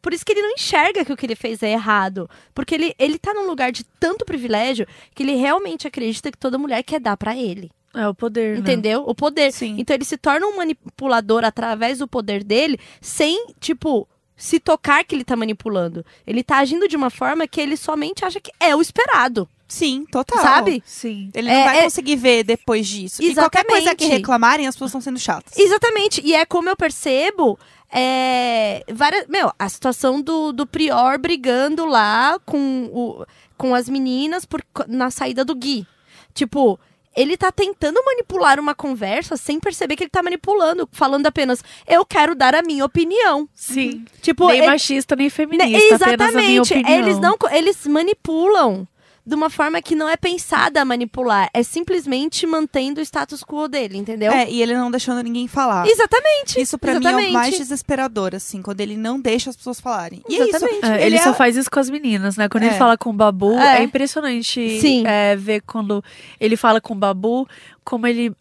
[0.00, 2.26] Por isso que ele não enxerga que o que ele fez é errado.
[2.54, 6.56] Porque ele, ele tá num lugar de tanto privilégio que ele realmente acredita que toda
[6.56, 7.70] mulher quer dar pra ele.
[7.92, 8.60] É o poder, né?
[8.60, 9.04] Entendeu?
[9.06, 9.52] O poder.
[9.52, 9.76] Sim.
[9.78, 15.14] Então ele se torna um manipulador através do poder dele, sem, tipo, se tocar que
[15.14, 16.02] ele tá manipulando.
[16.26, 19.46] Ele tá agindo de uma forma que ele somente acha que é o esperado.
[19.68, 20.40] Sim, total.
[20.40, 20.82] Sabe?
[20.86, 21.30] Sim.
[21.34, 23.22] Ele não É, vai é- conseguir ver depois disso.
[23.22, 24.12] E qualquer coisa que Exatamente.
[24.18, 25.56] reclamarem, as pessoas estão sendo chatas.
[25.58, 26.20] Exatamente.
[26.24, 27.58] E é como eu percebo.
[27.90, 33.24] É, várias, meu, a situação do, do Prior brigando lá com, o,
[33.56, 35.86] com as meninas por, na saída do Gui.
[36.34, 36.78] Tipo,
[37.16, 42.04] ele tá tentando manipular uma conversa sem perceber que ele tá manipulando, falando apenas, eu
[42.04, 43.48] quero dar a minha opinião.
[43.54, 44.04] Sim.
[44.20, 45.94] Tipo, nem ele- machista, nem né, feminista.
[45.96, 46.72] Apenas a minha Exatamente.
[46.74, 46.98] opinião.
[46.98, 48.86] Eles não, eles manipulam
[49.26, 53.66] de uma forma que não é pensada a manipular, é simplesmente mantendo o status quo
[53.66, 54.30] dele, entendeu?
[54.30, 55.84] É, e ele não deixando ninguém falar.
[55.88, 56.60] Exatamente.
[56.60, 60.22] Isso pra mim é o mais desesperador, assim, quando ele não deixa as pessoas falarem.
[60.28, 60.56] E é isso.
[60.56, 60.84] Exatamente.
[60.86, 62.48] É, ele Ele só é- faz isso com as meninas, né?
[62.48, 62.66] Quando É.
[62.68, 63.78] ele fala com o Babu, É.
[63.80, 65.04] é, impressionante Sim.
[65.06, 66.04] é, ver quando
[66.38, 67.48] ele fala com o Babu,
[67.84, 68.32] como ele,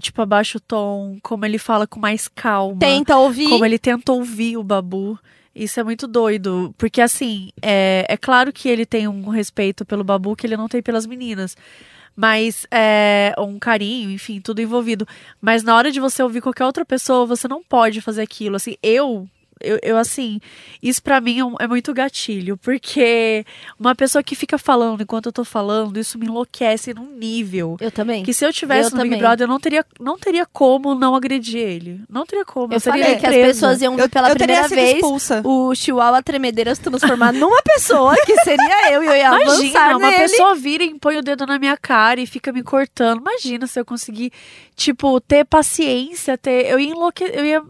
[0.00, 2.78] tipo, abaixa o tom, como ele fala com mais calma.
[2.78, 3.48] Tenta ouvir.
[3.48, 5.18] Como ele tenta ouvir o Babu.
[5.54, 6.74] Isso é muito doido.
[6.78, 10.68] Porque, assim, é, é claro que ele tem um respeito pelo Babu que ele não
[10.68, 11.56] tem pelas meninas.
[12.14, 15.06] Mas é um carinho, enfim, tudo envolvido.
[15.40, 18.56] Mas na hora de você ouvir qualquer outra pessoa, você não pode fazer aquilo.
[18.56, 19.28] Assim, eu.
[19.62, 20.40] Eu, eu, assim,
[20.82, 23.44] isso pra mim é, um- é muito gatilho, porque
[23.78, 27.76] uma pessoa que fica falando enquanto eu tô falando, isso me enlouquece num nível.
[27.80, 28.22] Eu também.
[28.22, 29.18] Que se eu tivesse Eu no Big também.
[29.20, 32.00] Brother, eu não teria, não teria como não agredir ele.
[32.08, 32.72] Não teria como.
[32.74, 35.42] Eu seria falei que as pessoas iam ver Eu, pela eu primeira vez expulsa.
[35.44, 39.96] o Chihuahua tremedeira se transformar numa pessoa, que seria eu, e eu ia avançar Imagina,
[39.96, 40.22] uma nele.
[40.22, 43.20] pessoa vira e põe o dedo na minha cara e fica me cortando.
[43.20, 44.32] Imagina se eu conseguir,
[44.76, 46.66] tipo, ter paciência, ter.
[46.66, 47.34] Eu ia enlouquecer.
[47.38, 47.62] Eu ia.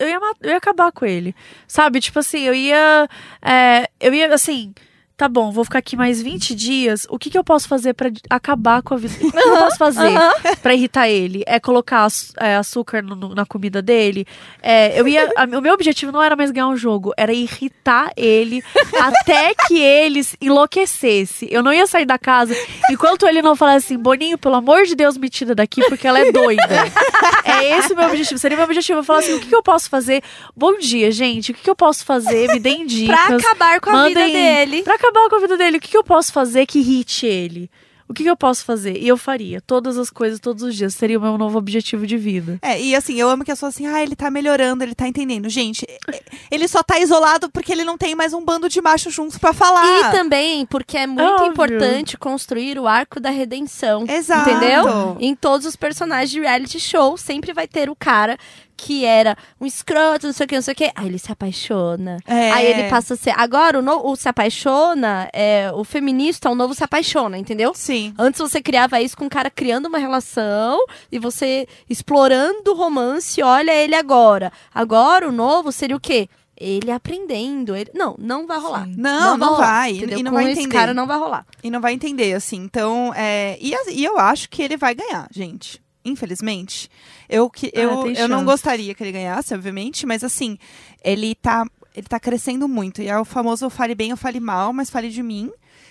[0.00, 1.34] Eu ia, eu ia acabar com ele.
[1.68, 2.00] Sabe?
[2.00, 3.08] Tipo assim, eu ia.
[3.42, 4.74] é, eu ia, assim.
[5.20, 8.08] Tá bom, vou ficar aqui mais 20 dias, o que, que eu posso fazer pra
[8.30, 9.12] acabar com a vida?
[9.14, 10.14] O que, que eu posso fazer
[10.62, 11.42] pra irritar ele?
[11.46, 12.08] É colocar
[12.38, 14.26] é, açúcar no- no- na comida dele?
[14.62, 18.10] É, eu ia, a- o meu objetivo não era mais ganhar um jogo, era irritar
[18.16, 18.62] ele
[18.98, 21.46] até que ele se enlouquecesse.
[21.50, 22.54] Eu não ia sair da casa
[22.90, 26.18] enquanto ele não falasse assim, Boninho, pelo amor de Deus, me tira daqui porque ela
[26.20, 26.62] é doida.
[27.44, 28.38] É esse o meu objetivo.
[28.38, 29.00] Seria meu objetivo.
[29.00, 30.22] Eu falar assim, o que, que eu posso fazer?
[30.56, 31.50] Bom dia, gente.
[31.52, 32.48] O que, que eu posso fazer?
[32.52, 33.16] Me deem dicas.
[33.26, 34.82] Pra acabar com a vida dele.
[34.82, 37.70] Pra acabar com a vida dele, o que, que eu posso fazer que irrite ele?
[38.10, 38.96] O que, que eu posso fazer?
[38.96, 39.60] E eu faria.
[39.60, 40.94] Todas as coisas, todos os dias.
[40.94, 42.58] Seria o meu novo objetivo de vida.
[42.60, 45.06] É, e assim, eu amo que as pessoas assim, ah, ele tá melhorando, ele tá
[45.06, 45.48] entendendo.
[45.48, 45.86] Gente,
[46.50, 49.52] ele só tá isolado porque ele não tem mais um bando de machos juntos pra
[49.52, 50.08] falar.
[50.08, 51.52] E também porque é muito Óbvio.
[51.52, 54.04] importante construir o arco da redenção.
[54.08, 54.50] Exato.
[54.50, 55.16] Entendeu?
[55.20, 58.36] Em todos os personagens de reality show, sempre vai ter o cara
[58.80, 60.90] que era um escroto, não sei o que, não sei o que.
[60.94, 62.16] Aí ele se apaixona.
[62.26, 62.50] É.
[62.52, 63.30] Aí ele passa a ser.
[63.36, 67.72] Agora, o, no- o se apaixona, é, o feminista, o novo se apaixona, entendeu?
[67.74, 68.14] Sim.
[68.18, 70.78] Antes você criava isso com o cara criando uma relação
[71.12, 74.50] e você explorando o romance, olha ele agora.
[74.74, 76.28] Agora o novo seria o quê?
[76.56, 77.74] Ele aprendendo.
[77.76, 77.90] Ele...
[77.94, 78.86] Não, não vai rolar.
[78.86, 80.18] Não, não rolar, vai, entendeu?
[80.18, 80.74] e não com vai esse entender.
[80.76, 81.46] cara não vai rolar.
[81.62, 82.56] E não vai entender, assim.
[82.56, 83.56] Então, é...
[83.60, 85.80] e, e eu acho que ele vai ganhar, gente.
[86.04, 86.88] Infelizmente.
[87.28, 90.58] Eu, que, Ah, eu, eu não gostaria que ele ganhasse, obviamente, mas assim,
[91.04, 93.02] ele tá, ele tá crescendo muito.
[93.02, 95.50] E é o famoso eu fale bem, eu fale mal, mas fale de mim.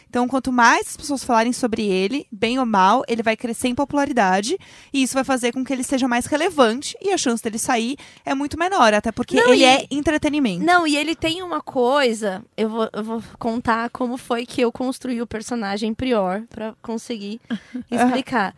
[0.09, 3.75] Então, quanto mais as pessoas falarem sobre ele, bem ou mal, ele vai crescer em
[3.75, 4.57] popularidade.
[4.91, 6.97] E isso vai fazer com que ele seja mais relevante.
[6.99, 7.95] E a chance dele sair
[8.25, 10.65] é muito menor, até porque Não, ele e- é entretenimento.
[10.65, 12.43] Não, e ele tem uma coisa.
[12.57, 17.39] Eu vou, eu vou contar como foi que eu construí o personagem Prior pra conseguir
[17.91, 18.55] explicar.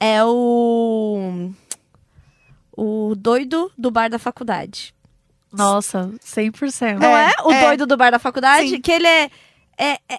[0.00, 1.50] É o.
[2.76, 4.94] O doido do bar da faculdade.
[5.52, 6.98] Nossa, 100%.
[6.98, 7.30] Não é?
[7.44, 7.60] O é.
[7.66, 8.68] doido do bar da faculdade?
[8.68, 8.80] Sim.
[8.80, 9.30] Que ele é.
[9.78, 10.18] É, é,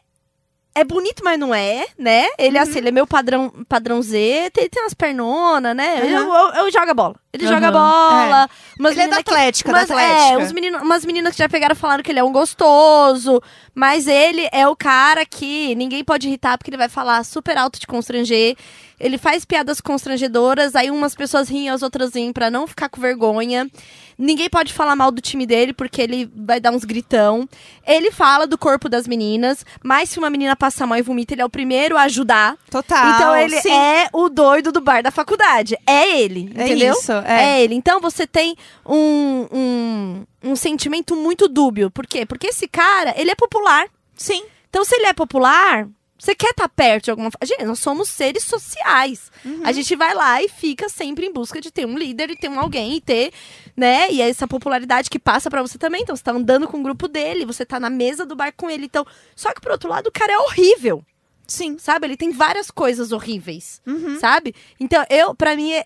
[0.76, 2.28] é bonito, mas não é, né?
[2.38, 2.63] Ele, Uhum.
[2.63, 6.03] assim, ele é meu padrão, padrão Z, tem, tem umas pernonas, né?
[6.03, 6.34] Uhum.
[6.34, 7.15] eu, eu joga bola.
[7.36, 7.71] Ele joga Uhum.
[7.73, 8.49] bola.
[8.79, 10.33] Umas ele é da que- Atlética, umas, da Atlética.
[10.33, 13.41] É, uns menino, umas meninas que já pegaram falaram que ele é um gostoso.
[13.73, 17.79] Mas ele é o cara que ninguém pode irritar porque ele vai falar super alto
[17.79, 18.55] de constranger.
[18.97, 23.01] Ele faz piadas constrangedoras, aí umas pessoas riem, as outras riem pra não ficar com
[23.01, 23.69] vergonha.
[24.17, 27.49] Ninguém pode falar mal do time dele porque ele vai dar uns gritão.
[27.86, 31.41] Ele fala do corpo das meninas, mas se uma menina passar mal e vomita, ele
[31.41, 32.55] é o primeiro a ajudar.
[32.71, 33.09] Total.
[33.15, 33.69] então ele sim.
[33.73, 35.77] é o doido do bar da faculdade.
[35.86, 36.93] É ele, É entendeu?
[36.93, 37.43] isso, é.
[37.43, 37.76] É ele.
[37.76, 38.55] Então você tem
[38.86, 41.89] um, um, um sentimento muito dúbio.
[41.91, 42.26] Por quê?
[42.26, 43.88] Porque esse cara, ele é popular.
[44.15, 44.43] Sim.
[44.69, 47.45] Então, se ele é popular, você quer estar perto de alguma forma.
[47.45, 49.32] Gente, nós somos seres sociais.
[49.43, 49.61] Uhum.
[49.63, 52.49] A gente vai lá e fica sempre em busca de ter um líder e ter
[52.49, 53.32] um alguém e ter,
[53.76, 54.11] né?
[54.11, 56.01] E essa popularidade que passa pra você também.
[56.01, 58.69] Então, você tá andando com o grupo dele, você tá na mesa do bar com
[58.69, 58.86] ele.
[58.86, 59.05] Então,
[59.36, 61.03] só que por outro lado, o cara é horrível.
[61.47, 61.78] Sim.
[61.78, 62.07] Sabe?
[62.07, 64.19] Ele tem várias coisas horríveis Uhum.
[64.19, 64.53] sabe?
[64.80, 65.86] Então, eu, pra mim, é,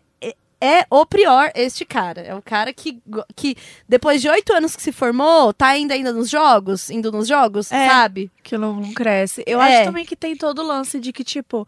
[0.61, 2.21] é, o prior este cara.
[2.21, 3.01] É o cara que,
[3.35, 3.55] que
[3.87, 7.71] depois de oito anos que se formou, tá ainda ainda nos jogos, indo nos jogos,
[7.71, 7.87] É.
[7.87, 8.29] sabe?
[8.43, 9.43] que não, cresce.
[9.47, 9.77] Eu É.
[9.77, 11.67] acho também que tem todo o lance de que, tipo,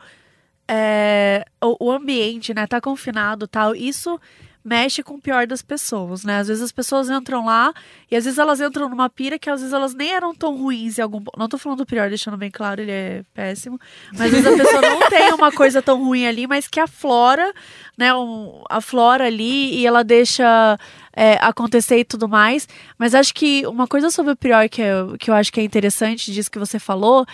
[0.68, 4.20] é, o, o ambiente, né, tá confinado e tal, isso
[4.64, 6.40] mexe com o pior das pessoas, né?
[6.40, 7.74] Às vezes as pessoas entram lá
[8.10, 10.98] e às vezes elas entram numa pira que às vezes elas nem eram tão ruins
[10.98, 11.24] em algum...
[11.38, 13.80] Não tô falando do pior, deixando bem claro, ele é péssimo.
[14.12, 17.54] Mas às vezes a pessoa não tem uma coisa tão ruim ali, mas que aflora,
[17.98, 20.78] né, um, aflora ali e ela deixa
[21.14, 22.68] é, acontecer e tudo mais.
[22.98, 25.64] Mas acho que uma coisa sobre o pior que eu, que eu acho que é
[25.64, 27.26] interessante disso que você falou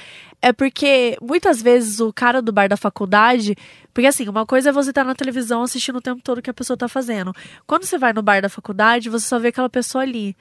[0.41, 3.55] é porque muitas vezes o cara do bar da faculdade.
[3.93, 6.53] Porque assim, uma coisa é você estar na televisão assistindo o tempo todo que a
[6.53, 7.34] pessoa tá fazendo.
[7.65, 10.36] Quando você vai no bar da faculdade, você só vê aquela pessoa ali.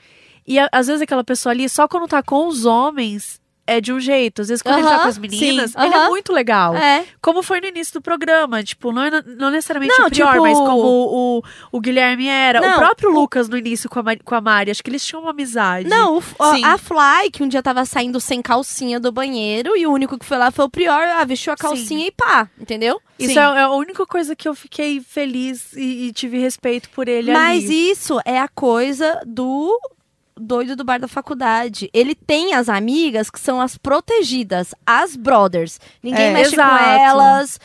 [0.46, 3.98] E às vezes aquela pessoa ali, só quando tá com os homens, é de um
[4.00, 4.42] jeito.
[4.42, 6.76] Às vezes quando ele tá com as meninas, sim, ele é muito legal.
[6.76, 7.04] É.
[7.20, 8.62] Como foi no início do programa.
[8.62, 10.82] Tipo, não, é- não necessariamente Não, o pior, tipo- mas como
[11.38, 11.42] o,
[11.72, 12.60] o Guilherme era.
[12.60, 14.70] Não, o próprio Lucas no início com a, Mari, com a Mari.
[14.70, 15.88] Acho que eles tinham uma amizade.
[15.88, 16.64] Não, o Sim.
[16.64, 20.24] a Fly, que um dia tava saindo sem calcinha do banheiro, e o único que
[20.24, 23.00] foi lá foi o Prior, ah, vestiu a calcinha e pá, entendeu?
[23.18, 23.38] Isso Sim.
[23.38, 27.32] é, é a única coisa que eu fiquei feliz e, e tive respeito por ele
[27.32, 27.90] Mas ali.
[27.90, 29.74] isso é a coisa do
[30.38, 31.88] doido do bar da faculdade.
[31.92, 35.80] Ele tem as amigas que são as protegidas, as brothers.
[36.02, 37.00] Ninguém É, mexe com exato.
[37.00, 37.60] elas.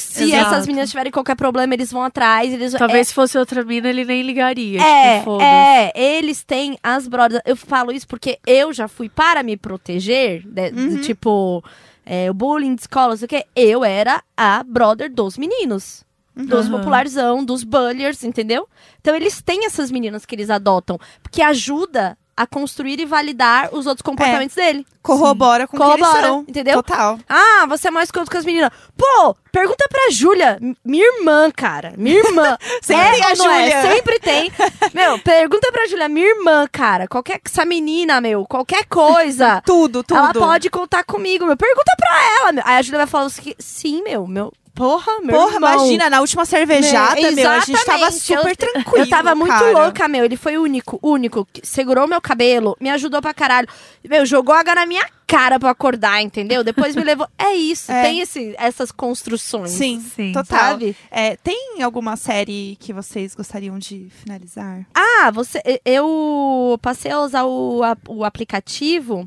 [0.00, 0.46] Se Exato.
[0.54, 2.52] essas meninas tiverem qualquer problema, eles vão atrás.
[2.52, 4.80] Eles, Talvez se fosse outra mina, ele nem ligaria.
[4.80, 7.42] é, tipo, é, eles têm as brothers.
[7.44, 11.00] Eu falo isso porque eu já fui para me proteger, de- de, Uhum.
[11.00, 11.64] tipo,
[12.06, 13.44] é, o bullying de escola, não sei o quê.
[13.56, 16.04] Eu era a brother dos meninos.
[16.46, 16.78] Dos Uhum.
[16.78, 18.68] popularzão, dos bulliers, entendeu?
[19.00, 20.96] Então eles têm essas meninas que eles adotam.
[21.22, 24.86] Porque ajuda a construir e validar os outros comportamentos dele.
[25.02, 26.44] Corrobora com o que Corrobora, eles são.
[26.46, 26.74] entendeu?
[26.74, 27.18] Total.
[27.28, 28.70] Ah, você é mais escroto que as meninas.
[28.96, 30.56] Pô, pergunta pra Júlia.
[30.84, 31.94] Minha irmã, cara.
[31.98, 32.56] Minha irmã.
[32.80, 33.34] Sempre é tem a é?
[33.34, 33.82] Júlia.
[33.82, 34.52] Sempre tem.
[34.94, 36.08] Meu, pergunta pra Júlia.
[36.08, 37.08] Minha irmã, cara.
[37.08, 37.40] Qualquer...
[37.44, 38.46] Essa menina, meu.
[38.46, 39.60] Qualquer coisa.
[39.66, 40.16] Tudo, tudo.
[40.16, 41.56] Ela pode contar comigo, meu.
[41.56, 42.62] Pergunta pra ela, meu.
[42.64, 44.28] Aí a Júlia vai falar assim, sim, meu.
[44.28, 44.52] Meu...
[44.78, 45.74] Porra, meu Porra, irmão.
[45.74, 48.98] imagina, na última cervejada, Meu, meu, a gente tava super eu- tranquilo.
[48.98, 49.72] Eu tava muito cara.
[49.84, 50.24] louca, meu.
[50.24, 51.44] Ele foi o único, único.
[51.52, 53.66] que segurou meu cabelo, me ajudou pra caralho.
[54.08, 56.62] Meu, jogou água na minha cara pra acordar, entendeu?
[56.62, 57.28] Depois me levou.
[57.36, 58.02] É isso, É.
[58.02, 59.70] tem esse, essas construções.
[59.72, 60.32] Sim, Sim.
[60.32, 60.58] total.
[60.58, 60.96] Sabe?
[61.10, 64.86] É, tem alguma série que vocês gostariam de finalizar?
[64.94, 65.60] Ah, você.
[65.84, 69.26] Eu passei a usar o, o aplicativo.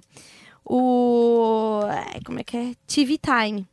[0.66, 1.82] O.
[2.26, 2.72] Como é que é?
[2.88, 3.68] TV Time.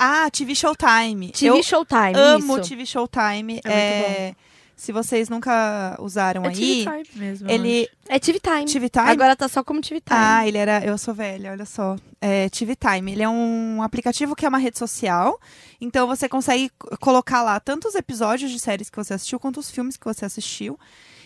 [0.00, 1.32] Ah, TV Showtime.
[1.32, 2.14] TV Eu Showtime.
[2.14, 2.68] amo isso.
[2.68, 3.60] TV Showtime.
[3.64, 4.34] É É,
[4.76, 7.50] se vocês nunca usaram É aí, TV Time mesmo.
[7.50, 8.64] ele É TV Time.
[8.66, 9.08] TV Time.
[9.10, 10.16] Agora tá só como TV Time.
[10.20, 10.84] Ah, ele era.
[10.84, 11.96] Eu sou velha, olha só.
[12.20, 13.10] É, TV Time.
[13.10, 15.40] Ele é um aplicativo que é uma rede social.
[15.80, 16.70] Então você consegue
[17.00, 20.24] colocar lá tanto os episódios de séries que você assistiu quanto os filmes que você
[20.24, 20.78] assistiu.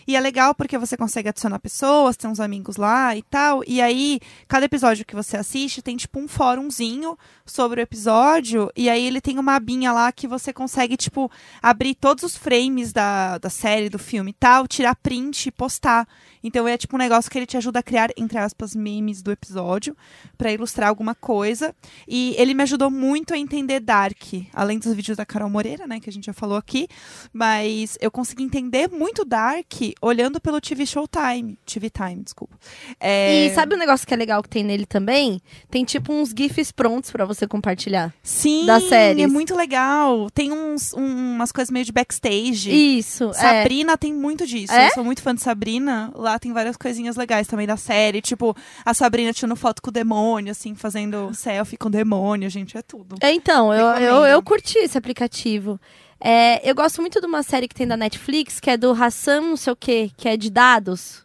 [0.07, 3.63] E é legal porque você consegue adicionar pessoas, tem uns amigos lá e tal.
[3.67, 8.69] E aí, cada episódio que você assiste tem tipo um fórumzinho sobre o episódio.
[8.75, 11.31] E aí ele tem uma abinha lá que você consegue, tipo,
[11.61, 16.07] abrir todos os frames da, da série, do filme e tal, tirar print e postar.
[16.43, 19.31] Então é tipo um negócio que ele te ajuda a criar, entre aspas, memes do
[19.31, 19.95] episódio
[20.37, 21.73] pra ilustrar alguma coisa.
[22.07, 24.21] E ele me ajudou muito a entender Dark,
[24.53, 26.87] além dos vídeos da Carol Moreira, né, que a gente já falou aqui.
[27.31, 29.71] Mas eu consegui entender muito Dark
[30.01, 31.57] olhando pelo TV Showtime.
[31.65, 32.55] TV Time, desculpa.
[32.99, 35.41] É, E sabe um negócio que é legal que tem nele também?
[35.69, 38.13] Tem tipo uns GIFs prontos pra você compartilhar.
[38.23, 39.23] Sim, das séries?
[39.23, 40.29] é muito legal.
[40.31, 42.71] Tem uns, um- umas coisas meio de backstage.
[42.71, 43.29] Isso.
[43.31, 43.33] é.
[43.33, 44.73] Sabrina tem muito disso.
[44.73, 44.87] É?
[44.87, 46.11] Eu sou muito fã de Sabrina.
[46.15, 48.21] Lá tem várias coisinhas legais também da série.
[48.21, 52.77] Tipo, a Sabrina tirando foto com o demônio, assim, fazendo selfie com o demônio, gente.
[52.77, 53.15] É tudo.
[53.21, 55.79] É, Então, eu, eu, eu curti esse aplicativo.
[56.25, 59.41] É, eu gosto muito de uma série que tem da Netflix, que é do Hassan
[59.41, 61.21] não sei o quê, que é de dados.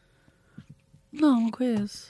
[1.13, 2.09] Não, não conheço.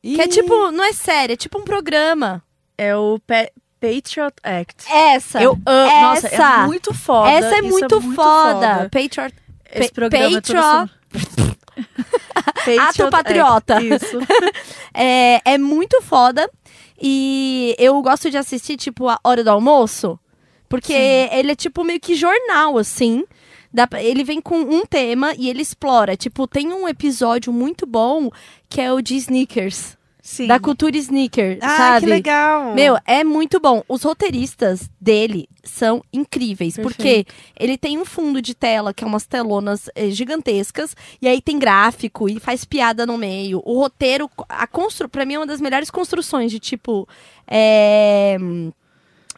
[0.00, 2.40] Que é tipo, não é série, é tipo um programa.
[2.78, 3.50] É o Pa-
[3.80, 4.84] Patriot Act.
[4.90, 5.42] Essa.
[5.42, 6.00] Eu amo.
[6.02, 6.42] Nossa, Essa.
[6.62, 7.30] é muito foda.
[7.30, 8.88] Essa é Isso muito, foda.
[8.92, 9.34] Patriot.
[9.72, 10.94] Esse Pa- programa é Patriot- sobre-
[12.80, 13.76] Ato Patriot patriota.
[13.76, 14.18] Act, Isso.
[14.94, 16.48] É, é muito foda.
[17.00, 20.18] E eu gosto de assistir, tipo, a hora do almoço.
[20.80, 23.24] Porque ele é, tipo, meio que jornal, assim.
[23.72, 26.16] Dá pra- ele vem com um tema e ele explora.
[26.16, 28.30] Tipo, tem um episódio muito bom
[28.68, 29.96] que é o de sneakers.
[30.26, 30.46] Sim.
[30.46, 32.00] Da cultura sneaker, Ah, sabe?
[32.00, 32.72] que legal.
[32.74, 33.82] Meu, é muito bom.
[33.86, 37.26] Os roteiristas dele são incríveis, porque
[37.60, 41.58] ele tem um fundo de tela que é umas telonas eh, gigantescas, e aí tem
[41.58, 43.60] gráfico e faz piada no meio.
[43.66, 47.06] O roteiro, a constru, para mim é uma das melhores construções de tipo
[47.46, 48.72] é, hum,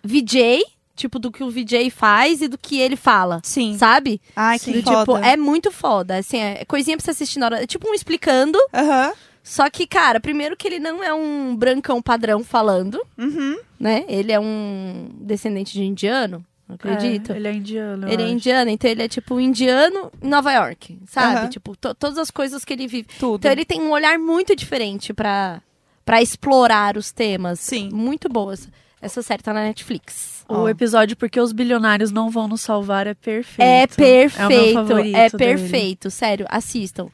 [0.05, 0.63] VJ,
[0.97, 3.41] tipo do que o VJ faz e do que ele fala.
[3.45, 3.77] Sim.
[3.79, 4.21] Sabe?
[4.35, 4.99] Ai, que Do foda.
[5.01, 6.17] tipo, é muito foda.
[6.19, 7.63] Assim, é coisinha pra você assistir na hora.
[7.63, 8.59] É tipo um explicando.
[8.75, 9.13] Aham.
[9.45, 13.57] Só que, cara, primeiro que ele não é um brancão padrão falando Uhum.
[13.79, 14.05] né?
[14.09, 17.31] Ele é um descendente de indiano, acredito.
[17.33, 18.09] É, ele é indiano.
[18.11, 18.35] ele é acho.
[18.35, 21.37] indiano, então ele é tipo indiano em Nova York, sabe?
[21.43, 21.49] Aham.
[21.49, 23.07] Tipo, to- todas as coisas que ele vive.
[23.21, 23.37] Tudo.
[23.37, 25.63] Então ele tem um olhar muito diferente pra
[26.05, 27.61] para explorar os temas.
[27.61, 27.89] Sim.
[27.93, 28.69] Muito boas.
[29.01, 30.36] Essa série tá na Netflix.
[30.49, 30.69] O Ó.
[30.69, 33.61] episódio Porque os Bilionários Não Vão Nos Salvar é perfeito.
[33.61, 35.39] É É o meu perfeito, favorito é dele.
[35.39, 37.09] perfeito, sério, assistam.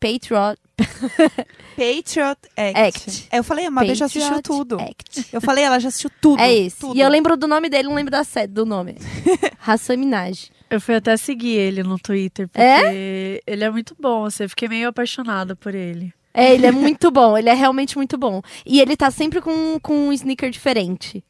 [0.00, 0.56] Patriot
[1.76, 2.78] Patriot Act.
[2.78, 3.28] Act.
[3.30, 4.80] É, eu falei, a Mabê já assistiu tudo.
[4.80, 5.26] Act.
[5.32, 6.40] Eu falei, ela já assistiu tudo.
[6.40, 6.68] É.
[6.78, 6.96] Tudo.
[6.96, 8.96] E eu lembro do nome dele, não lembro da série, do nome.
[9.66, 10.50] Hassan Minaj.
[10.70, 13.40] Eu fui até seguir ele no Twitter, porque É?
[13.46, 16.12] ele é muito bom, assim, eu fiquei meio apaixonada por ele.
[16.34, 18.42] É, ele é muito bom, ele é realmente muito bom.
[18.66, 21.24] E ele tá sempre com, com um sneaker diferente.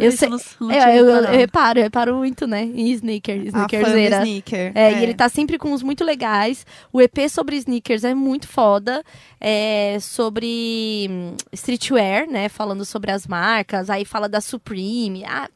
[0.00, 0.28] Eu sei.
[0.28, 2.62] não- não eu, eu- eu reparo, eu reparo muito, né?
[2.62, 4.16] Em sneaker, A fã do sneakerzeira.
[4.22, 4.72] sneaker.
[4.74, 6.64] É, e ele tá sempre com uns muito legais.
[6.92, 9.04] O EP sobre sneakers é muito foda.
[9.40, 12.48] É, sobre hum, streetwear, né?
[12.48, 13.90] Falando sobre as marcas.
[13.90, 15.24] Aí fala da Supreme.
[15.26, 15.48] Ah,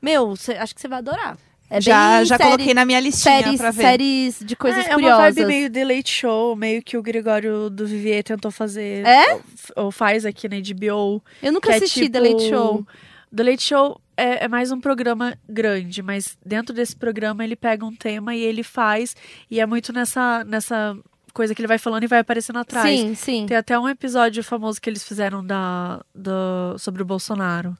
[0.00, 1.36] meu, cê- acho que você vai adorar.
[1.68, 3.82] É já já série- coloquei na minha listinha séries, pra ver.
[3.82, 5.18] séries de coisas é, é curiosas.
[5.18, 9.06] uma vibe meio The Late Show, meio que o Gregório do Vivier tentou fazer.
[9.06, 9.32] É?
[9.32, 9.42] Ou,
[9.86, 11.22] ou faz aqui na HBO.
[11.42, 12.86] Eu nunca é assisti tipo- The Late Show.
[13.34, 17.84] The Late Show é, é mais um programa grande, mas dentro desse programa ele pega
[17.84, 19.16] um tema e ele faz,
[19.50, 20.96] e é muito nessa, nessa
[21.32, 22.88] coisa que ele vai falando e vai aparecendo atrás.
[22.88, 23.46] Sim, sim.
[23.46, 27.76] Tem até um episódio famoso que eles fizeram da, do, sobre o Bolsonaro.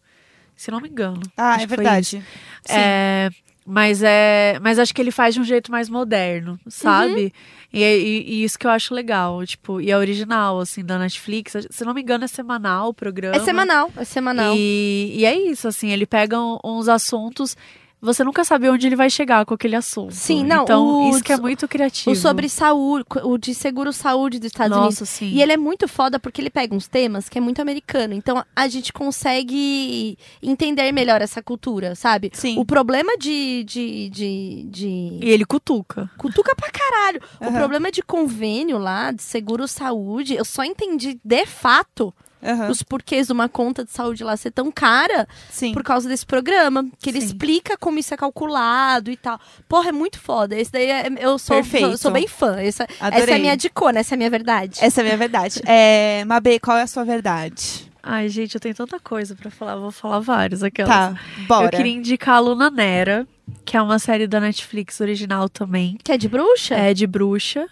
[0.57, 1.21] Se não me engano.
[1.37, 2.23] Ah, é verdade.
[2.69, 3.31] É,
[3.65, 4.59] Mas é.
[4.61, 7.25] Mas acho que ele faz de um jeito mais moderno, sabe?
[7.27, 7.31] Uhum.
[7.73, 9.45] E, e- e isso que eu acho legal.
[9.47, 11.55] Tipo, e é original, assim, da Netflix.
[11.71, 13.37] Se não me engano, é semanal o programa.
[13.37, 14.55] É semanal, é semanal.
[14.57, 17.57] E, e é isso, assim, ele pega uns assuntos.
[18.05, 20.13] Você nunca sabe onde ele vai chegar com aquele assunto.
[20.13, 22.11] Sim, não, Então, o- isso que é muito criativo.
[22.11, 24.99] O sobre saúde, o de seguro-saúde dos Estados Unidos.
[25.01, 25.27] Nossa, sim.
[25.29, 28.13] E ele é muito foda porque ele pega uns temas que é muito americano.
[28.13, 32.31] Então a gente consegue entender melhor essa cultura, sabe?
[32.35, 32.59] Sim.
[32.59, 33.63] O problema de.
[33.65, 35.19] de, de, de...
[35.23, 36.11] E ele cutuca.
[36.19, 37.21] Cutuca pra caralho.
[37.41, 37.53] O Aham.
[37.59, 42.13] problema de convênio lá, de seguro-saúde, eu só entendi de fato
[42.43, 42.71] Aham.
[42.71, 45.73] os porquês de uma conta de saúde lá ser tão cara Sim.
[45.73, 46.85] por causa desse programa.
[46.99, 47.27] Que ele Sim.
[47.29, 49.39] explica como isso é calculado e tal.
[49.69, 50.57] Porra, é muito foda.
[50.57, 52.57] Esse daí é- eu sou, sou, sou bem fã.
[52.61, 54.79] Essa, essa é a minha dicona, essa é a minha verdade.
[54.81, 55.61] Essa é a minha verdade.
[55.67, 57.91] É, Mabê, qual é a sua verdade?
[58.03, 59.77] Ai, gente, eu tenho tanta coisa pra falar.
[59.77, 60.91] Vou falar vários aquelas.
[60.93, 61.15] Tá,
[61.47, 61.67] bora.
[61.67, 63.25] Eu queria indicar a Luna Nera,
[63.65, 65.97] que é uma série da Netflix original também.
[66.03, 66.75] Que é de bruxa?
[66.75, 67.69] É de bruxa.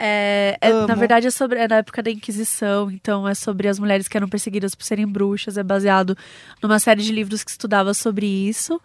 [0.00, 3.78] É, é- na verdade, é, sobre, é da época da Inquisição, então é sobre as
[3.78, 5.58] mulheres que eram perseguidas por serem bruxas.
[5.58, 6.16] É baseado
[6.62, 8.80] numa série de livros que estudava sobre isso.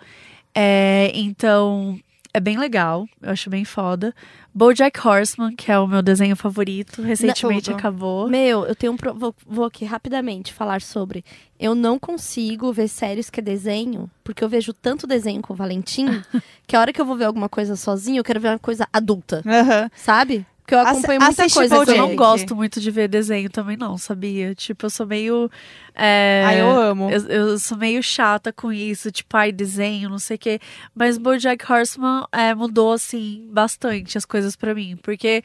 [0.56, 2.00] É, então,
[2.34, 3.08] é bem legal.
[3.22, 4.14] Eu acho bem foda.
[4.56, 7.76] Bojack Horseman, que é o meu desenho favorito, recentemente tudo.
[7.76, 8.28] acabou.
[8.28, 8.98] Meu, eu tenho um.
[8.98, 9.14] Pro...
[9.14, 11.24] Vou, vou aqui rapidamente falar sobre.
[11.60, 15.56] Eu não consigo ver séries que é desenho, porque eu vejo tanto desenho com o
[15.56, 16.06] Valentim,
[16.68, 18.88] que a hora que eu vou ver alguma coisa sozinho, eu quero ver uma coisa
[18.94, 19.90] adulta, Aham.
[19.96, 20.46] sabe?
[20.74, 21.76] Porque eu acompanho muita assiste coisa.
[21.76, 24.56] Eu não gosto muito de ver desenho também, não, sabia?
[24.56, 25.50] Tipo, eu sou meio.
[25.94, 27.10] é, Ai, eu amo.
[27.10, 30.60] Eu, eu sou meio chata com isso, tipo, ai, desenho, não sei o quê.
[30.96, 34.98] Mas Bojack Horseman é, mudou, assim, bastante as coisas pra mim.
[35.02, 35.44] Porque,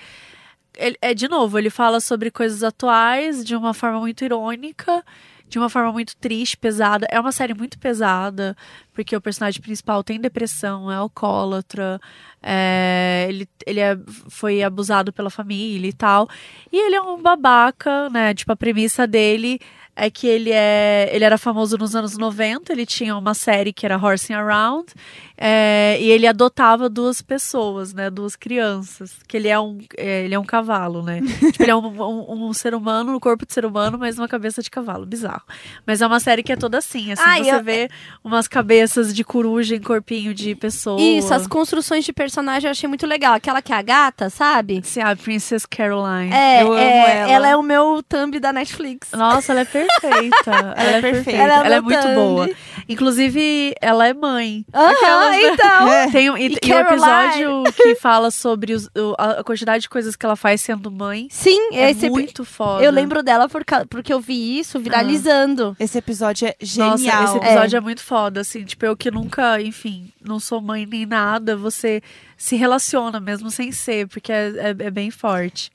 [0.76, 5.04] ele, é de novo, ele fala sobre coisas atuais de uma forma muito irônica,
[5.48, 7.06] de uma forma muito triste, pesada.
[7.10, 8.56] É uma série muito pesada,
[8.92, 12.00] porque o personagem principal tem depressão, é alcoólatra,
[12.42, 13.98] é, ele, ele é-
[14.28, 16.28] foi abusado pela família e tal.
[16.72, 18.34] E ele é um babaca, né?
[18.34, 19.58] Tipo, a premissa dele
[19.98, 23.84] é que ele é ele era famoso nos anos 90, ele tinha uma série que
[23.84, 24.92] era Horsing Around,
[25.36, 30.34] é, e ele adotava duas pessoas, né, duas crianças, que ele é um é, ele
[30.34, 31.20] é um cavalo, né?
[31.52, 34.28] tipo, ele é um, um, um ser humano, no corpo de ser humano, mas uma
[34.28, 35.42] cabeça de cavalo, bizarro.
[35.86, 37.90] Mas é uma série que é toda assim, assim, Ai, você eu- vê
[38.24, 41.00] umas cabeças de coruja em corpinho de pessoa.
[41.00, 43.34] Isso, as construções de personagem eu achei muito legal.
[43.34, 44.80] Aquela que é a gata, sabe?
[44.84, 46.32] Sim, a Princess Caroline.
[46.32, 47.48] É, Eu amo é, ela.
[47.48, 49.10] é o meu thumb da Netflix.
[49.12, 49.87] Nossa, ela é perfeita.
[50.02, 51.30] Ela, é perfeita.
[51.42, 52.48] Ela é Ela é meu muito boa.
[52.88, 54.64] Inclusive, ela é mãe.
[54.72, 55.42] Aquelas, né?
[55.52, 55.88] então.
[55.88, 56.10] É.
[56.10, 56.96] Tem um, e, E e o Caroline.
[56.96, 61.28] episódio que fala sobre os- o- a quantidade de coisas que ela faz sendo mãe.
[61.30, 62.82] Sim, É esse epi- muito foda.
[62.84, 65.76] eu lembro dela por ca- porque eu vi isso viralizando.
[65.78, 66.90] Esse episódio é genial.
[66.92, 67.80] Nossa, esse episódio é.
[67.80, 72.02] muito foda, assim, tipo, eu que nunca, enfim, não sou mãe nem nada, você
[72.36, 75.70] se relaciona mesmo sem ser, porque é, é- é bem forte.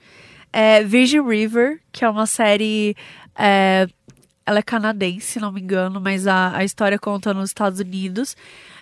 [0.52, 2.95] É Virgin River, que é uma série.
[3.35, 3.88] é,
[4.45, 8.35] ela é canadense, se não me engano, mas a, a história conta nos Estados Unidos.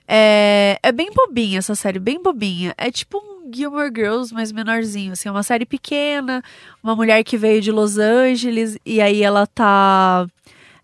[0.08, 2.74] É, é bem bobinha essa série, bem bobinha.
[2.78, 6.44] É tipo um Gilmore Girls, mas menorzinho, assim, é uma série pequena,
[6.82, 10.28] uma mulher que veio de Los Angeles e aí ela tá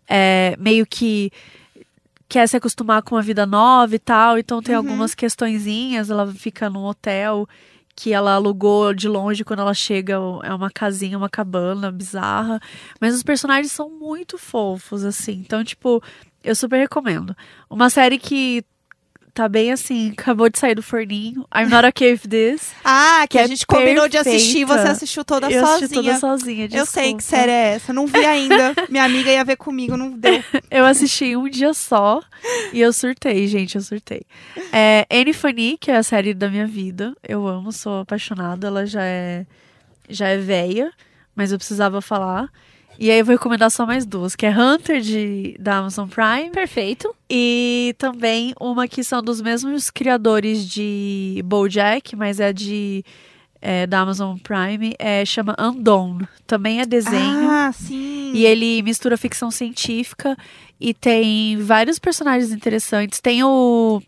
[0.07, 1.31] é, meio que
[2.29, 6.69] quer se acostumar com uma vida nova e tal, então tem algumas questõezinhas, ela fica
[6.69, 7.47] num hotel
[7.97, 10.13] que ela alugou de longe quando ela chega,
[10.43, 12.61] é uma casinha, uma cabana bizarra,
[13.01, 15.33] mas os personagens são muito fofos assim.
[15.33, 16.01] Então, tipo,
[16.43, 17.35] eu super recomendo.
[17.67, 18.63] Uma série que
[19.37, 21.45] tá bem assim, acabou de sair do forninho.
[21.55, 22.71] I'm not okay with this.
[22.83, 25.75] Ah, que, Que a é gente combinou de assistir e você assistiu toda eu sozinha.
[25.75, 27.93] assisti toda sozinha, Eu sei que série é essa.
[27.93, 28.73] Não vi ainda.
[28.89, 30.43] Minha amiga ia ver comigo, não deu.
[30.71, 32.19] Eu assisti um dia só
[32.73, 34.23] e eu surtei, gente, eu surtei.
[34.71, 37.15] É, Anne Fanny, que é a série da minha vida.
[37.27, 38.67] Eu amo, sou apaixonada.
[38.67, 39.45] Ela já é
[40.09, 40.91] já é velha,
[41.35, 42.49] mas eu precisava falar.
[42.99, 46.49] E aí eu vou recomendar só mais duas, que é Hunter de, da Amazon Prime
[46.51, 47.13] Perfeito.
[47.29, 53.05] e também uma que são dos mesmos criadores de BoJack, mas é de
[53.61, 56.27] é, da Amazon Prime, é, chama Undone.
[56.45, 57.49] Também é desenho.
[57.49, 58.31] Ah, sim.
[58.33, 60.37] E ele mistura ficção científica
[60.79, 63.19] e tem vários personagens interessantes.
[63.19, 64.01] Tem o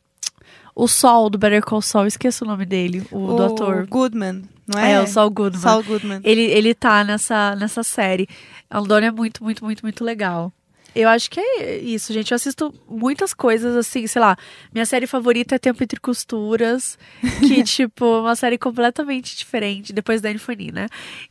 [0.80, 3.85] o Sol do Better Call Saul, esqueço o nome dele, o, do ator.
[3.88, 4.93] Goodman, não é?
[4.93, 5.61] É, o Saul Goodman.
[5.61, 6.22] Saul Goodman.
[6.23, 8.30] Ele, ele tá nessa, nessa série.
[8.69, 10.53] Aldona é muito, muito, muito, muito legal.
[10.95, 12.31] Eu acho que é isso, gente.
[12.31, 14.38] Eu assisto muitas coisas assim, sei lá.
[14.73, 16.97] Minha série favorita é Tempo Entre Costuras,
[17.45, 20.88] que, tipo, é uma série completamente diferente, depois da Infonia, né?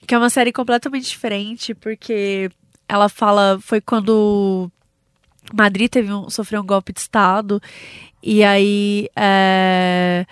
[0.06, 2.50] Que é uma série completamente diferente, porque
[2.86, 3.58] ela fala.
[3.62, 4.70] Foi quando
[5.54, 7.60] Madrid teve um, sofreu um golpe de Estado.
[8.22, 9.08] E aí.
[9.16, 10.26] é,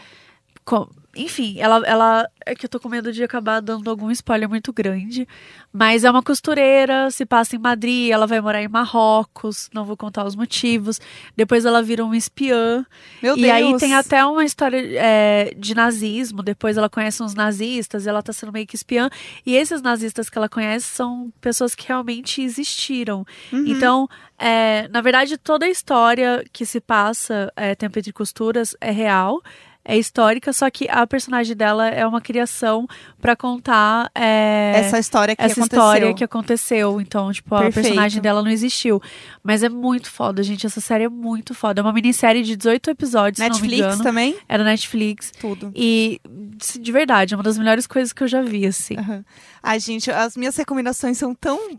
[0.64, 2.28] co- enfim, ela, ela.
[2.44, 5.26] É que eu tô com medo de acabar dando algum spoiler muito grande.
[5.72, 9.96] Mas é uma costureira, se passa em Madrid, ela vai morar em Marrocos, não vou
[9.96, 11.00] contar os motivos.
[11.36, 12.86] Depois ela vira uma espiã.
[13.22, 13.52] Meu e Deus.
[13.52, 16.42] aí tem até uma história é, de nazismo.
[16.42, 19.10] Depois ela conhece uns nazistas e ela tá sendo meio que espiã.
[19.44, 23.26] E esses nazistas que ela conhece são pessoas que realmente existiram.
[23.52, 23.64] Uhum.
[23.66, 28.90] Então, é, na verdade, toda a história que se passa é, Tempo entre Costuras é
[28.90, 29.42] real.
[29.88, 32.88] É histórica, só que a personagem dela é uma criação
[33.20, 35.78] pra contar é, Essa história que essa aconteceu.
[35.82, 37.00] história que aconteceu.
[37.00, 37.84] Então, tipo, a Perfeito.
[37.84, 39.00] personagem dela não existiu.
[39.44, 40.66] Mas é muito foda, gente.
[40.66, 41.80] Essa série é muito foda.
[41.80, 44.36] É uma minissérie de 18 episódios, se não me Netflix também?
[44.48, 45.30] Era Netflix.
[45.40, 45.70] Tudo.
[45.74, 48.96] E, de de verdade, é uma das melhores coisas que eu já vi, assim.
[48.98, 49.24] Aham.
[49.62, 51.78] Ai, gente, as minhas recomendações são tão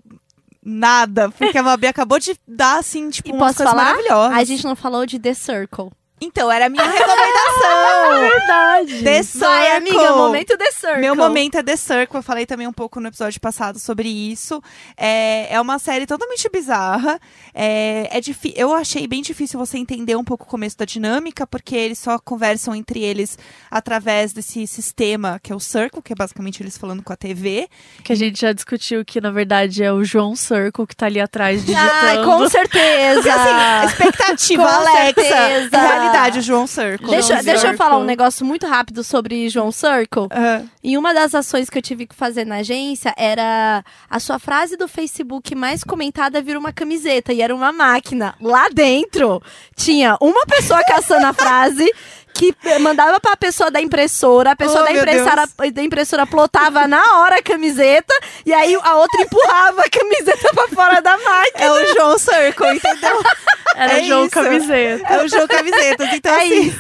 [0.63, 3.84] nada, porque a Mabi acabou de dar, assim, tipo, E umas posso coisas falar?
[3.91, 4.38] maravilhosas.
[4.38, 5.89] A gente não falou de The Circle.
[6.19, 8.19] Então, era a minha recomendação!
[8.19, 9.03] Verdade.
[9.03, 9.48] The Circle!
[9.48, 11.02] Vai, amiga, momento The Circle.
[11.02, 12.18] Meu momento é The Circle.
[12.18, 14.61] Eu falei também um pouco no episódio passado sobre isso.
[14.95, 17.19] É, é uma série totalmente bizarra.
[17.53, 18.19] É, é
[18.56, 22.18] eu achei bem difícil você entender um pouco o começo da dinâmica, porque eles só
[22.18, 23.38] conversam entre eles
[23.69, 27.69] através desse sistema que é o Circle, que é basicamente eles falando com a TV.
[28.03, 31.19] Que a gente já discutiu que, na verdade, é o João Circle que tá ali
[31.19, 31.89] atrás digitando.
[31.91, 33.27] Ai, com certeza.
[33.38, 35.22] Assim, expectativa, Com Alexa.
[35.22, 36.06] certeza.
[36.11, 37.09] Realidade, o João Circle.
[37.09, 37.77] Deixa, João deixa eu Circle.
[37.77, 40.27] falar um negócio muito rápido sobre João Circle.
[40.31, 40.69] Aham.
[40.84, 44.77] E uma das ações que eu tive que fazer na agência era a sua frase
[44.77, 48.35] do Facebook mais comentada vira uma camiseta e era uma máquina.
[48.41, 49.41] Lá dentro
[49.75, 51.91] tinha uma pessoa caçando a frase
[52.38, 57.19] que mandava pra pessoa da impressora, a pessoa Oh, da, impressora, da impressora plotava na
[57.19, 58.14] hora a camiseta
[58.45, 61.65] e aí a outra empurrava a camiseta pra fora da máquina.
[61.65, 63.22] É o João Circle, entendeu?
[63.76, 64.31] Era É João isso.
[64.31, 65.14] Camiseta.
[65.14, 66.14] É o João Camisetas.
[66.14, 66.73] Então, É assim,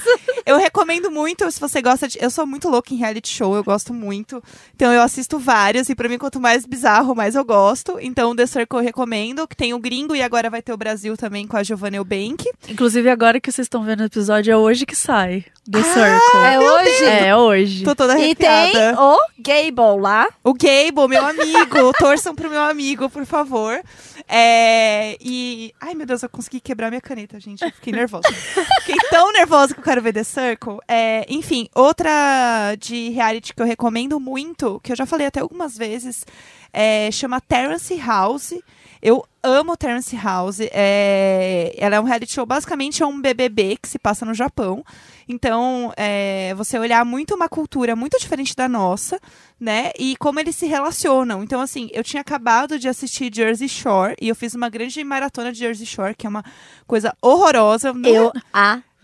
[0.45, 2.17] eu recomendo muito se você gosta de.
[2.21, 4.43] Eu sou muito louca em reality show, eu gosto muito.
[4.75, 5.89] Então, eu assisto vários.
[5.89, 7.97] E pra mim, quanto mais bizarro, mais eu gosto.
[8.01, 9.47] Então, The Circle eu recomendo.
[9.47, 12.49] Que tem o Gringo e agora vai ter o Brasil também com a Giovanna Eubank.
[12.67, 15.45] Inclusive, agora que vocês estão vendo o episódio, é hoje que sai.
[15.69, 16.39] The Ah, Circle.
[16.45, 17.05] É hoje?
[17.05, 17.83] É, hoje.
[17.83, 19.01] Tô toda E tem arrepiada.
[19.01, 20.27] o Gable lá.
[20.43, 21.91] O Gable, meu amigo.
[21.99, 23.81] Torçam pro meu amigo, por favor.
[24.27, 25.73] É, e.
[25.81, 27.63] Ai, meu Deus, eu consegui quebrar minha caneta, gente.
[27.63, 28.27] Eu fiquei nervosa.
[28.81, 30.77] fiquei tão nervosa que eu quero ver The Circle.
[30.87, 35.77] É, enfim, outra de reality que eu recomendo muito, que eu já falei até algumas
[35.77, 36.25] vezes,
[36.73, 38.53] é, chama Terrace House.
[39.01, 40.59] Eu amo Terrace House.
[40.71, 44.83] É, ela é um reality show, basicamente é um BBB que se passa no Japão.
[45.29, 49.19] Então, é, você olhar muito uma cultura muito diferente da nossa,
[49.59, 49.91] né?
[49.99, 51.43] E como eles se relacionam.
[51.43, 55.51] Então, assim, eu tinha acabado de assistir Jersey Shore e eu fiz uma grande maratona
[55.51, 56.43] de Jersey Shore, que é uma
[56.85, 57.91] coisa horrorosa.
[57.93, 58.31] Não- Eu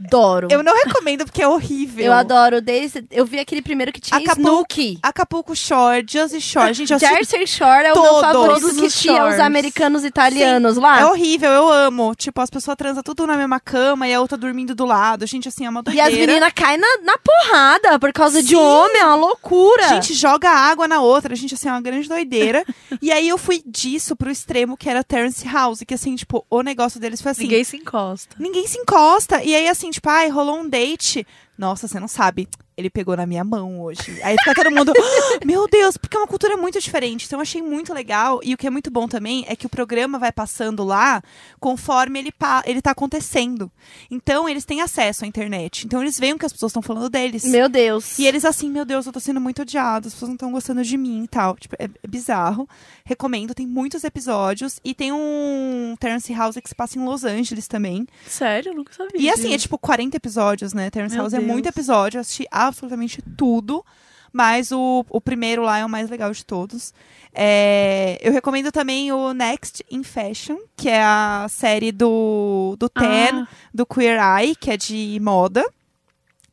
[0.04, 0.48] adoro.
[0.52, 2.06] eu não recomendo porque é horrível.
[2.06, 3.06] Eu adoro desde.
[3.12, 5.00] Eu vi aquele primeiro que tinha Acapulco- Snooki.
[5.02, 6.74] Acapulco Shore, Jersey Shore.
[6.74, 9.40] Gente, eu Jersey Shore é o meu favorito Todos que os tinha os shores.
[9.40, 11.00] americanos e italianos lá.
[11.02, 12.14] É horrível, eu amo.
[12.16, 15.26] Tipo, as pessoas transam tudo na mesma cama e a outra dormindo do lado.
[15.26, 16.10] Gente, assim, é uma E doideira.
[16.10, 18.56] as meninas caem na, na porrada por causa de Sim.
[18.56, 19.88] homem, é uma loucura.
[19.90, 21.36] Gente, joga água na outra.
[21.36, 22.66] Gente, assim, é uma grande doideira.
[23.02, 25.80] e aí eu fui disso pro extremo que era Terrace House.
[25.88, 27.44] Que assim, tipo, o negócio deles foi assim.
[27.44, 28.36] Ninguém se encosta.
[28.40, 29.44] Ninguém se encosta.
[29.44, 31.26] E aí, assim, tipo, ai, rolou um date.
[31.58, 32.48] Nossa, você não sabe.
[32.76, 34.20] Ele pegou na minha mão hoje.
[34.24, 37.26] Aí fica todo mundo, "Ah, meu Deus, porque é uma cultura muito diferente.
[37.26, 38.40] Então eu achei muito legal.
[38.44, 41.22] E o que é muito bom também é que o programa vai passando lá
[41.60, 42.34] conforme ele,
[42.66, 43.72] ele tá acontecendo.
[44.10, 45.86] Então eles têm acesso à internet.
[45.86, 47.44] Então eles veem o que as pessoas estão falando deles.
[47.44, 48.18] Meu Deus.
[48.18, 50.84] E eles assim, meu Deus, eu tô sendo muito odiado, as pessoas não estão gostando
[50.84, 51.56] de mim e tal.
[51.56, 52.68] Tipo, é, é bizarro.
[53.06, 54.80] Recomendo, tem muitos episódios.
[54.84, 58.08] E tem um Terrace House que se passa em Los Angeles também.
[58.28, 58.72] Sério?
[58.72, 59.20] Eu nunca sabia.
[59.20, 60.90] E assim, é tipo 40 episódios, né?
[60.90, 61.76] Terrace Meu House é muito Deus.
[61.76, 63.86] episódio, eu assisti absolutamente tudo.
[64.32, 66.92] Mas o, o primeiro lá é o mais legal de todos.
[67.32, 73.42] É, eu recomendo também o Next in Fashion, que é a série do, do Ten,
[73.44, 75.64] Ah, do Queer Eye, que é de moda.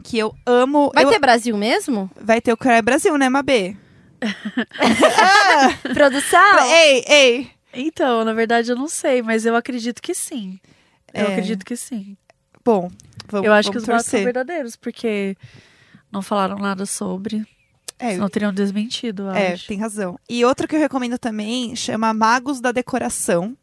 [0.05, 0.91] Que eu amo.
[0.95, 2.11] Vai eu- ter Brasil mesmo?
[2.21, 3.75] Vai ter o Queer Eye Brasil, né, Mabê?
[5.95, 6.61] Produção?
[6.71, 7.51] Ei, ei!
[7.73, 10.59] então, na verdade, eu não sei, mas eu acredito que sim.
[11.15, 11.33] Eu É.
[11.33, 12.17] acredito que sim.
[12.65, 12.91] Bom,
[13.29, 14.25] vamos, eu acho que vamos os boatos são torcer.
[14.25, 15.37] verdadeiros, porque
[16.13, 17.47] não falaram nada sobre.
[17.99, 19.67] É, Senão teriam desmentido, eu É, acho.
[19.67, 20.19] tem razão.
[20.29, 23.55] E outro que eu recomendo também chama Magos da Decoração,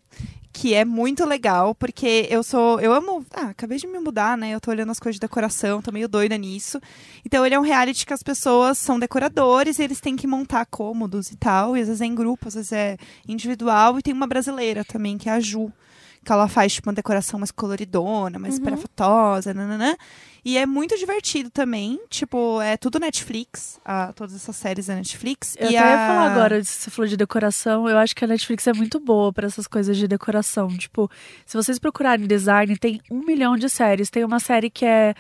[0.54, 2.80] que é muito legal, porque eu sou.
[2.80, 3.26] Eu amo.
[3.34, 4.52] Ah, acabei de me mudar, né?
[4.52, 6.80] Eu tô olhando as coisas de decoração, tô meio doida nisso.
[7.26, 10.66] Então ele é um reality que as pessoas são decoradores e eles têm que montar
[10.68, 11.76] cômodos e tal.
[11.76, 12.98] E às vezes é em grupo, às vezes é
[13.28, 13.98] individual.
[13.98, 15.72] E tem uma brasileira também, que é a Ju.
[16.28, 18.60] Que ela faz, tipo, uma decoração mais coloridona, mais Uhum.
[18.60, 19.96] espalhafatosa, nananã.
[20.44, 22.00] E é muito divertido também.
[22.10, 23.80] Tipo, é tudo Netflix.
[23.86, 25.56] ah, todas essas séries da Netflix.
[25.58, 26.08] Eu e até ia a...
[26.08, 29.48] falar agora, você falou de decoração, eu acho que a Netflix é muito boa pra
[29.48, 30.68] essas coisas de decoração.
[30.78, 31.10] Tipo,
[31.46, 34.10] se vocês procurarem design, tem um milhão de séries.
[34.10, 35.14] Tem uma série que é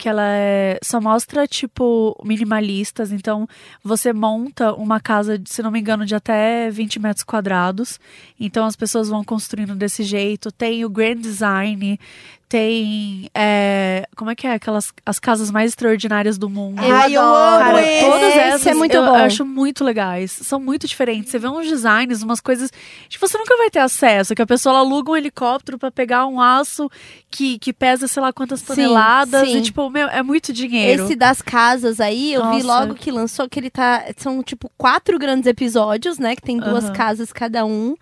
[0.00, 3.12] que ela é, só mostra, tipo, minimalistas.
[3.12, 3.46] Então,
[3.84, 8.00] você monta uma casa, se não me engano, de até 20 metros quadrados.
[8.40, 10.50] Então, as pessoas vão construindo desse jeito.
[10.50, 12.00] Tem o Grand Design,
[12.50, 13.30] tem.
[13.32, 14.54] é, como é que é?
[14.54, 16.82] Aquelas as casas mais extraordinárias do mundo.
[16.82, 17.36] Eu Ai, eu adoro.
[17.54, 18.04] amo Cara, esse.
[18.04, 19.14] todas Esse essas é muito eu bom.
[19.14, 20.32] acho muito legais.
[20.32, 21.30] São muito diferentes.
[21.30, 22.72] Você vê uns designs, umas coisas.
[23.08, 24.34] Tipo, você nunca vai ter acesso.
[24.34, 26.90] Que a pessoa ela aluga um helicóptero pra pegar um aço
[27.30, 29.48] que, que pesa sei lá quantas Sim, toneladas.
[29.48, 29.58] sim.
[29.58, 31.04] E, tipo, meu, é muito dinheiro.
[31.04, 32.66] Esse das casas aí, eu vi Nossa.
[32.66, 34.06] logo que lançou que ele tá.
[34.16, 36.34] São, tipo, quatro grandes episódios, né?
[36.34, 36.92] Que tem duas Aham.
[36.94, 37.94] casas cada um.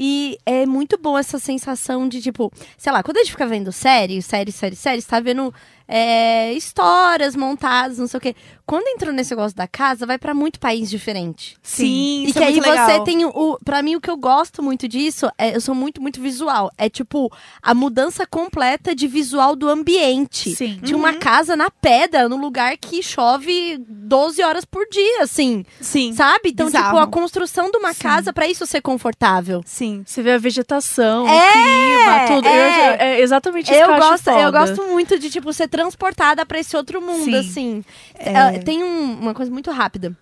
[0.00, 3.72] E é muito bom essa sensação de, tipo, sei lá, quando a gente fica vendo
[3.72, 5.52] série, série, série, série, você tá vendo
[5.88, 8.36] é, histórias montadas, não sei o quê.
[8.68, 11.56] Quando entrou nesse negócio da casa, vai pra muito país diferente.
[11.62, 13.04] Sim, E isso que é aí muito você legal.
[13.04, 13.58] tem o.
[13.64, 16.70] Pra mim, o que eu gosto muito disso, é, eu sou muito, muito visual.
[16.76, 17.32] É tipo,
[17.62, 20.54] a mudança completa de visual do ambiente.
[20.54, 20.78] Sim.
[20.82, 25.64] De uma casa na pedra, num lugar que chove 12 horas por dia, assim.
[25.80, 26.50] Sim, Sabe?
[26.50, 26.86] Então, Bizarro.
[26.88, 28.02] tipo, a construção de uma Sim.
[28.02, 29.62] casa pra isso ser confortável.
[29.64, 30.02] sim.
[30.04, 32.48] Você vê a vegetação, É, o clima, tudo.
[32.48, 32.96] Eu- é.
[33.00, 34.58] é exatamente isso Eu que eu acho gosto, eu foda.
[34.66, 37.34] gosto muito de, tipo, ser transportada pra esse outro mundo, Sim.
[37.36, 37.84] assim.
[38.18, 38.57] É.
[38.60, 40.16] Ah, Tem um- uma coisa muito rápida.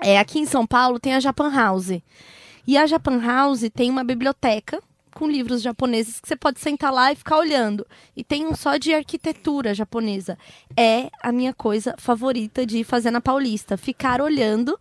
[0.00, 2.00] É, aqui em São Paulo tem a Japan House.
[2.66, 4.82] E a Japan House tem uma biblioteca
[5.14, 7.86] com livros japoneses que você pode sentar lá e ficar olhando.
[8.16, 10.36] E tem um só de arquitetura japonesa.
[10.76, 13.76] É a minha coisa favorita de fazer na Paulista.
[13.76, 14.78] Ficar olhando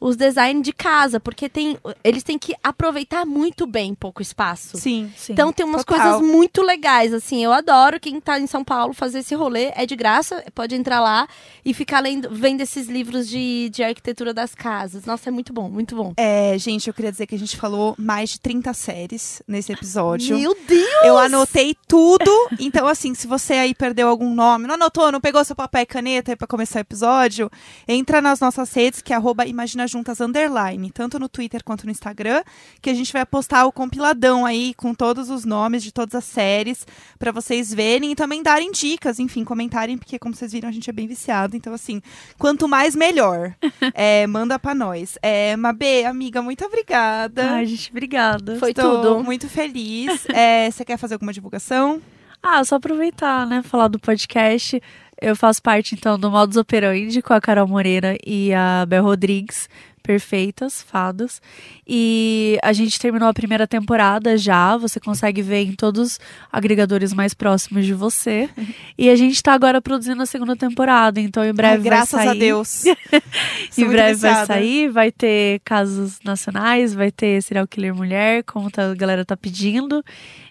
[0.00, 4.78] os designs de casa, porque tem, eles têm que aproveitar muito bem pouco espaço.
[4.78, 5.12] Sim.
[5.14, 5.34] Sim.
[5.34, 6.00] Então tem umas Total.
[6.00, 7.44] coisas muito legais, assim.
[7.44, 9.70] Eu adoro quem tá em São Paulo fazer esse rolê.
[9.76, 11.28] É de graça, pode entrar lá
[11.62, 15.04] e ficar lendo, vendo esses livros de, de arquitetura das casas.
[15.04, 16.14] Nossa, é muito bom, muito bom.
[16.16, 20.38] É, gente, eu queria dizer que a gente falou mais de 30 séries nesse episódio.
[20.38, 21.04] Meu Deus!
[21.04, 22.30] Eu anotei tudo.
[22.58, 25.86] Então, assim, se você aí perdeu algum nome, não anotou, não pegou seu papel e
[25.86, 27.50] caneta aí pra começar o episódio,
[27.86, 31.90] entra nas nossas redes, que é arroba Imagina Juntas Underline, tanto no Twitter quanto no
[31.90, 32.42] Instagram,
[32.80, 36.24] que a gente vai postar o compiladão aí com todos os nomes de todas as
[36.24, 36.86] séries
[37.18, 40.88] pra vocês verem e também darem dicas, enfim, comentarem, porque como vocês viram, a gente
[40.88, 41.56] é bem viciado.
[41.56, 42.00] Então, assim,
[42.38, 43.54] quanto mais, melhor.
[43.92, 45.18] É, manda pra nós.
[45.22, 47.52] É, Mabê, amiga, muito obrigada.
[47.54, 48.56] Ai, gente, obrigada.
[48.58, 49.24] Foi Estou tudo.
[49.24, 50.26] muito feliz.
[50.32, 52.00] É, você quer fazer alguma divulgação?
[52.42, 53.62] Ah, só aproveitar, né?
[53.62, 54.80] Falar do podcast.
[55.20, 59.68] Eu faço parte, então, do Modus Operandi com a Carol Moreira e a Bel Rodrigues.
[60.02, 61.42] Perfeitas, fadas.
[61.86, 64.74] E a gente terminou a primeira temporada já.
[64.78, 66.20] Você consegue ver em todos os
[66.50, 68.48] agregadores mais próximos de você.
[68.96, 71.20] e a gente tá agora produzindo a segunda temporada.
[71.20, 72.36] Então, em breve Ai, graças vai sair.
[72.36, 72.84] a Deus.
[73.78, 78.90] Em breve vai sair, vai ter casos nacionais, vai ter serial killer mulher, como tá-
[78.90, 80.02] a galera tá pedindo.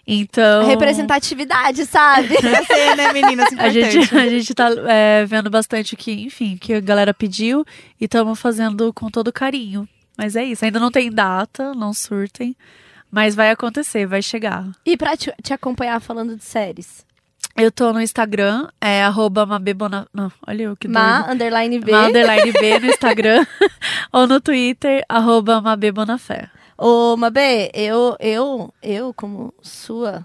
[0.06, 0.66] Então.
[0.66, 2.34] Representatividade, sabe?
[2.40, 3.46] Pra ser, né, meninas?
[3.48, 3.90] A Importante.
[3.92, 7.64] gente, a gente tá é, vendo bastante o que, enfim, que a galera pediu
[8.00, 9.88] e estamos fazendo com todo carinho.
[10.16, 12.54] Mas é isso, ainda não tem data, não surtem.
[13.10, 14.66] Mas vai acontecer, vai chegar.
[14.86, 17.04] e pra te, te acompanhar falando de séries?
[17.56, 20.06] Eu tô no Instagram, é arroba mabebona...
[20.14, 21.32] Não, olha eu que Ma, doido.
[21.32, 21.90] underline B.
[21.90, 23.44] Ma, underline B no Instagram.
[24.12, 26.48] ou no Twitter, arroba mabebonafé.
[26.82, 30.24] Ô, Mabê, eu, eu, eu, como sua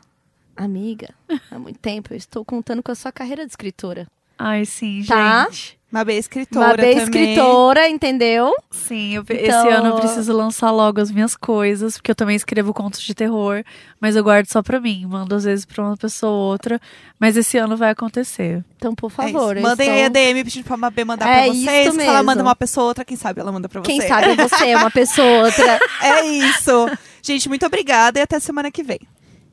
[0.56, 1.14] amiga
[1.52, 4.08] há muito tempo, eu estou contando com a sua carreira de escritora.
[4.38, 5.46] Ai, sim, Tá.
[5.50, 5.76] gente.
[5.92, 7.04] Mabê é escritora Mabê também.
[7.04, 8.54] escritora, entendeu?
[8.70, 12.36] Sim, eu- Então- esse ano eu preciso lançar logo as minhas coisas, porque eu também
[12.36, 13.64] escrevo contos de terror,
[14.02, 16.82] mas eu guardo só pra mim, mando às vezes pra uma pessoa ou outra,
[17.18, 18.62] mas esse ano vai acontecer.
[18.76, 19.56] Então, por É favor.
[19.56, 21.88] eu Mandem estou- aí a DM pedindo pra Mabê mandar É pra vocês.
[21.88, 23.86] isso Se ela manda uma pessoa outra, quem sabe ela manda pra você.
[23.90, 25.80] Quem sabe você é uma pessoa ou outra.
[26.02, 26.90] É isso.
[27.22, 29.00] Gente, muito obrigada e até semana que vem.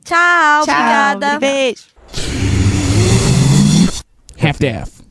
[0.03, 1.39] Tchau, obrigada.
[1.39, 1.83] Beijo.
[4.43, 5.02] half to half.